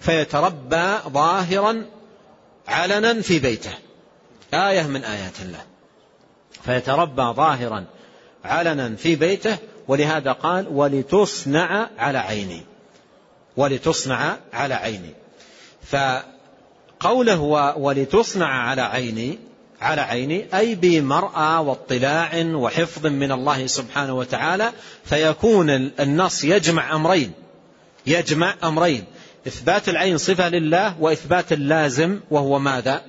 فيتربى 0.00 0.96
ظاهرا 1.08 1.84
علنا 2.68 3.22
في 3.22 3.38
بيته. 3.38 3.72
آية 4.54 4.82
من 4.82 5.04
آيات 5.04 5.40
الله. 5.42 5.62
فيتربى 6.64 7.22
ظاهرا 7.22 7.84
علنا 8.44 8.96
في 8.96 9.16
بيته 9.16 9.56
ولهذا 9.88 10.32
قال 10.32 10.68
ولتصنع 10.68 11.88
على 11.98 12.18
عيني. 12.18 12.62
ولتصنع 13.56 14.36
على 14.52 14.74
عيني. 14.74 15.14
فقوله 15.82 17.40
ولتصنع 17.76 18.68
على 18.68 18.82
عيني 18.82 19.38
على 19.80 20.00
عيني 20.00 20.46
أي 20.54 20.74
بمرأى 20.74 21.64
واطلاع 21.64 22.30
وحفظ 22.54 23.06
من 23.06 23.32
الله 23.32 23.66
سبحانه 23.66 24.14
وتعالى 24.14 24.72
فيكون 25.04 25.70
النص 25.70 26.44
يجمع 26.44 26.94
أمرين. 26.94 27.32
يجمع 28.06 28.54
أمرين 28.64 29.04
إثبات 29.46 29.88
العين 29.88 30.18
صفة 30.18 30.48
لله 30.48 31.00
وإثبات 31.00 31.52
اللازم 31.52 32.20
وهو 32.30 32.58
ماذا؟ 32.58 33.04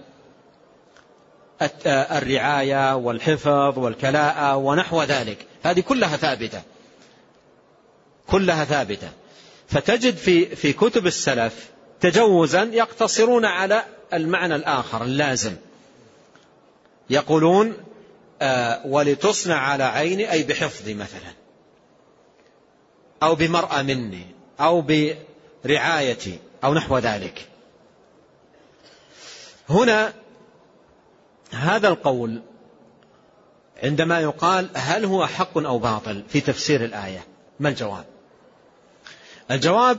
الرعاية 1.87 2.95
والحفظ 2.95 3.79
والكلاءة 3.79 4.55
ونحو 4.55 5.03
ذلك. 5.03 5.37
هذه 5.63 5.79
كلها 5.79 6.17
ثابتة. 6.17 6.61
كلها 8.27 8.65
ثابتة. 8.65 9.09
فتجد 9.67 10.15
في 10.15 10.55
في 10.55 10.73
كتب 10.73 11.07
السلف 11.07 11.69
تجوزا 12.01 12.63
يقتصرون 12.63 13.45
على 13.45 13.83
المعنى 14.13 14.55
الآخر 14.55 15.03
اللازم. 15.03 15.55
يقولون 17.09 17.77
آه 18.41 18.81
ولتصنع 18.85 19.55
على 19.55 19.83
عيني 19.83 20.31
أي 20.31 20.43
بحفظي 20.43 20.93
مثلا 20.93 21.33
أو 23.23 23.35
بمرأة 23.35 23.81
مني 23.81 24.34
أو 24.59 24.83
برعايتي 25.65 26.39
أو 26.63 26.73
نحو 26.73 26.97
ذلك. 26.97 27.47
هنا 29.69 30.13
هذا 31.51 31.87
القول 31.87 32.41
عندما 33.83 34.19
يقال 34.19 34.69
هل 34.75 35.05
هو 35.05 35.25
حق 35.25 35.57
أو 35.57 35.79
باطل 35.79 36.23
في 36.29 36.41
تفسير 36.41 36.85
الآية 36.85 37.25
ما 37.59 37.69
الجواب؟ 37.69 38.05
الجواب 39.51 39.97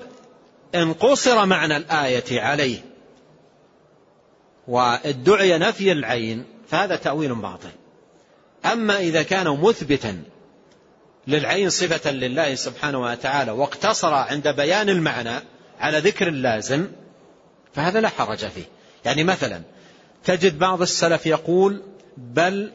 إن 0.75 0.93
قصر 0.93 1.47
معنى 1.47 1.77
الآية 1.77 2.41
عليه 2.41 2.81
وادعي 4.69 5.59
نفي 5.59 5.93
العين 5.93 6.45
فهذا 6.69 6.97
تأويل 6.97 7.35
باطل. 7.35 7.71
أما 8.65 8.99
إذا 8.99 9.23
كان 9.23 9.49
مثبتا 9.49 10.23
للعين 11.27 11.71
صفة 11.71 12.11
لله 12.11 12.55
سبحانه 12.55 13.01
وتعالى 13.03 13.51
واقتصر 13.51 14.15
عند 14.15 14.49
بيان 14.49 14.89
المعنى 14.89 15.41
على 15.81 15.99
ذكر 15.99 16.29
اللازم 16.29 16.87
فهذا 17.75 18.01
لا 18.01 18.09
حرج 18.09 18.39
فيه. 18.39 18.65
يعني 19.05 19.25
مثلا 19.25 19.63
تجد 20.25 20.59
بعض 20.59 20.83
السلف 20.83 21.27
يقول 21.27 21.83
بل 22.17 22.73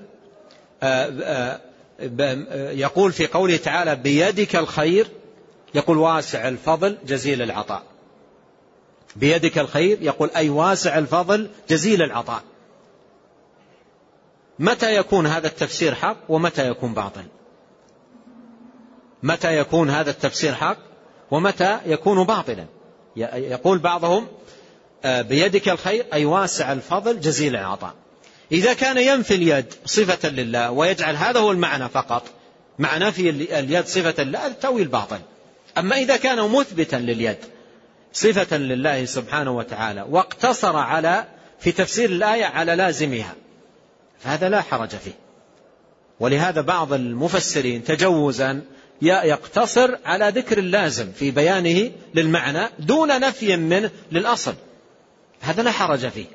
آه، 0.84 1.12
آه، 1.24 2.72
يقول 2.72 3.12
في 3.12 3.28
قوله 3.28 3.58
تعالى 3.58 3.96
بيدك 3.96 4.56
الخير 4.56 5.08
يقول 5.76 5.98
واسع 5.98 6.48
الفضل 6.48 6.98
جزيل 7.06 7.42
العطاء. 7.42 7.84
بيدك 9.16 9.58
الخير 9.58 9.98
يقول 10.02 10.30
أي 10.36 10.50
واسع 10.50 10.98
الفضل 10.98 11.50
جزيل 11.70 12.02
العطاء. 12.02 12.44
متى 14.60 14.96
يكون 14.96 15.28
هذا 15.28 15.48
التفسير 15.48 15.96
حق 15.96 16.18
ومتى 16.30 16.70
يكون 16.70 16.94
باطل؟ 16.94 17.24
متى 19.24 19.58
يكون 19.58 19.90
هذا 19.90 20.10
التفسير 20.10 20.56
حق 20.56 20.78
ومتى 21.32 21.80
يكون 21.86 22.24
باطلا. 22.24 22.66
يقول 23.16 23.80
بعضهم 23.80 24.28
آه، 25.06 25.22
بيدك 25.22 25.70
الخير 25.70 26.06
أي 26.14 26.26
واسع 26.26 26.72
الفضل 26.72 27.20
جزيل 27.20 27.56
العطاء. 27.56 27.94
إذا 28.52 28.74
كان 28.74 28.98
ينفي 28.98 29.36
اليد 29.36 29.66
صفة 29.86 30.30
لله 30.30 30.72
ويجعل 30.72 31.16
هذا 31.16 31.40
هو 31.40 31.52
المعنى 31.52 31.90
فقط 31.90 32.24
معنى 32.80 33.12
في 33.12 33.30
اليد 33.30 33.86
صفة 33.86 34.24
لله 34.24 34.48
التأويل 34.48 34.88
باطل. 34.88 35.20
أما 35.78 35.98
إذا 35.98 36.18
كان 36.18 36.50
مثبتا 36.52 36.96
لليد 36.96 37.38
صفة 38.14 38.58
لله 38.58 39.06
سبحانه 39.06 39.52
وتعالى 39.52 40.06
واقتصر 40.10 40.78
على 40.78 41.26
في 41.60 41.72
تفسير 41.72 42.10
الآية 42.10 42.46
على 42.46 42.76
لازمها 42.76 43.36
فهذا 44.20 44.50
لا 44.50 44.62
حرج 44.62 44.90
فيه. 44.90 45.16
ولهذا 46.20 46.62
بعض 46.62 46.94
المفسرين 46.94 47.84
تجوزا 47.84 48.62
يقتصر 49.02 49.98
على 50.06 50.30
ذكر 50.30 50.58
اللازم 50.58 51.12
في 51.12 51.32
بيانه 51.32 51.92
للمعنى 52.14 52.70
دون 52.80 53.20
نفي 53.20 53.58
منه 53.58 53.92
للأصل. 54.12 54.54
هذا 55.42 55.64
لا 55.64 55.72
حرج 55.72 56.08
فيه. 56.08 56.26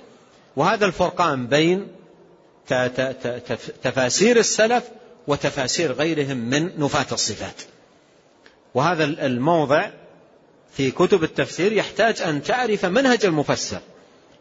وهذا 0.57 0.87
الفرقان 0.87 1.47
بين 1.47 1.87
تفاسير 3.83 4.37
السلف 4.37 4.85
وتفاسير 5.27 5.93
غيرهم 5.93 6.37
من 6.37 6.71
نفاة 6.79 7.07
الصفات. 7.13 7.63
وهذا 8.75 9.05
الموضع 9.05 9.91
في 10.73 10.91
كتب 10.91 11.25
التفسير 11.25 11.73
يحتاج 11.73 12.23
أن 12.23 12.43
تعرف 12.43 12.85
منهج 12.85 13.25
المفسر. 13.25 13.81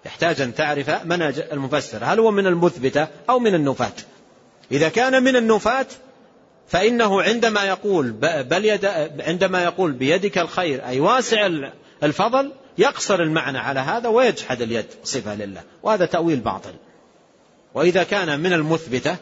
يحتاج 0.06 0.42
أن 0.42 0.56
تعرف 0.56 0.90
منهج 0.90 1.40
المفسر. 1.52 2.00
هل 2.04 2.20
هو 2.20 2.32
من 2.32 2.48
المثبتة 2.48 3.08
أو 3.30 3.40
من 3.40 3.56
النفاة؟ 3.56 3.94
إذا 4.72 4.90
كان 4.90 5.24
من 5.24 5.36
النفاة 5.36 5.86
فإنه 6.68 7.22
عندما 7.22 7.64
يقول 7.64 8.12
بل 8.44 8.66
يد 8.66 8.86
عندما 9.20 9.64
يقول 9.64 9.92
بيدك 9.92 10.38
الخير 10.38 10.86
أي 10.86 11.00
واسع 11.00 11.50
الفضل 12.04 12.52
يقصر 12.78 13.22
المعنى 13.22 13.58
على 13.58 13.80
هذا 13.80 14.10
ويجحد 14.10 14.62
اليد 14.62 14.86
صفة 15.04 15.36
لله. 15.36 15.64
وهذا 15.84 16.06
تأويل 16.06 16.40
باطل. 16.40 16.74
وإذا 17.74 18.04
كان 18.04 18.40
من 18.40 18.54
المثبتة 18.54 19.16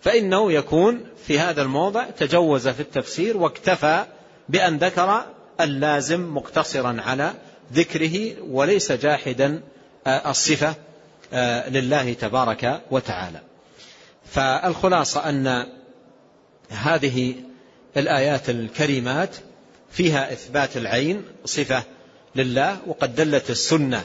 فإنه 0.00 0.52
يكون 0.52 1.04
في 1.26 1.38
هذا 1.38 1.62
الموضع 1.62 2.04
تجوز 2.04 2.68
في 2.68 2.80
التفسير 2.80 3.36
واكتفى 3.36 4.04
بأن 4.48 4.76
ذكر 4.76 5.24
اللازم 5.60 6.34
مقتصرا 6.34 6.96
على 7.00 7.32
ذكره 7.72 8.42
وليس 8.50 8.92
جاحدا 8.92 9.60
آه، 10.06 10.30
الصفة 10.30 10.74
آه، 11.32 11.68
لله 11.68 12.12
تبارك 12.12 12.80
وتعالى. 12.90 13.40
فالخلاصة 14.26 15.28
أن 15.28 15.66
هذه 16.72 17.34
الآيات 17.96 18.50
الكريمات 18.50 19.36
فيها 19.90 20.32
إثبات 20.32 20.76
العين 20.76 21.22
صفة 21.44 21.82
لله 22.36 22.76
وقد 22.86 23.14
دلت 23.14 23.50
السنة 23.50 24.04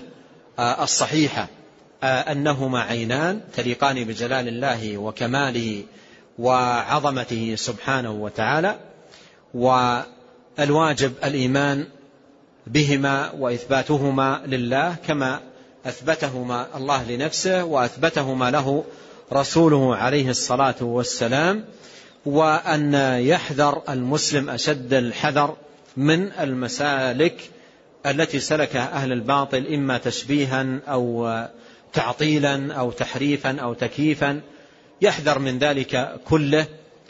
آه، 0.59 0.83
الصحيحة 0.83 1.47
أنهما 2.03 2.81
عينان 2.81 3.41
تليقان 3.55 4.03
بجلال 4.03 4.47
الله 4.47 4.97
وكماله 4.97 5.83
وعظمته 6.39 7.55
سبحانه 7.57 8.11
وتعالى 8.11 8.79
والواجب 9.53 11.13
الإيمان 11.23 11.87
بهما 12.67 13.31
وإثباتهما 13.31 14.41
لله 14.45 14.95
كما 15.07 15.39
أثبتهما 15.85 16.67
الله 16.77 17.11
لنفسه 17.11 17.63
وأثبتهما 17.63 18.51
له 18.51 18.83
رسوله 19.33 19.95
عليه 19.95 20.29
الصلاة 20.29 20.75
والسلام. 20.81 21.65
وأن 22.27 22.93
يحذر 23.19 23.81
المسلم 23.89 24.49
أشد 24.49 24.93
الحذر 24.93 25.55
من 25.97 26.31
المسالك 26.31 27.49
التي 28.05 28.39
سلكها 28.39 28.93
أهل 28.93 29.11
الباطل 29.11 29.67
إما 29.73 29.97
تشبيها 29.97 30.79
أو 30.87 31.37
تعطيلا 31.93 32.73
أو 32.73 32.91
تحريفا 32.91 33.59
أو 33.61 33.73
تكييفا. 33.73 34.41
يحذر 35.01 35.39
من 35.39 35.59
ذلك 35.59 36.15
كله 36.25 36.65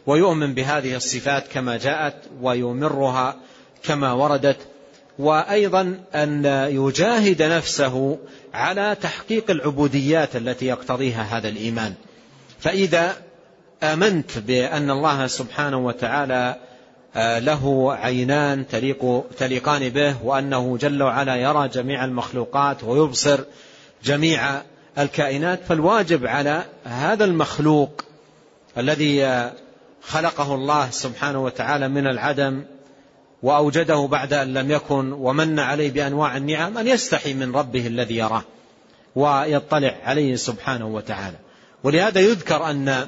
ويؤمن 0.06 0.54
بهذه 0.54 0.96
الصفات 0.96 1.48
كما 1.48 1.78
جاءت 1.78 2.16
ويمرها 2.42 3.36
كما 3.84 4.14
وردت. 4.14 4.58
وأيضا 5.20 6.00
أن 6.16 6.46
يجاهد 6.72 7.42
نفسه 7.42 8.18
على 8.54 8.98
تحقيق 9.02 9.52
العبوديات 9.52 10.36
التي 10.36 10.66
يقتضيها 10.66 11.22
هذا 11.22 11.50
الإيمان. 11.50 11.94
فإذا 12.60 13.27
آمنت 13.84 14.38
بأن 14.38 14.92
الله 14.92 15.28
سبحانه 15.28 15.78
وتعالى 15.78 16.56
آه، 17.16 17.40
له 17.40 17.94
عينان 17.94 18.68
تليق 18.68 19.26
تليقان 19.38 19.90
به 19.90 20.16
وأنه 20.24 20.78
جل 20.78 21.04
وعلا 21.04 21.36
يرى 21.36 21.68
جميع 21.68 22.06
المخلوقات 22.06 22.84
ويبصر 22.84 23.40
جميع 24.04 24.62
الكائنات 24.98 25.60
فالواجب 25.70 26.26
على 26.26 26.64
هذا 26.86 27.26
المخلوق 27.26 28.02
الذي 28.78 29.26
آه، 29.26 29.54
خلقه 30.02 30.56
الله 30.56 30.90
سبحانه 30.90 31.44
وتعالى 31.44 31.88
من 31.88 32.08
العدم 32.08 32.64
وأوجده 33.44 34.08
بعد 34.12 34.34
أن 34.34 34.54
لم 34.54 34.72
يكن 34.72 35.12
ومن 35.12 35.60
عليه 35.60 35.92
بأنواع 35.92 36.38
النعم 36.38 36.78
أن 36.78 36.88
يستحي 36.88 37.34
من 37.34 37.56
ربه 37.56 37.88
الذي 37.88 38.18
يراه 38.18 38.44
ويطلع 39.16 39.96
عليه 40.04 40.36
سبحانه 40.36 40.88
وتعالى. 40.88 41.38
ولهذا 41.84 42.22
يذكر 42.22 42.70
أن 42.70 43.08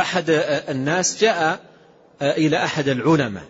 أحد 0.00 0.24
الناس 0.68 1.20
جاء 1.20 1.60
إلى 2.22 2.64
أحد 2.64 2.88
العلماء 2.88 3.44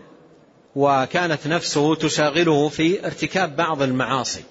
وكانت 0.75 1.47
نفسه 1.47 1.95
تشاغله 1.95 2.69
في 2.69 3.05
ارتكاب 3.05 3.55
بعض 3.55 3.81
المعاصي. 3.81 4.43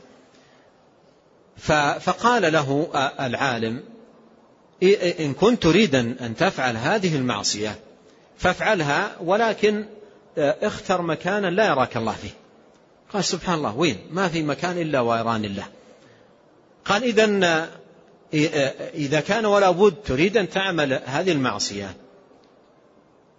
فقال 2.01 2.53
له 2.53 2.91
العالم 3.21 3.83
إن 5.21 5.35
كنت 5.35 5.63
تريد 5.63 5.95
أن 5.95 6.35
تفعل 6.39 6.77
هذه 6.77 7.17
المعصية 7.17 7.79
فافعلها 8.39 9.17
ولكن 9.21 9.85
اختر 10.39 11.03
مكانا 11.03 11.47
لا 11.47 11.67
يراك 11.67 11.97
الله 11.97 12.13
فيه. 12.13 12.31
قال 13.13 13.25
سبحان 13.25 13.59
الله 13.59 13.77
وين؟ 13.77 13.99
ما 14.11 14.29
في 14.29 14.43
مكان 14.43 14.79
إلا 14.79 15.01
ويراني 15.01 15.47
الله. 15.47 15.67
قال 16.85 17.05
إذا 17.05 17.69
إذا 18.95 19.21
كان 19.21 19.47
ولا 19.47 19.71
بد 19.71 19.95
تريد 20.05 20.37
أن 20.37 20.49
تعمل 20.49 21.01
هذه 21.05 21.33
المعصية 21.33 21.97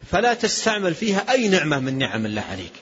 فلا 0.04 0.34
تستعمل 0.34 0.94
فيها 0.94 1.32
أي 1.32 1.48
نعمة 1.48 1.80
من 1.80 1.98
نعم 1.98 2.26
الله 2.26 2.42
عليك. 2.42 2.74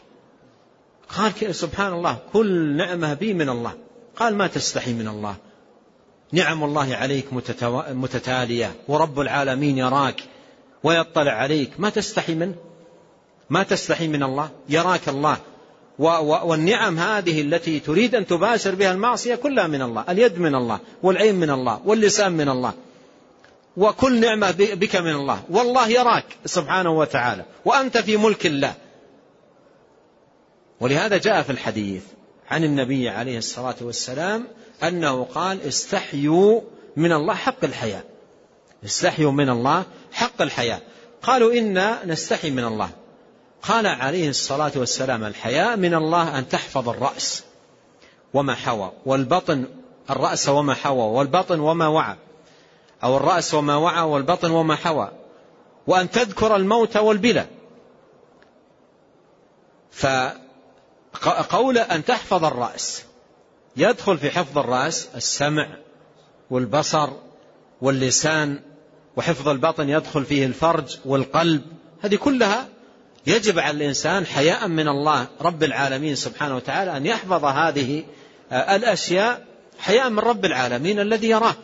قال 1.10 1.55
سبحان 1.55 1.93
الله 1.93 2.18
كل 2.34 2.78
نعمة 2.78 3.14
بي 3.14 3.34
من 3.34 3.49
الله. 3.49 3.74
قال 4.16 4.36
ما 4.36 4.47
تستحي 4.47 4.93
من 4.93 5.07
الله. 5.07 5.36
نعم 6.32 6.64
الله 6.64 6.95
عليك 6.95 7.26
متتالية. 7.91 8.76
ورب 8.88 9.20
العالمين 9.20 9.78
يراك 9.78 10.24
ويطلع 10.84 11.32
عليك. 11.32 11.80
ما 11.80 11.89
تستحي 11.89 12.36
منه 12.36 12.55
ما 13.49 13.64
تستحي 13.64 14.07
من 14.07 14.24
الله؟ 14.24 14.49
يراك 14.70 15.10
الله. 15.10 15.38
والنعم 16.00 17.00
هذه 17.00 17.41
التي 17.41 17.80
تريد 17.80 18.16
أن 18.16 18.26
تباشر 18.26 18.76
بها 18.76 18.91
المعصية 18.91 19.36
كلها 19.36 19.68
من 19.68 19.82
الله 19.82 20.06
اليد 20.10 20.39
من 20.39 20.56
الله 20.56 20.80
والعين 21.04 21.36
من 21.36 21.50
الله 21.50 21.82
واللسان 21.86 22.32
من 22.32 22.50
الله. 22.50 22.74
وكل 23.78 24.20
نعمة 24.20 24.52
بك 24.52 24.95
من 24.95 25.12
الله. 25.12 25.43
والله 25.50 25.88
يراك 25.88 26.26
سبحانه 26.45 26.89
وتعالى. 26.91 27.45
وأنت 27.66 27.97
في 27.97 28.18
ملك 28.18 28.45
الله. 28.45 28.74
ولهذا 30.80 31.18
جاء 31.18 31.41
في 31.41 31.50
الحديث 31.50 32.04
عن 32.50 32.64
النبي 32.64 33.10
عليه 33.10 33.38
الصلاة 33.38 33.76
والسلام 33.82 34.47
أنه 34.84 35.24
قال 35.24 35.62
استحيوا 35.62 36.62
من 36.95 37.12
الله 37.12 37.34
حق 37.34 37.64
الحياة. 37.64 38.04
استحيوا 38.86 39.32
من 39.32 39.50
الله 39.50 39.84
حق 40.12 40.41
الحياة. 40.41 40.82
قالوا 41.24 41.54
إنا 41.54 42.06
نستحي 42.06 42.50
من 42.50 42.64
الله. 42.64 42.89
قال 43.62 43.88
عليه 43.88 44.30
الصلاة 44.30 44.72
والسلام 44.76 45.24
الحياء 45.24 45.78
من 45.78 45.93
الله 45.93 46.39
أن 46.39 46.49
تحفظ 46.49 46.89
الرأس 46.89 47.43
وما 48.34 48.55
حوى 48.55 48.91
والبطن 49.05 49.66
الرأس 50.10 50.49
وما 50.49 50.74
حوى 50.74 51.03
والبطن 51.03 51.60
وما 51.60 51.88
وعى 51.88 52.16
أو 53.03 53.18
الرأس 53.18 53.53
وما 53.53 53.76
وعى 53.76 54.01
والبطن 54.01 54.51
وما 54.51 54.76
حوى 54.76 55.12
وأن 55.88 56.12
تذكر 56.12 56.55
الموت 56.55 56.97
والبلى 56.97 57.45
فقول 59.91 61.78
أن 61.78 62.05
تحفظ 62.05 62.45
الرأس 62.45 63.03
يدخل 63.78 64.18
في 64.18 64.32
حفظ 64.32 64.57
الرأس 64.57 65.10
السمع 65.16 65.68
والبصر 66.49 67.10
واللسان 67.82 68.60
وحفظ 69.18 69.47
البطن 69.47 69.89
يدخل 69.89 70.26
فيه 70.26 70.45
الفرج 70.45 70.97
والقلب. 71.05 71.62
هذه 72.01 72.16
كلها 72.16 72.68
يجب 73.28 73.59
على 73.59 73.78
الإنسان 73.78 74.26
حياء 74.26 74.67
من 74.67 74.88
الله 74.88 75.28
رب 75.41 75.63
العالمين 75.63 76.15
سبحانه 76.15 76.55
وتعالى 76.55 76.97
أن 76.97 77.05
يحفظ 77.05 77.45
هذه 77.45 78.03
آه، 78.51 78.76
الأشياء 78.76 79.45
حياء 79.80 80.09
من 80.09 80.20
رب 80.20 80.45
العالمين 80.45 80.99
الذي 80.99 81.30
يراه. 81.30 81.55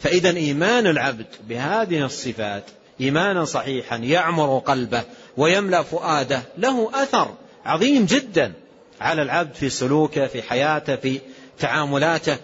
فإذا 0.00 0.30
إيمان 0.30 0.86
العبد 0.86 1.26
بهذه 1.48 2.04
الصفات 2.04 2.64
إيمانا 3.00 3.44
صحيحا 3.44 3.96
يعمر 3.96 4.58
قلبه 4.58 5.02
ويملأ 5.36 5.82
فؤاده 5.82 6.42
له 6.58 6.90
أثر 6.94 7.34
عظيم 7.64 8.04
جدا 8.04 8.52
على 9.00 9.22
العبد 9.22 9.54
في 9.54 9.68
سلوكه 9.68 10.26
في 10.26 10.42
حياته 10.42 10.96
في 10.96 11.20
تعاملاته. 11.58 12.36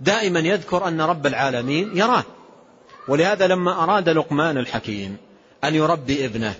دائما 0.00 0.40
يذكر 0.40 0.88
أن 0.88 1.00
رب 1.00 1.26
العالمين 1.26 1.96
يراه. 1.96 2.24
ولهذا 3.08 3.46
لما 3.46 3.84
أراد 3.84 4.08
لقمان 4.08 4.58
الحكيم 4.58 5.16
أن 5.64 5.74
يربي 5.74 6.24
ابنه 6.24 6.54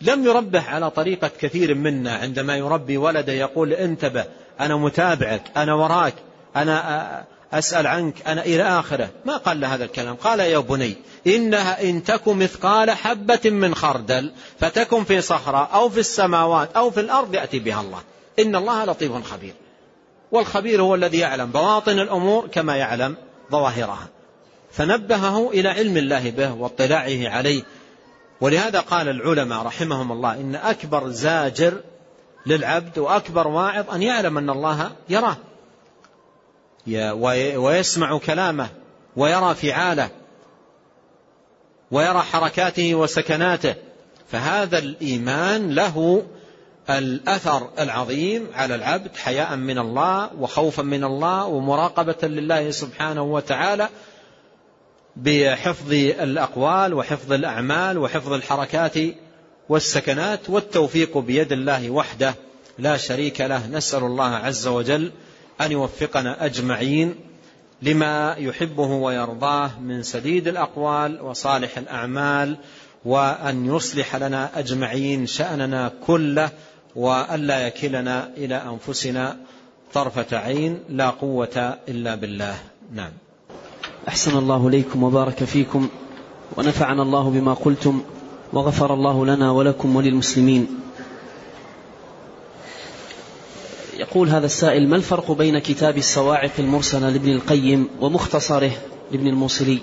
لم 0.00 0.24
يربه 0.24 0.62
على 0.62 0.90
طريقة 0.90 1.30
كثير 1.40 1.74
منا 1.74 2.14
عندما 2.14 2.56
يربي 2.56 2.96
ولده 2.96 3.32
يقول 3.32 3.72
انتبه 3.72 4.24
أنا 4.60 4.76
متابعك 4.76 5.42
أنا 5.56 5.74
وراك 5.74 6.14
أنا 6.56 7.24
أسأل 7.52 7.86
عنك 7.86 8.14
أنا 8.26 8.44
إلى 8.44 8.62
آخره. 8.62 9.08
ما 9.24 9.36
قال 9.36 9.60
له 9.60 9.74
هذا 9.74 9.84
الكلام؟ 9.84 10.16
قال 10.16 10.40
يا 10.40 10.58
بني 10.58 10.96
إنها 11.26 11.82
إن 11.82 12.04
تك 12.04 12.28
مثقال 12.28 12.90
حبة 12.90 13.40
من 13.44 13.74
خردل 13.74 14.32
فتكن 14.60 15.04
في 15.04 15.20
صخرة 15.20 15.68
أو 15.74 15.88
في 15.88 16.00
السماوات 16.00 16.76
أو 16.76 16.90
في 16.90 17.00
الأرض 17.00 17.34
يأتي 17.34 17.58
بها 17.58 17.80
الله. 17.80 18.00
إن 18.38 18.56
الله 18.56 18.84
لطيف 18.84 19.12
خبير. 19.12 19.54
والخبير 20.32 20.82
هو 20.82 20.94
الذي 20.94 21.18
يعلم 21.18 21.50
بواطن 21.50 21.98
الأمور 21.98 22.46
كما 22.46 22.76
يعلم 22.76 23.16
ظواهرها. 23.52 24.08
فنبهه 24.72 25.50
إلى 25.50 25.68
علم 25.68 25.96
الله 25.96 26.30
به 26.30 26.52
واطلاعه 26.52 27.28
عليه 27.28 27.62
ولهذا 28.40 28.80
قال 28.80 29.08
العلماء 29.08 29.62
رحمهم 29.62 30.12
الله 30.12 30.34
إن 30.34 30.54
أكبر 30.54 31.08
زاجر 31.08 31.80
للعبد 32.46 32.98
وأكبر 32.98 33.48
واعظ 33.48 33.90
أن 33.90 34.02
يعلم 34.02 34.38
أن 34.38 34.50
الله 34.50 34.90
يراه. 35.08 35.36
ويسمع 37.56 38.18
كلامه 38.18 38.68
ويرى 39.16 39.54
فعاله 39.54 40.10
ويرى 41.90 42.18
حركاته 42.18 42.94
وسكناته. 42.94 43.74
فهذا 44.30 44.78
الإيمان 44.78 45.74
له 45.74 46.22
الأثر 46.90 47.68
العظيم 47.78 48.46
على 48.54 48.74
العبد 48.74 49.16
حياء 49.16 49.56
من 49.56 49.78
الله 49.78 50.30
وخوفا 50.38 50.82
من 50.82 51.04
الله 51.04 51.44
ومراقبة 51.44 52.28
لله 52.28 52.70
سبحانه 52.70 53.22
وتعالى. 53.22 53.88
بحفظ 55.16 55.92
الأقوال 55.92 56.94
وحفظ 56.94 57.32
الأعمال 57.32 57.98
وحفظ 57.98 58.32
الحركات 58.32 58.94
والسكنات 59.68 60.50
والتوفيق 60.50 61.18
بيد 61.18 61.52
الله 61.52 61.90
وحده 61.90 62.34
لا 62.78 62.96
شريك 62.96 63.40
له. 63.40 63.66
نسأل 63.66 64.02
الله 64.02 64.30
عز 64.36 64.66
وجل 64.66 65.12
أن 65.60 65.72
يوفقنا 65.72 66.44
أجمعين 66.44 67.14
لما 67.82 68.34
يحبه 68.38 68.86
ويرضاه 68.86 69.80
من 69.80 70.02
سديد 70.02 70.48
الأقوال 70.48 71.20
وصالح 71.20 71.78
الأعمال 71.78 72.56
وأن 73.04 73.66
يصلح 73.66 74.16
لنا 74.16 74.58
أجمعين 74.58 75.26
شأننا 75.26 75.92
كله 76.06 76.50
وألا 76.96 77.66
يكلنا 77.66 78.30
إلى 78.36 78.54
أنفسنا 78.54 79.36
طرفة 79.92 80.36
عين 80.38 80.78
لا 80.88 81.10
قوة 81.10 81.78
إلا 81.88 82.14
بالله. 82.14 82.56
نعم. 82.94 83.12
أحسن 84.08 84.38
الله 84.38 84.70
ليكم 84.70 85.02
وبارك 85.02 85.44
فيكم 85.44 85.88
ونفعنا 86.56 87.02
الله 87.02 87.30
بما 87.30 87.54
قلتم 87.54 88.02
وغفر 88.52 88.94
الله 88.94 89.26
لنا 89.26 89.50
ولكم 89.50 89.96
وللمسلمين. 89.96 90.68
يقول 93.96 94.28
هذا 94.28 94.46
السائل 94.46 94.88
ما 94.88 94.96
الفرق 94.96 95.32
بين 95.32 95.58
كتاب 95.58 95.98
الصواعق 95.98 96.50
المرسلة 96.58 97.10
لابن 97.10 97.32
القيم 97.32 97.88
ومختصره 98.00 98.72
لابن 99.12 99.26
الموصلي؟ 99.26 99.78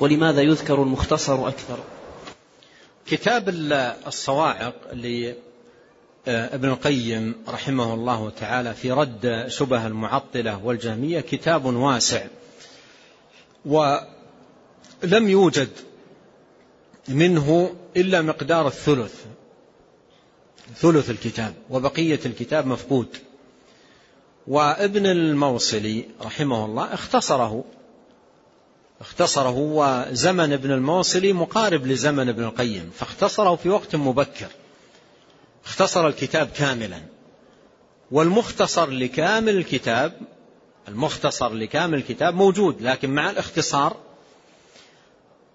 ولماذا 0.00 0.40
يذكر 0.42 0.82
المختصر 0.82 1.48
أكثر؟ 1.48 1.78
كتاب 3.06 3.48
الصواعق 4.06 4.74
لابن 4.92 6.68
القيم 6.68 7.34
رحمه 7.48 7.94
الله 7.94 8.30
تعالى 8.40 8.74
في 8.74 8.92
رد 8.92 9.44
شبه 9.48 9.86
المعطلة 9.86 10.64
والجهمية 10.64 11.20
كتاب 11.20 11.64
واسع. 11.64 12.22
ولم 13.64 15.28
يوجد 15.28 15.68
منه 17.08 17.74
إلا 17.96 18.22
مقدار 18.22 18.66
الثلث 18.66 19.14
ثلث 20.76 21.10
الكتاب 21.10 21.54
وبقية 21.70 22.20
الكتاب 22.26 22.66
مفقود. 22.66 23.08
وابن 24.46 25.06
الموصلي 25.06 26.04
رحمه 26.22 26.64
الله 26.64 26.94
اختصره 26.94 27.64
اختصره 29.00 29.56
وزمن 29.58 30.52
ابن 30.52 30.70
الموصلي 30.70 31.32
مقارب 31.32 31.86
لزمن 31.86 32.28
ابن 32.28 32.44
القيم 32.44 32.90
فاختصره 32.94 33.56
في 33.56 33.68
وقت 33.68 33.96
مبكر. 33.96 34.48
اختصر 35.64 36.06
الكتاب 36.06 36.48
كاملا 36.48 37.00
والمختصر 38.10 38.90
لكامل 38.90 39.56
الكتاب 39.56 40.12
المختصر 40.88 41.52
لكامل 41.52 41.98
الكتاب 41.98 42.34
موجود 42.34 42.82
لكن 42.82 43.10
مع 43.10 43.30
الاختصار. 43.30 43.96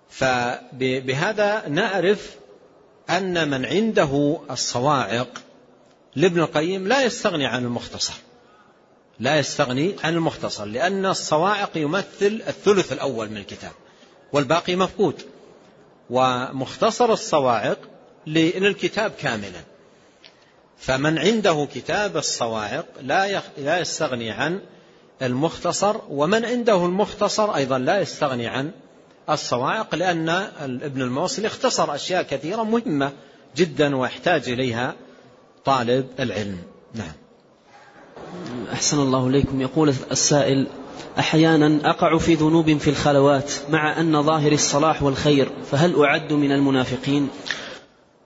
فبهذا 0.09 1.67
نعرف 1.67 2.35
أن 3.09 3.49
من 3.49 3.65
عنده 3.65 4.39
الصواعق 4.51 5.41
لابن 6.15 6.39
القيم 6.39 6.87
لا 6.87 7.03
يستغني 7.03 7.45
عن 7.47 7.65
المختصر. 7.65 8.13
لا 9.19 9.39
يستغني 9.39 9.95
عن 10.03 10.13
المختصر 10.13 10.65
لأن 10.65 11.05
الصواعق 11.05 11.77
يمثل 11.77 12.43
الثلث 12.47 12.91
الأول 12.91 13.29
من 13.29 13.37
الكتاب 13.37 13.71
والباقي 14.33 14.75
مفقود. 14.75 15.21
ومختصر 16.09 17.13
الصواعق 17.13 17.79
للكتاب 18.27 19.11
كاملا. 19.11 19.61
فمن 20.77 21.19
عنده 21.19 21.67
كتاب 21.73 22.17
الصواعق 22.17 22.85
لا 23.57 23.79
يستغني 23.79 24.31
عن 24.31 24.61
المختصر 25.21 25.95
ومن 26.09 26.45
عنده 26.45 26.85
المختصر 26.85 27.55
أيضا 27.55 27.77
لا 27.77 27.99
يستغني 28.01 28.47
عن 28.47 28.71
الصواعق 29.29 29.95
لأن 29.95 30.29
ابن 30.61 31.01
الموصل 31.01 31.45
اختصر 31.45 31.95
أشياء 31.95 32.23
كثيرة 32.23 32.63
مهمة 32.63 33.11
جدا 33.55 33.95
ويحتاج 33.95 34.49
إليها 34.49 34.95
طالب 35.65 36.07
العلم. 36.19 36.57
نعم. 36.93 37.11
أحسن 38.73 38.99
الله 38.99 39.27
إليكم. 39.27 39.61
يقول 39.61 39.93
السائل 40.11 40.67
أحيانا 41.19 41.89
أقع 41.89 42.17
في 42.17 42.35
ذنوب 42.35 42.77
في 42.77 42.89
الخلوات 42.89 43.51
مع 43.69 43.99
أن 43.99 44.23
ظاهر 44.23 44.51
الصلاح 44.51 45.03
والخير 45.03 45.49
فهل 45.71 46.03
أعد 46.03 46.33
من 46.33 46.51
المنافقين؟ 46.51 47.29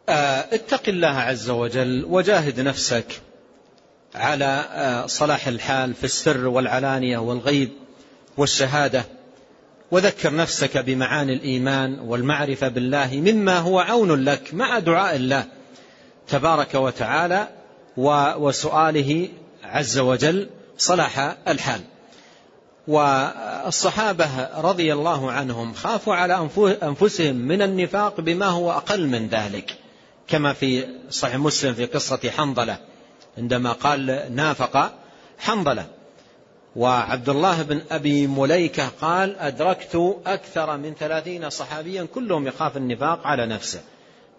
آه، 0.10 0.46
اتق 0.54 0.82
الله 0.88 1.08
عز 1.08 1.50
وجل 1.50 2.06
وجاهد 2.10 2.60
نفسك. 2.60 3.22
على 4.16 4.66
آه، 4.72 5.06
صلاح 5.06 5.48
الحال 5.48 5.94
في 5.94 6.04
السر 6.04 6.48
والعلانية 6.48 7.18
والغيب 7.18 7.70
والشهادة. 8.38 9.06
وذكر 9.92 10.36
نفسك 10.36 10.78
بمعاني 10.78 11.34
الإيمان 11.34 12.00
والمعرفة 12.00 12.68
بالله 12.68 13.10
مما 13.14 13.58
هو 13.58 13.80
عون 13.80 14.26
لك 14.26 14.54
مع 14.54 14.80
دعاء 14.80 15.16
الله 15.16 15.46
تبارك 16.28 16.76
وتعالى 16.76 17.48
وسؤاله 18.38 19.30
عز 19.64 20.00
وجل 20.00 20.50
صلاح 20.78 21.36
الحال. 21.48 21.82
والصحابة 22.88 24.60
رضي 24.62 24.94
الله 24.94 25.32
عنهم 25.32 25.74
خافوا 25.74 26.16
على 26.16 26.50
أنفسهم 26.84 27.36
من 27.36 27.62
النفاق 27.62 28.22
بما 28.22 28.46
هو 28.46 28.72
أقل 28.72 29.08
من 29.08 29.28
ذلك 29.28 29.76
كما 30.28 30.54
في 30.54 30.86
صحيح 31.10 31.36
مسلم 31.36 31.74
في 31.74 31.86
قصة 31.86 32.30
حنظلة. 32.38 32.78
عندما 33.40 33.72
قال 33.72 34.36
نافق 34.36 34.94
حنظلة. 35.40 35.86
وعبد 36.76 37.30
الله 37.30 37.62
بن 37.62 37.82
أبي 37.92 38.28
مليكة 38.28 38.88
قال 39.02 39.40
أدركت 39.40 40.18
أكثر 40.26 40.78
من 40.78 40.94
ثلاثين 41.00 41.50
صحابيا 41.50 42.08
كلهم 42.16 42.48
يخاف 42.48 42.78
النفاق 42.78 43.28
على 43.28 43.46
نفسه. 43.46 43.82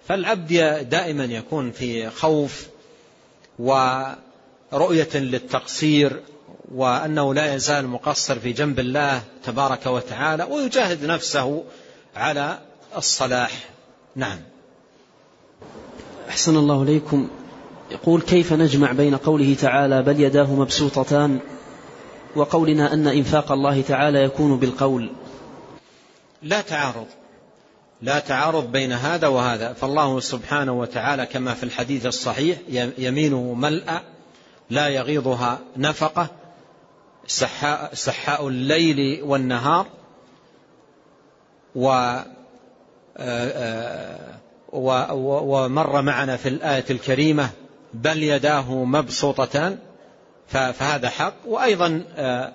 فالعبد 0.09 0.89
دائما 0.91 1.25
يكون 1.25 1.71
في 1.71 2.11
خوف 2.11 2.67
ورؤية 3.59 5.09
للتقصير 5.15 6.21
وأنه 6.75 7.35
لا 7.35 7.55
يزال 7.55 7.87
مقصر 7.87 8.39
في 8.39 8.53
جنب 8.53 8.81
الله 8.81 9.23
تبارك 9.45 9.87
وتعالى 9.87 10.45
ويجاهد 10.45 11.05
نفسه 11.05 11.65
على 12.17 12.59
الصلاح. 12.97 13.53
نعم. 14.17 14.39
أحسن 16.29 16.57
الله 16.57 16.83
إليكم. 16.83 17.31
يقول 17.91 18.23
كيف 18.23 18.53
نجمع 18.53 18.93
بين 18.93 19.17
قوله 19.17 19.55
تعالى 19.55 20.03
بل 20.03 20.21
يداه 20.21 20.55
مبسوطتان 20.55 21.39
وقولنا 22.37 22.93
أن 22.93 23.07
إنفاق 23.07 23.53
الله 23.53 23.83
تعالى 23.83 24.25
يكون 24.25 24.59
بالقول؟ 24.59 25.11
لا 26.43 26.61
تعارض. 26.61 27.07
لا 28.03 28.19
تعارض 28.19 28.73
بين 28.73 28.93
هذا 28.93 29.29
وهذا. 29.29 29.73
فالله 29.73 30.21
سبحانه 30.21 30.73
وتعالى 30.73 31.27
كما 31.27 31.55
في 31.55 31.63
الحديث 31.63 32.07
الصحيح 32.07 32.59
يمينه 32.99 33.55
ملأ 33.55 34.03
لا 34.71 34.89
يغيضها 34.89 35.59
نفقة 35.77 36.29
سحاء, 37.27 37.95
سحاء 37.95 38.49
الليل 38.49 39.23
والنهار 39.23 39.87
و 41.75 41.89
آه، 41.89 42.25
آه، 43.17 44.37
ومر 44.73 46.03
معنا 46.03 46.37
في 46.37 46.49
الآية 46.49 46.85
الكريمة 46.91 47.51
بل 47.95 48.23
يداه 48.23 48.85
مبسوطتان 48.85 49.79
فهذا 50.49 51.09
حق. 51.09 51.35
وأيضا 51.47 52.05
آه، 52.17 52.53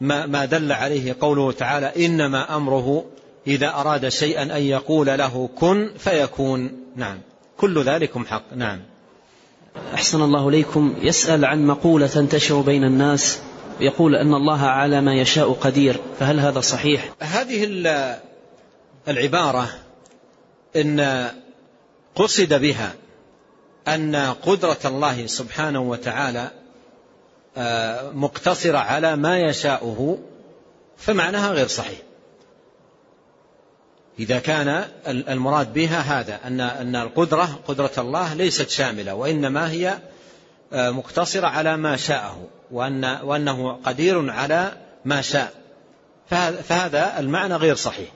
ما 0.00 0.44
دل 0.44 0.72
عليه 0.72 1.16
قوله 1.20 1.52
تعالى 1.52 2.06
إنما 2.06 2.56
أمره 2.56 3.04
إذا 3.46 3.68
أراد 3.68 4.08
شيئا 4.08 4.42
أن 4.42 4.62
يقول 4.62 5.06
له 5.06 5.48
كن 5.56 5.90
فيكون. 5.98 6.72
نعم. 6.96 7.18
كل 7.56 7.82
ذلكم 7.82 8.26
حق. 8.26 8.54
نعم. 8.56 8.80
أحسن 9.94 10.22
الله 10.22 10.48
إليكم. 10.48 10.94
يسأل 11.02 11.44
عن 11.44 11.66
مقولة 11.66 12.06
تنتشر 12.06 12.60
بين 12.60 12.84
الناس 12.84 13.38
يقول 13.80 14.14
أن 14.14 14.34
الله 14.34 14.60
على 14.60 15.00
ما 15.00 15.14
يشاء 15.14 15.52
قدير 15.52 16.00
فهل 16.18 16.40
هذا 16.40 16.60
صحيح؟ 16.60 17.12
هذه 17.20 17.68
العبارة 19.08 19.68
إن 20.76 21.26
قصد 22.14 22.54
بها 22.54 22.94
أن 23.88 24.16
قدرة 24.16 24.78
الله 24.84 25.26
سبحانه 25.26 25.80
وتعالى 25.80 26.50
آه، 27.56 28.10
مقتصرة 28.10 28.78
على 28.78 29.16
ما 29.16 29.38
يشاؤه 29.38 30.18
فمعناها 30.96 31.52
غير 31.52 31.66
صحيح. 31.68 31.98
إذا 34.18 34.38
كان 34.38 34.84
المراد 35.06 35.72
بها 35.72 36.00
هذا 36.00 36.40
أن 36.44 36.60
أن 36.60 36.96
القدرة 36.96 37.60
قدرة 37.68 37.90
الله 37.98 38.34
ليست 38.34 38.70
شاملة 38.70 39.14
وإنما 39.14 39.70
هي 39.70 39.98
آه، 40.72 40.90
مقتصرة 40.90 41.46
على 41.46 41.76
ما 41.76 41.96
شاءه 41.96 42.48
وأن 42.70 43.04
وأنه 43.04 43.72
قدير 43.84 44.30
على 44.30 44.72
ما 45.04 45.20
شاء. 45.20 45.52
فهذا 46.62 47.18
المعنى 47.18 47.56
غير 47.56 47.74
صحيح. 47.74 48.08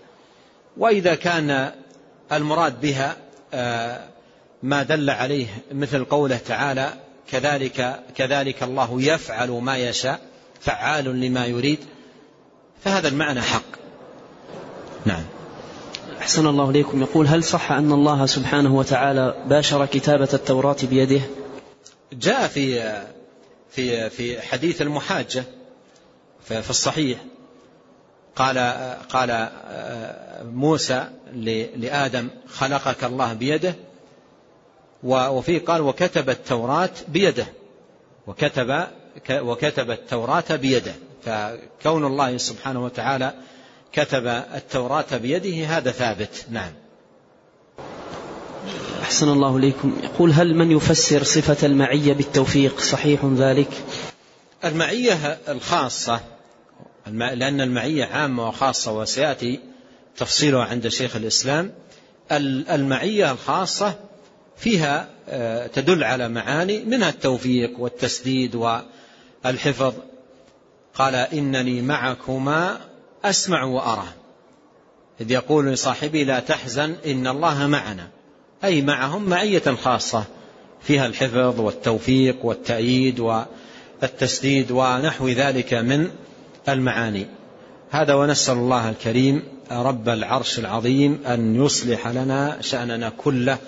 وإذا 0.76 1.14
كان 1.14 1.72
المراد 2.32 2.80
بها 2.80 3.16
آه، 3.54 4.00
ما 4.62 4.82
دل 4.82 5.10
عليه 5.10 5.46
مثل 5.72 6.04
قوله 6.04 6.36
تعالى 6.36 6.92
كذلك 7.30 8.00
كذلك 8.16 8.62
الله 8.62 9.02
يفعل 9.02 9.50
ما 9.50 9.76
يشاء 9.76 10.20
فعال 10.60 11.20
لما 11.20 11.46
يريد. 11.46 11.78
فهذا 12.84 13.08
المعنى 13.08 13.42
حق. 13.42 13.62
نعم. 15.04 15.24
أحسن 16.18 16.46
الله 16.46 16.70
إليكم. 16.70 17.02
يقول 17.02 17.26
هل 17.26 17.44
صح 17.44 17.72
أن 17.72 17.92
الله 17.92 18.26
سبحانه 18.26 18.76
وتعالى 18.76 19.44
باشر 19.46 19.86
كتابة 19.86 20.28
التوراة 20.34 20.76
بيده؟ 20.82 21.20
جاء 22.12 22.48
في 22.48 22.92
في 23.70 24.10
في 24.10 24.40
حديث 24.42 24.82
المحاجة 24.82 25.44
في 26.44 26.70
الصحيح. 26.70 27.18
قال 28.36 28.58
قال 29.08 29.48
موسى 30.44 31.04
لآدم 31.76 32.28
خلقك 32.48 33.04
الله 33.04 33.32
بيده 33.32 33.74
وفي 35.02 35.58
قال 35.58 35.80
وكتب 35.80 36.30
التوراة 36.30 36.90
بيده. 37.08 37.46
وكتب 38.26 38.86
وكتب 39.30 39.90
التوراة 39.90 40.44
بيده. 40.50 40.94
فكون 41.24 42.04
الله 42.04 42.36
سبحانه 42.36 42.84
وتعالى 42.84 43.34
كتب 43.92 44.26
التوراة 44.26 45.16
بيده 45.16 45.66
هذا 45.66 45.90
ثابت. 45.90 46.46
نعم. 46.50 46.72
أحسن 49.02 49.28
الله 49.28 49.56
إليكم. 49.56 49.96
يقول 50.02 50.32
هل 50.32 50.54
من 50.54 50.70
يفسر 50.70 51.22
صفة 51.22 51.66
المعية 51.66 52.12
بالتوفيق 52.12 52.80
صحيح 52.80 53.24
ذلك؟ 53.24 53.70
المعية 54.64 55.38
الخاصة 55.48 56.20
لأن 57.06 57.60
المعية 57.60 58.04
عامة 58.04 58.48
وخاصة 58.48 58.98
وسيأتي 58.98 59.60
تفصيلها 60.16 60.64
عند 60.64 60.88
شيخ 60.88 61.16
الإسلام 61.16 61.72
المعية 62.70 63.32
الخاصة 63.32 63.94
فيها 64.60 65.08
آه، 65.28 65.66
تدل 65.66 66.04
على 66.04 66.28
معاني 66.28 66.84
منها 66.84 67.08
التوفيق 67.08 67.80
والتسديد 67.80 68.54
والحفظ. 68.54 69.94
قال 70.94 71.14
إنني 71.14 71.82
معكما 71.82 72.80
أسمع 73.24 73.64
وأرى. 73.64 74.06
إذ 75.20 75.30
يقول 75.30 75.66
لصاحبي 75.66 76.24
لا 76.24 76.40
تحزن 76.40 76.96
إن 77.06 77.26
الله 77.26 77.66
معنا. 77.66 78.08
أي 78.64 78.82
معهم 78.82 79.28
معية 79.28 79.74
خاصة 79.82 80.24
فيها 80.82 81.06
الحفظ 81.06 81.60
والتوفيق 81.60 82.44
والتأييد 82.44 83.20
والتسديد 83.20 84.70
ونحو 84.70 85.28
ذلك 85.28 85.74
من 85.74 86.10
المعاني. 86.68 87.26
هذا 87.90 88.14
ونسأل 88.14 88.54
الله 88.54 88.90
الكريم 88.90 89.42
رب 89.70 90.08
العرش 90.08 90.58
العظيم 90.58 91.18
أن 91.26 91.64
يصلح 91.64 92.08
لنا 92.08 92.56
شأننا 92.60 93.12
كله 93.16 93.58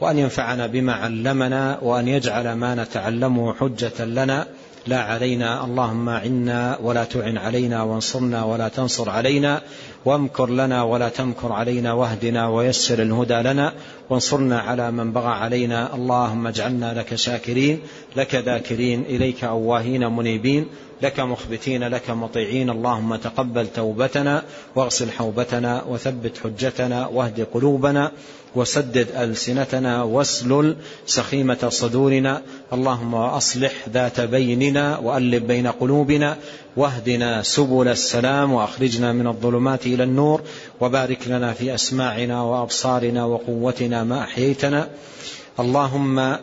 وأن 0.00 0.18
ينفعنا 0.18 0.66
بما 0.66 0.92
علمنا 0.92 1.78
وأن 1.82 2.08
يجعل 2.08 2.52
ما 2.52 2.74
نتعلمه 2.74 3.54
حجة 3.54 4.04
لنا. 4.04 4.46
لا 4.86 5.02
علينا 5.02 5.64
اللهم 5.64 6.08
عنا 6.08 6.78
ولا 6.82 7.04
تعن 7.04 7.36
علينا 7.38 7.82
وانصرنا 7.82 8.44
ولا 8.44 8.68
تنصر 8.68 9.10
علينا. 9.10 9.60
وامكر 10.04 10.50
لنا 10.50 10.82
ولا 10.82 11.08
تمكر 11.08 11.52
علينا 11.52 11.92
واهدنا 11.92 12.48
ويسر 12.48 13.02
الهدى 13.02 13.34
لنا. 13.34 13.72
وانصرنا 14.10 14.60
على 14.60 14.90
من 14.90 15.12
بغى 15.12 15.28
علينا. 15.28 15.94
اللهم 15.94 16.46
اجعلنا 16.46 16.94
لك 16.94 17.14
شاكرين 17.14 17.80
لك 18.16 18.34
ذاكرين 18.34 19.02
إليك 19.02 19.44
أواهين 19.44 20.16
منيبين 20.16 20.66
لك 21.02 21.20
مخبتين 21.20 21.84
لك 21.84 22.10
مطيعين. 22.10 22.70
اللهم 22.70 23.16
تقبل 23.16 23.66
توبتنا 23.66 24.42
واغسل 24.76 25.10
حوبتنا 25.10 25.84
وثبت 25.88 26.38
حجتنا 26.38 27.06
واهد 27.06 27.46
قلوبنا 27.54 28.12
وسدد 28.54 29.06
ألسنتنا 29.16 30.02
واسلل 30.02 30.76
سخيمة 31.06 31.68
صدورنا. 31.68 32.42
اللهم 32.72 33.14
وأصلح 33.14 33.72
ذات 33.88 34.20
بيننا 34.20 34.98
وألب 34.98 35.46
بين 35.46 35.66
قلوبنا 35.66 36.36
واهدنا 36.76 37.42
سبل 37.42 37.88
السلام 37.88 38.52
وأخرجنا 38.52 39.12
من 39.12 39.26
الظلمات 39.26 39.86
إلى 39.86 40.04
النور. 40.04 40.40
وبارك 40.80 41.28
لنا 41.28 41.52
في 41.52 41.74
أسماعنا 41.74 42.42
وأبصارنا 42.42 43.24
وقوتنا 43.24 44.04
ما 44.04 44.20
أحييتنا. 44.20 44.88
اللهم 45.60 46.36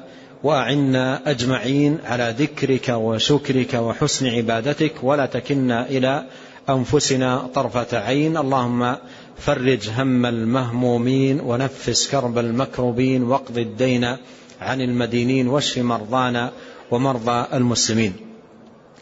وأعنا 0.43 1.31
أجمعين 1.31 1.97
على 2.05 2.35
ذكرك 2.39 2.89
وشكرك 2.89 3.73
وحسن 3.73 4.27
عبادتك 4.27 4.93
ولا 5.03 5.25
تكلنا 5.25 5.89
إلى 5.89 6.23
أنفسنا 6.69 7.49
طرفة 7.55 7.97
عين. 7.97 8.37
اللهم 8.37 8.95
فرج 9.37 9.89
هم 9.89 10.25
المهمومين 10.25 11.39
ونفس 11.41 12.07
كرب 12.11 12.37
المكروبين 12.37 13.23
واقض 13.23 13.57
الدين 13.57 14.17
عن 14.61 14.81
المدينين 14.81 15.47
واشف 15.47 15.77
مرضانا 15.77 16.51
ومرضى 16.91 17.45
المسلمين. 17.53 18.13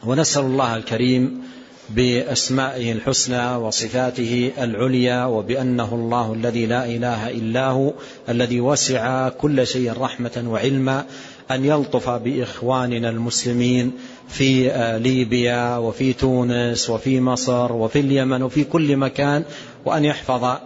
ونسأل 0.06 0.46
الله 0.46 0.76
الكريم 0.76 1.43
بأسمائه 1.90 2.92
الحسنى 2.92 3.56
وصفاته 3.56 4.52
العليا 4.58 5.26
وبأنه 5.26 5.94
الله 5.94 6.34
الذي 6.34 6.66
لا 6.66 6.86
إله 6.86 7.30
إلا 7.30 7.68
هو 7.68 7.94
الذي 8.30 8.62
وسع 8.62 9.30
كل 9.30 9.68
شيء 9.68 9.94
رحمة 10.02 10.44
وعلما 10.48 11.06
أن 11.52 11.66
يلطف 11.66 12.10
بإخواننا 12.10 13.10
المسلمين 13.10 13.92
في 14.30 14.72
آه، 14.72 14.98
ليبيا 14.98 15.78
وفي 15.78 16.14
تونس 16.14 16.90
وفي 16.90 17.22
مصر 17.22 17.74
وفي 17.74 18.00
اليمن 18.00 18.44
وفي 18.44 18.64
كل 18.64 18.98
مكان 18.98 19.44
وأن 19.86 20.06
يحفظ 20.06 20.58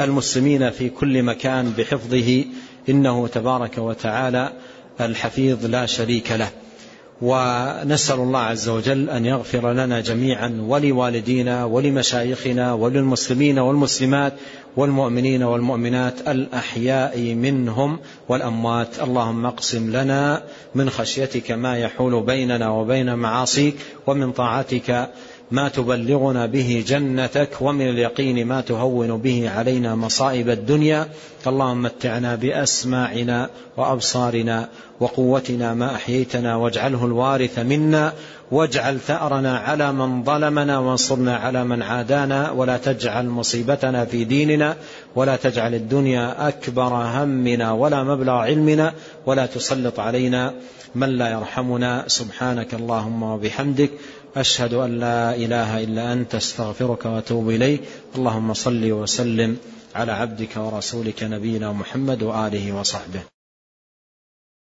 المسلمين 0.00 0.70
في 0.70 0.88
كل 0.88 1.22
مكان 1.22 1.72
بحفظه 1.78 2.44
إنه 2.88 3.26
تبارك 3.26 3.78
وتعالى 3.78 4.52
الحفيظ 5.00 5.66
لا 5.66 5.86
شريك 5.86 6.32
له. 6.32 6.61
ونسأل 7.22 8.20
الله 8.20 8.40
عز 8.40 8.68
وجل 8.68 9.10
أن 9.10 9.26
يغفر 9.26 9.72
لنا 9.72 10.00
جميعا 10.00 10.64
ولوالدينا 10.68 11.64
ولمشايخنا 11.64 12.72
وللمسلمين 12.72 13.58
والمسلمات 13.58 14.32
والمؤمنين 14.76 15.42
والمؤمنات 15.42 16.28
الأحياء 16.28 17.34
منهم 17.34 17.98
والأموات. 18.28 18.88
اللهم 19.02 19.46
اقسم 19.46 19.90
لنا 19.96 20.42
من 20.74 20.90
خشيتك 20.90 21.50
ما 21.50 21.78
يحول 21.78 22.22
بيننا 22.22 22.70
وبين 22.70 23.14
معاصيك 23.14 23.74
ومن 24.06 24.32
طاعتك 24.32 25.10
ما 25.50 25.68
تبلغنا 25.68 26.46
به 26.46 26.84
جنتك 26.86 27.48
ومن 27.60 27.88
اليقين 27.88 28.46
ما 28.46 28.60
تهون 28.60 29.16
به 29.16 29.50
علينا 29.50 29.94
مصائب 29.94 30.50
الدنيا. 30.50 31.08
اللهم 31.46 31.82
متعنا 31.82 32.34
بأسماعنا 32.34 33.50
وأبصارنا 33.76 34.68
وقوتنا 35.00 35.74
ما 35.74 35.94
أحييتنا 35.94 36.56
واجعله 36.56 37.06
الوارث 37.06 37.58
منا. 37.58 38.12
واجعل 38.50 38.98
ثأرنا 39.00 39.58
على 39.58 39.92
من 39.92 40.24
ظلمنا 40.24 40.78
وانصرنا 40.78 41.36
على 41.36 41.64
من 41.64 41.82
عادانا. 41.82 42.50
ولا 42.50 42.76
تجعل 42.76 43.26
مصيبتنا 43.26 44.04
في 44.04 44.24
ديننا. 44.24 44.76
ولا 45.16 45.36
تجعل 45.36 45.74
الدنيا 45.74 46.48
أكبر 46.48 46.92
همنا 46.94 47.72
ولا 47.72 48.04
مبلغ 48.04 48.32
علمنا. 48.32 48.92
ولا 49.26 49.46
تسلط 49.46 50.00
علينا 50.00 50.54
من 50.94 51.08
لا 51.08 51.30
يرحمنا. 51.30 52.04
سبحانك 52.06 52.74
اللهم 52.74 53.22
وبحمدك. 53.22 53.90
أشهد 54.36 54.74
أن 54.74 54.98
لا 54.98 55.34
إله 55.34 55.82
إلا 55.82 56.12
أنت 56.12 56.34
أستغفرك 56.34 57.04
وأتوب 57.04 57.50
إليك. 57.50 57.80
اللهم 58.16 58.54
صل 58.54 58.92
وسلم 58.92 59.56
على 59.94 60.12
عبدك 60.12 60.56
ورسولك 60.56 61.22
نبينا 61.22 61.72
محمد 61.72 62.22
وآله 62.22 62.72
وصحبه. 62.72 63.20